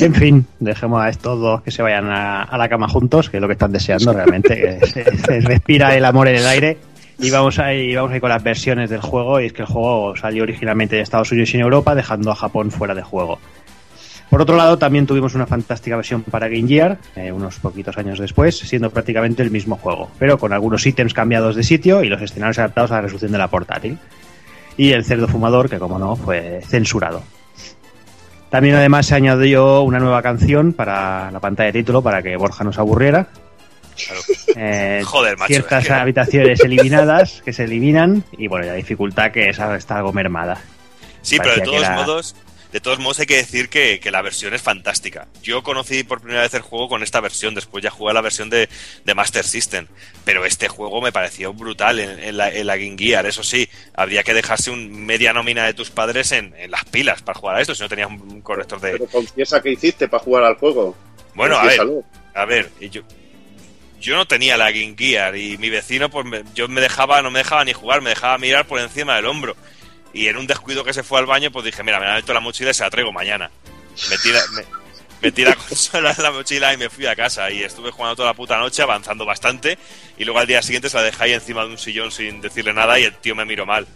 [0.00, 3.36] En fin, dejemos a estos dos que se vayan a, a la cama juntos, que
[3.36, 4.80] es lo que están deseando realmente.
[4.80, 6.78] que se, se respira el amor en el aire.
[7.18, 9.40] Y vamos a, ir, vamos a ir con las versiones del juego.
[9.40, 12.34] Y es que el juego salió originalmente de Estados Unidos y en Europa, dejando a
[12.34, 13.38] Japón fuera de juego.
[14.30, 18.18] Por otro lado, también tuvimos una fantástica versión para Game Gear, eh, unos poquitos años
[18.18, 22.20] después, siendo prácticamente el mismo juego, pero con algunos ítems cambiados de sitio y los
[22.20, 23.98] escenarios adaptados a la resolución de la portátil.
[24.76, 27.22] Y el cerdo fumador, que como no, fue censurado.
[28.50, 32.64] También además se añadió una nueva canción para la pantalla de título para que Borja
[32.64, 32.80] no se
[34.56, 39.30] Eh, Joder, macho, Ciertas es que- habitaciones eliminadas que se eliminan y bueno, la dificultad
[39.32, 40.60] que esa está algo mermada.
[41.22, 42.36] Sí, pero de todos era- modos,
[42.72, 45.28] de todos modos hay que decir que, que la versión es fantástica.
[45.42, 48.20] Yo conocí por primera vez el juego con esta versión, después ya jugué a la
[48.20, 48.68] versión de,
[49.04, 49.86] de Master System.
[50.24, 53.26] Pero este juego me pareció brutal en, en la, en la Game Gear.
[53.26, 57.22] Eso sí, habría que dejarse un media nómina de tus padres en, en las pilas
[57.22, 60.22] para jugar a esto, si no tenías un, corrector de, Pero confiesa que hiciste para
[60.24, 60.96] jugar al juego.
[61.34, 61.80] Bueno, a ver,
[62.34, 63.02] a ver, y yo,
[64.04, 67.30] yo no tenía la Game Gear y mi vecino, pues me- yo me dejaba, no
[67.30, 69.56] me dejaba ni jugar, me dejaba mirar por encima del hombro.
[70.12, 72.40] Y en un descuido que se fue al baño, pues dije, mira, me en la
[72.40, 73.50] mochila y se la traigo mañana.
[74.10, 74.62] Metí la, me,
[75.22, 77.50] metí la consola en la mochila y me fui a casa.
[77.50, 79.76] Y estuve jugando toda la puta noche, avanzando bastante.
[80.18, 82.72] Y luego al día siguiente se la dejé ahí encima de un sillón sin decirle
[82.72, 83.88] nada y el tío me miró mal.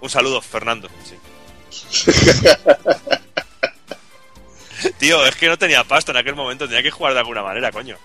[0.00, 0.90] Un saludo, Fernando.
[1.04, 2.10] Sí.
[4.98, 7.72] Tío, es que no tenía pasta en aquel momento, tenía que jugar de alguna manera,
[7.72, 7.96] coño.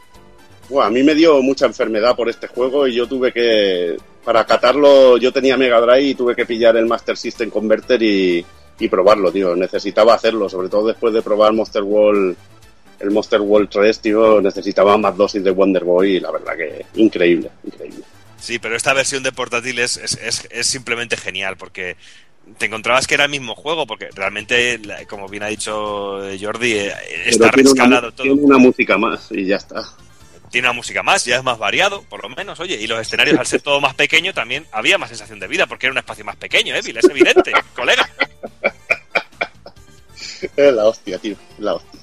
[0.70, 4.46] Buah, a mí me dio mucha enfermedad por este juego y yo tuve que, para
[4.46, 8.46] catarlo, yo tenía Mega Drive y tuve que pillar el Master System Converter y,
[8.80, 9.56] y probarlo, tío.
[9.56, 12.36] Necesitaba hacerlo, sobre todo después de probar Monster World,
[13.00, 16.86] el Monster World 3, tío, necesitaba más dosis de Wonder Boy y la verdad que
[17.02, 18.04] increíble, increíble.
[18.40, 21.98] Sí, pero esta versión de portátil es, es, es- es simplemente genial porque
[22.58, 24.80] te encontrabas que era el mismo juego, porque realmente,
[25.10, 26.94] como bien ha dicho Jordi, eh,
[27.26, 28.24] está rescalado todo.
[28.24, 29.84] tiene una música más y ya está.
[30.54, 32.76] Tiene una música más, ya es más variado, por lo menos, oye.
[32.76, 35.88] Y los escenarios, al ser todo más pequeño, también había más sensación de vida, porque
[35.88, 38.08] era un espacio más pequeño, Evil, es evidente, colega.
[40.56, 42.00] Es la hostia, tío, la hostia.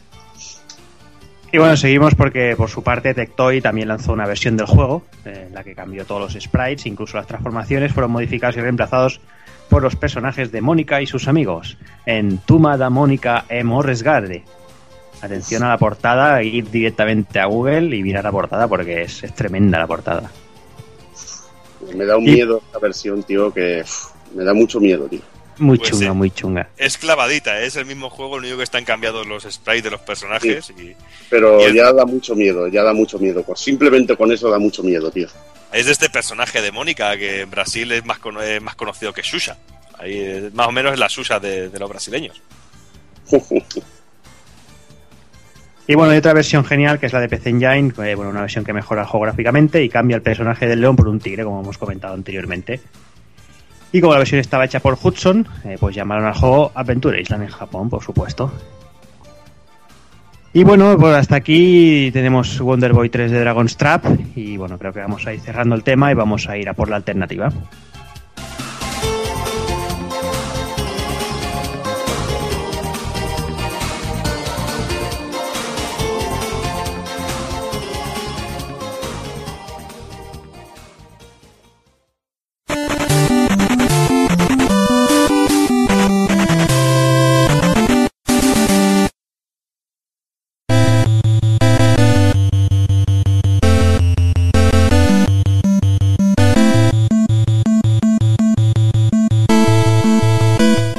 [1.53, 5.45] Y bueno, seguimos porque por su parte Tectoy también lanzó una versión del juego eh,
[5.47, 9.21] en la que cambió todos los sprites, incluso las transformaciones fueron modificados y reemplazados
[9.69, 14.43] por los personajes de Mónica y sus amigos en Tuma da Mónica e Morresgarde.
[15.23, 19.35] Atención a la portada, ir directamente a Google y mirar la portada porque es, es
[19.35, 20.31] tremenda la portada.
[21.95, 23.85] Me da un Y- miedo esta versión, tío, que
[24.35, 25.21] me da mucho miedo, tío.
[25.59, 26.13] Muy Pues chunga, sí.
[26.13, 26.71] muy chunga.
[26.79, 30.01] Es clavadita, es el mismo juego, lo único que están cambiados los sprites de los
[30.01, 30.71] personajes.
[30.71, 30.95] Y,
[31.29, 33.43] Pero Y el- ya da mucho miedo, ya da mucho miedo.
[33.43, 35.29] Pues simplemente con eso da mucho miedo, tío.
[35.71, 39.13] Es de este personaje de Mónica, que en Brasil es más, cono- es más conocido
[39.13, 39.59] que Xuxa.
[39.99, 42.41] Ahí, eh, más o menos es la Xuxa de, de los brasileños.
[45.87, 48.43] Y bueno, hay otra versión genial que es la de PC Engine, eh, bueno, una
[48.43, 51.45] versión que mejora el juego gráficamente y cambia el personaje del león por un tigre,
[51.45, 52.81] como hemos comentado anteriormente.
[53.93, 57.43] Y como la versión estaba hecha por Hudson, eh, pues llamaron al juego Adventure Island
[57.45, 58.53] en Japón, por supuesto.
[60.53, 64.05] Y bueno, pues hasta aquí tenemos Wonder Boy 3 de Dragon's Trap
[64.35, 66.75] y bueno, creo que vamos a ir cerrando el tema y vamos a ir a
[66.75, 67.53] por la alternativa.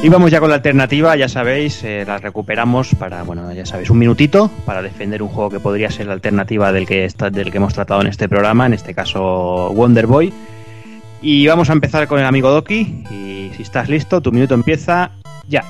[0.03, 3.91] Y vamos ya con la alternativa, ya sabéis, eh, la recuperamos para, bueno, ya sabéis,
[3.91, 7.51] un minutito para defender un juego que podría ser la alternativa del que, está, del
[7.51, 10.33] que hemos tratado en este programa, en este caso Wonder Boy.
[11.21, 15.11] Y vamos a empezar con el amigo Doki, y si estás listo, tu minuto empieza
[15.47, 15.63] ya.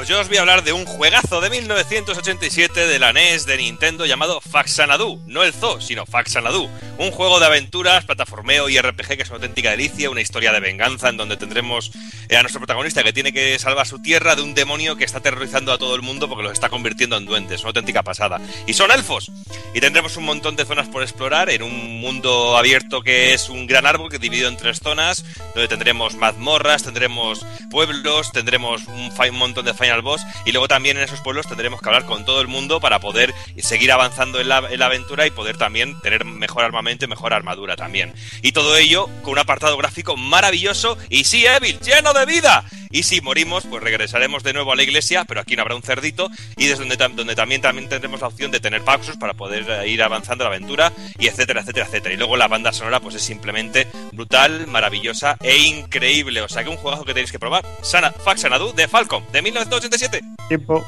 [0.00, 3.58] Pues yo os voy a hablar de un juegazo de 1987 de la NES de
[3.58, 5.20] Nintendo llamado Faxanadu.
[5.26, 6.70] No el Zoo, sino Faxanadu.
[6.96, 10.60] Un juego de aventuras, plataformeo y RPG que es una auténtica delicia, una historia de
[10.60, 11.90] venganza en donde tendremos
[12.30, 15.18] eh, a nuestro protagonista que tiene que salvar su tierra de un demonio que está
[15.18, 17.60] aterrorizando a todo el mundo porque los está convirtiendo en duendes.
[17.60, 18.40] Una auténtica pasada.
[18.66, 19.30] Y son elfos.
[19.74, 23.66] Y tendremos un montón de zonas por explorar en un mundo abierto que es un
[23.66, 29.38] gran árbol que dividido en tres zonas, donde tendremos mazmorras, tendremos pueblos, tendremos un, un
[29.38, 32.48] montón de boss y luego también en esos pueblos tendremos que hablar con todo el
[32.48, 36.64] mundo para poder seguir avanzando en la, en la aventura y poder también tener mejor
[36.64, 38.14] armamento y mejor armadura también.
[38.42, 42.64] Y todo ello con un apartado gráfico maravilloso y sí, Evil, lleno de vida.
[42.90, 45.82] Y si morimos, pues regresaremos de nuevo a la iglesia, pero aquí no habrá un
[45.82, 49.64] cerdito y desde donde, donde también, también tendremos la opción de tener paxos para poder
[49.68, 52.14] eh, ir avanzando la aventura y etcétera, etcétera, etcétera.
[52.14, 56.40] Y luego la banda sonora pues es simplemente brutal, maravillosa e increíble.
[56.42, 57.64] O sea que un juegazo que tenéis que probar.
[57.82, 60.20] Sana, Fax Sanadu de Falcom, de 1987.
[60.48, 60.84] Tiempo.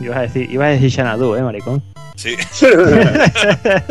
[0.00, 1.82] Ibas a decir, ibas a decir Xanadu, eh, maricón.
[2.16, 2.36] Sí.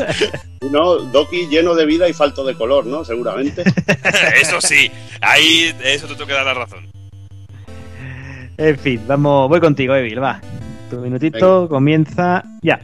[0.70, 3.06] no, Doki lleno de vida y falto de color, ¿no?
[3.06, 3.64] Seguramente.
[4.42, 4.92] eso sí,
[5.22, 7.03] ahí eso te tengo que dar la razón.
[8.64, 10.40] En fin, vamos, voy contigo, Evil, va.
[10.90, 12.80] Tu minutito comienza ya.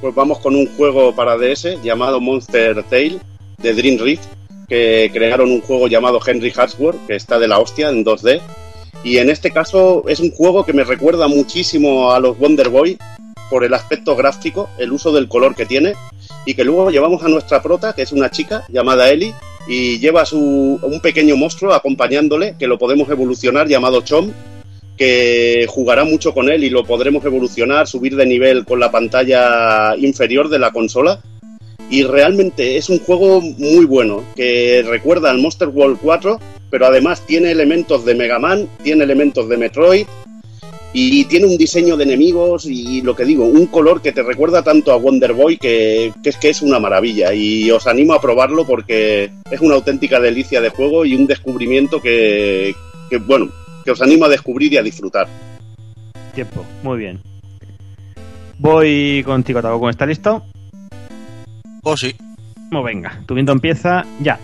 [0.00, 3.18] Pues vamos con un juego para DS llamado Monster Tale
[3.58, 4.24] de Dream Rift,
[4.66, 8.40] que crearon un juego llamado Henry Harsworth, que está de la hostia en 2D.
[9.04, 12.96] Y en este caso es un juego que me recuerda muchísimo a los Wonder Boy
[13.50, 15.92] por el aspecto gráfico, el uso del color que tiene,
[16.46, 19.34] y que luego llevamos a nuestra prota, que es una chica llamada Ellie,
[19.68, 24.32] y lleva a su, un pequeño monstruo acompañándole, que lo podemos evolucionar llamado Chom,
[24.96, 29.96] que jugará mucho con él y lo podremos evolucionar, subir de nivel con la pantalla
[29.96, 31.20] inferior de la consola.
[31.90, 36.40] Y realmente es un juego muy bueno, que recuerda al Monster World 4,
[36.70, 40.06] pero además tiene elementos de Mega Man, tiene elementos de Metroid,
[40.96, 44.62] y tiene un diseño de enemigos y lo que digo, un color que te recuerda
[44.62, 47.34] tanto a Wonder Boy que, es que es una maravilla.
[47.34, 52.00] Y os animo a probarlo porque es una auténtica delicia de juego y un descubrimiento
[52.00, 52.76] que
[53.26, 53.50] bueno,
[53.84, 55.28] que os animo a descubrir y a disfrutar.
[56.34, 57.20] Tiempo, muy bien.
[58.58, 60.44] Voy contigo, Tago, ¿está listo?
[61.82, 62.14] Oh, sí.
[62.70, 64.38] Como venga, tu viento empieza ya.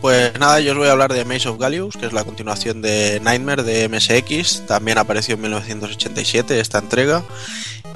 [0.00, 2.82] Pues nada, yo os voy a hablar de Maze of Gallius, que es la continuación
[2.82, 4.66] de Nightmare de MSX.
[4.66, 7.22] También apareció en 1987 esta entrega.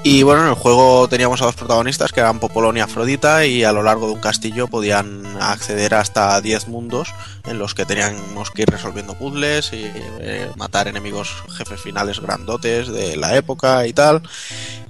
[0.09, 3.65] Y bueno, en el juego teníamos a dos protagonistas que eran Popolón y Afrodita y
[3.65, 7.13] a lo largo de un castillo podían acceder hasta 10 mundos
[7.43, 12.87] en los que teníamos que ir resolviendo puzzles y eh, matar enemigos jefes finales grandotes
[12.87, 14.21] de la época y tal.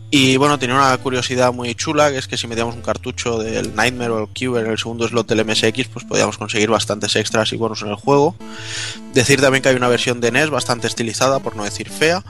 [0.10, 3.76] Y bueno, tenía una curiosidad muy chula, que es que si metíamos un cartucho del
[3.76, 7.52] Nightmare o el Cube en el segundo slot del MSX, pues podíamos conseguir bastantes extras
[7.52, 8.34] y bonus en el juego.
[9.14, 12.24] Decir también que hay una versión de NES bastante estilizada, por no decir fea,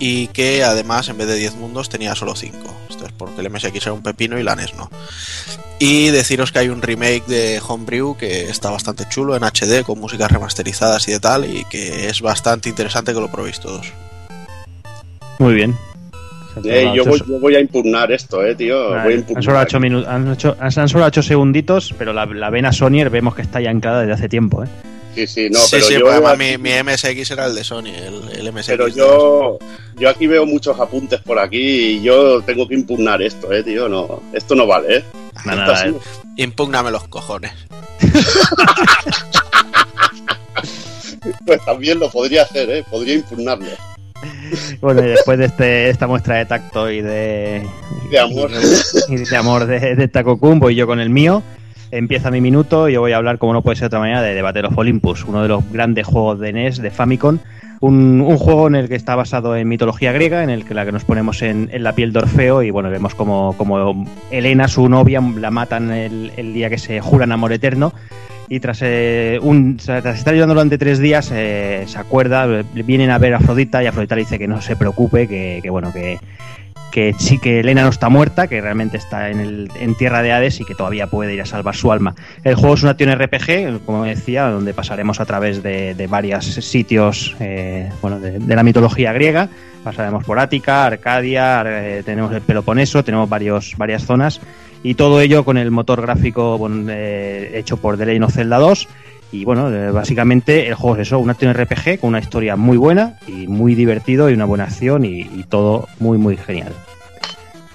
[0.00, 2.56] y que además en vez de 10 mundos tenía solo 5.
[2.88, 4.90] Esto es porque el MSX era un pepino y la NES no.
[5.78, 10.00] Y deciros que hay un remake de Homebrew que está bastante chulo en HD, con
[10.00, 13.92] músicas remasterizadas y de tal, y que es bastante interesante que lo probéis todos.
[15.38, 15.76] Muy bien.
[16.64, 18.90] Eh, yo, voy, yo, voy, a impugnar esto, eh, tío.
[18.90, 19.04] Vale.
[19.04, 19.38] Voy a impugnar.
[19.38, 23.10] Han solo, ocho minutos, han, hecho, han solo ocho segunditos, pero la, la vena Sonier
[23.10, 24.68] vemos que está ya anclada desde hace tiempo, ¿eh?
[25.14, 27.64] Sí, sí, no, sí, pero sí, yo, pues además mi, mi, MSX era el de
[27.64, 28.68] Sony, el, el MSX.
[28.68, 29.58] Pero yo,
[29.98, 31.58] yo aquí veo muchos apuntes por aquí
[31.96, 33.88] y yo tengo que impugnar esto, eh, tío.
[33.88, 35.04] No, esto no vale, eh.
[35.44, 35.94] Nada, nada, eh.
[36.36, 37.52] Impúgname los cojones.
[41.44, 42.84] Pues también lo podría hacer, ¿eh?
[42.90, 43.66] Podría impugnarlo.
[44.80, 47.66] Bueno, y después de este, esta muestra de tacto y de,
[48.10, 48.50] De amor.
[49.08, 51.42] y de amor de, de Taco Kun, voy yo con el mío.
[51.92, 54.40] Empieza mi minuto y yo voy a hablar, como no puede ser otra manera, de,
[54.42, 57.38] Battle of Olympus, uno de los grandes juegos de NES, de Famicom.
[57.80, 60.92] Un, juego en el que está basado en mitología griega, en el que la que
[60.92, 64.88] nos ponemos en, en la piel de Orfeo y bueno, vemos como, como Helena, su
[64.88, 67.94] novia, la matan el, día que se juran amor eterno
[68.50, 69.40] y tras, eh,
[69.82, 73.86] tras estar ayudando durante tres días eh, se acuerda, vienen a ver a Afrodita y
[73.86, 76.18] Afrodita le dice que no se preocupe, que bueno, que,
[76.90, 80.32] que sí que Elena no está muerta, que realmente está en, el, en tierra de
[80.32, 82.14] Hades y que todavía puede ir a salvar su alma.
[82.44, 86.44] El juego es una acción RPG, como decía, donde pasaremos a través de, de varios
[86.44, 89.48] sitios eh, bueno, de, la mitología griega.
[89.84, 94.40] Pasaremos por Ática, Arcadia, eh, tenemos el Peloponeso, tenemos varios, varias zonas
[94.82, 96.58] y todo ello con el motor gráfico
[96.88, 98.88] eh, hecho por The Legend of Zelda 2
[99.32, 102.76] y bueno, eh, básicamente el juego es eso, una acción RPG con una historia muy
[102.76, 106.72] buena y muy divertido y una buena acción y, y todo muy muy genial.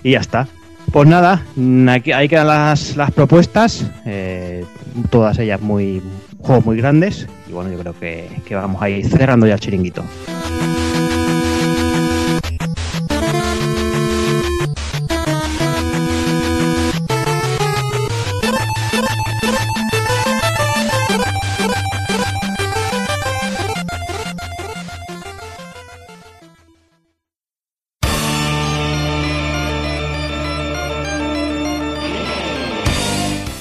[0.03, 0.47] Y ya está.
[0.91, 4.63] Pues nada, mm, aquí, ahí quedan las, las propuestas, eh,
[5.09, 6.01] todas ellas muy
[6.39, 9.59] juegos muy grandes y bueno, yo creo que, que vamos a ir cerrando ya el
[9.59, 10.03] chiringuito.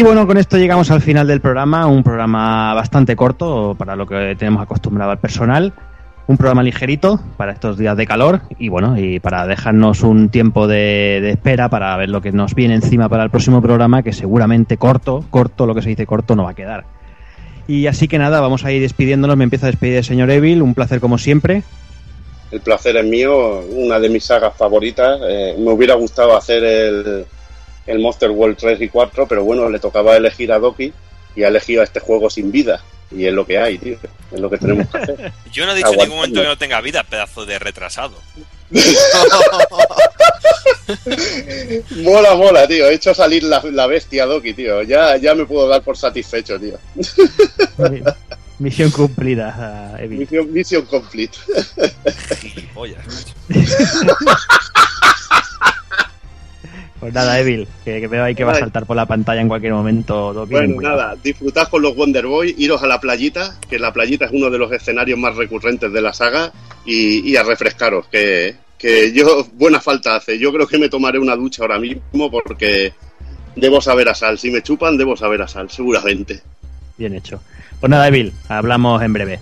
[0.00, 4.06] Y bueno, con esto llegamos al final del programa, un programa bastante corto para lo
[4.06, 5.74] que tenemos acostumbrado al personal,
[6.26, 10.66] un programa ligerito para estos días de calor y bueno, y para dejarnos un tiempo
[10.66, 14.14] de, de espera para ver lo que nos viene encima para el próximo programa, que
[14.14, 16.86] seguramente corto, corto, lo que se dice corto no va a quedar.
[17.68, 20.62] Y así que nada, vamos a ir despidiéndonos, me empiezo a despedir el señor Evil,
[20.62, 21.62] un placer como siempre.
[22.50, 25.20] El placer es mío, una de mis sagas favoritas.
[25.28, 27.26] Eh, me hubiera gustado hacer el,
[27.90, 30.92] el Monster World 3 y 4, pero bueno, le tocaba elegir a Doki
[31.34, 32.82] y ha elegido a este juego sin vida.
[33.10, 33.98] Y es lo que hay, tío.
[34.30, 35.32] Es lo que tenemos que hacer.
[35.52, 38.14] Yo no he dicho en ningún momento que no tenga vida, pedazo de retrasado.
[42.04, 42.86] mola, mola, tío.
[42.88, 44.82] He hecho salir la, la bestia Doki, tío.
[44.82, 46.78] Ya, ya me puedo dar por satisfecho, tío.
[48.60, 50.20] Misión cumplida, Evil.
[50.20, 51.36] Misión, mission complete.
[52.40, 53.34] Gilipollas, macho.
[57.00, 59.48] Pues nada, Evil, que, que veo ahí que va a saltar por la pantalla en
[59.48, 60.34] cualquier momento.
[60.34, 64.26] Doki, Bueno, nada, disfrutad con los Wonder Boy, iros a la playita, que la playita
[64.26, 66.52] es uno de los escenarios más recurrentes de la saga,
[66.84, 70.38] y, y a refrescaros, que, que yo buena falta hace.
[70.38, 72.92] Yo creo que me tomaré una ducha ahora mismo porque
[73.56, 74.38] debo saber a sal.
[74.38, 76.40] Si me chupan, debo saber a sal, seguramente.
[76.98, 77.40] Bien hecho.
[77.80, 79.38] Pues nada, Evil, hablamos en breve.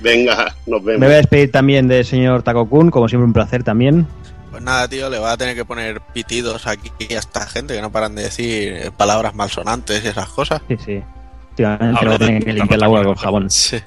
[0.00, 1.06] Venga, nos Me vemos.
[1.06, 4.06] voy a despedir también del señor Takokun, como siempre un placer también.
[4.50, 7.82] Pues nada, tío, le va a tener que poner pitidos aquí a esta gente que
[7.82, 10.62] no paran de decir palabras malsonantes y esas cosas.
[10.68, 11.02] Sí, sí.
[11.50, 13.50] Últimamente lo tener que limpiar la boca con jabón.
[13.50, 13.78] Sí.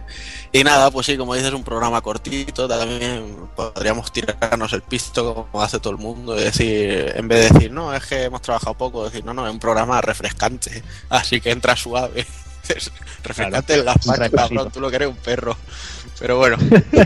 [0.52, 5.64] Y nada, pues sí, como dices, un programa cortito, también podríamos tirarnos el pisto como
[5.64, 8.74] hace todo el mundo, y decir, en vez de decir, no, es que hemos trabajado
[8.74, 12.26] poco, decir, no, no, es un programa refrescante, así que entra suave.
[12.68, 12.92] Es
[13.24, 15.56] refrescante en las patas, cabrón, tú lo que eres un perro.
[16.20, 16.58] Pero bueno,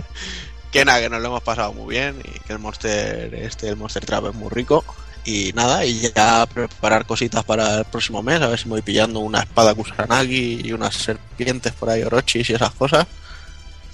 [0.79, 3.75] que nada, que nos lo hemos pasado muy bien y que el Monster, este, el
[3.77, 4.83] Monster Trap es muy rico.
[5.23, 8.81] Y nada, y ya preparar cositas para el próximo mes, a ver si me voy
[8.83, 13.07] pillando una espada Kusanagi y unas serpientes por ahí, orochis y esas cosas.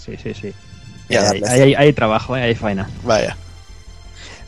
[0.04, 0.54] Sí, sí, sí.
[1.08, 1.64] Y a hay, darle.
[1.64, 2.90] hay- hay trabajo, eh, hay faena.
[3.04, 3.38] Vaya.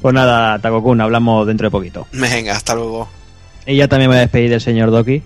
[0.01, 2.05] Pues nada, Takokun, hablamos dentro de poquito.
[2.11, 3.07] Venga, hasta luego.
[3.65, 5.23] Y ya también me voy a despedir del señor Doki.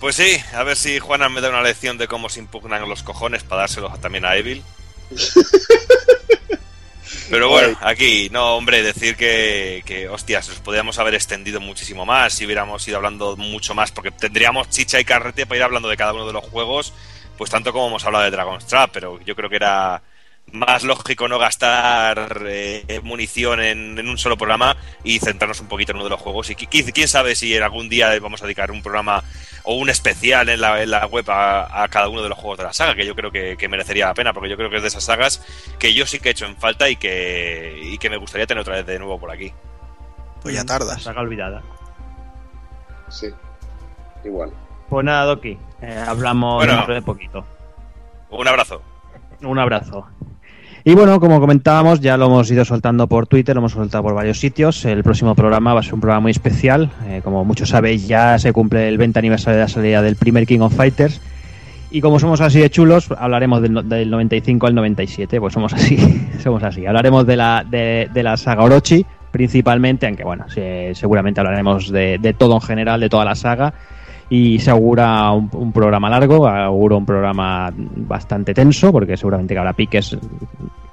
[0.00, 3.02] Pues sí, a ver si Juana me da una lección de cómo se impugnan los
[3.02, 4.62] cojones para dárselos también a Evil.
[7.30, 12.34] Pero bueno, aquí, no, hombre, decir que, que, hostias, nos podríamos haber extendido muchísimo más
[12.34, 15.96] si hubiéramos ido hablando mucho más, porque tendríamos chicha y carrete para ir hablando de
[15.96, 16.92] cada uno de los juegos,
[17.38, 20.02] pues tanto como hemos hablado de Dragon's Trap, pero yo creo que era
[20.54, 25.90] más lógico no gastar eh, munición en, en un solo programa y centrarnos un poquito
[25.92, 26.48] en uno de los juegos.
[26.50, 29.22] Y qui- qui- quién sabe si en algún día vamos a dedicar un programa
[29.64, 32.58] o un especial en la, en la web a, a cada uno de los juegos
[32.58, 34.76] de la saga, que yo creo que, que merecería la pena, porque yo creo que
[34.76, 35.42] es de esas sagas
[35.78, 38.60] que yo sí que he hecho en falta y que, y que me gustaría tener
[38.62, 39.52] otra vez de nuevo por aquí.
[40.42, 41.02] Pues ya tardas.
[41.02, 41.62] Saga olvidada.
[43.08, 43.28] Sí.
[44.24, 44.52] Igual.
[44.88, 46.74] Pues nada, Doki, eh, hablamos Bueno.
[46.76, 47.44] dentro de poquito.
[48.30, 48.82] Un abrazo.
[49.42, 50.06] Un abrazo.
[50.86, 54.12] Y bueno, como comentábamos, ya lo hemos ido soltando por Twitter, lo hemos soltado por
[54.14, 54.84] varios sitios.
[54.84, 56.90] El próximo programa va a ser un programa muy especial.
[57.06, 60.46] Eh, como muchos sabéis, ya se cumple el 20 aniversario de la salida del primer
[60.46, 61.22] King of Fighters.
[61.90, 65.40] Y como somos así de chulos, hablaremos del, del 95 al 97.
[65.40, 65.96] Pues somos así,
[66.42, 66.84] somos así.
[66.84, 72.56] Hablaremos de la, de, la saga Orochi, principalmente, aunque bueno, se- seguramente hablaremos de todo
[72.56, 73.72] en general, de toda la saga.
[74.30, 79.58] Y se augura un, un programa largo, augura un programa bastante tenso, porque seguramente que
[79.58, 80.16] habrá piques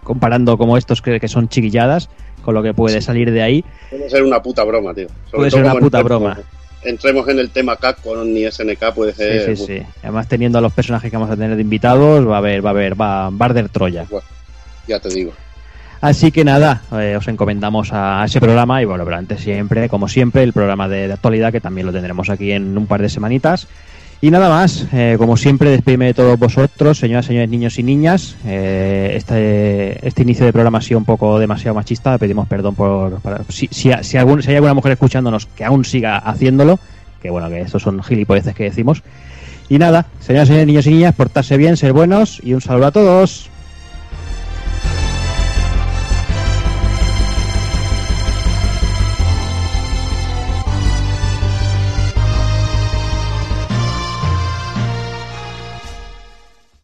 [0.04, 2.10] comparando como estos que, que son chiquilladas,
[2.44, 3.66] con lo que puede salir de ahí.
[3.90, 5.08] Puede ser una puta broma, tío.
[5.08, 6.38] Sobre Puede ser una puta broma.
[6.84, 9.56] Entremos en el tema Capcom y SNK, puede ser.
[9.56, 9.86] Sí, sí, sí.
[10.02, 12.70] Además, teniendo a los personajes que vamos a tener de invitados, va a haber, va
[12.70, 14.08] a haber, va, a arder Troya.
[14.88, 15.32] Ya te digo.
[16.02, 20.08] Así que nada, eh, os encomendamos a ese programa y bueno, pero antes siempre, como
[20.08, 23.68] siempre, el programa de, actualidad que también lo tendremos aquí en un par de semanitas.
[24.20, 28.36] Y nada más, eh, como siempre, despedime de todos vosotros, señoras, señores, niños y niñas.
[28.46, 33.20] Eh, este, este inicio de programa ha sido un poco demasiado machista, pedimos perdón por...
[33.50, 36.80] si, si algún- si hay alguna mujer escuchándonos que aún siga haciéndolo,
[37.22, 39.04] que bueno, que estos son gilipolleces que decimos.
[39.70, 42.92] Y nada, señoras, señores, niños y niñas, portarse bien, ser buenos y un saludo a
[42.92, 43.51] todos.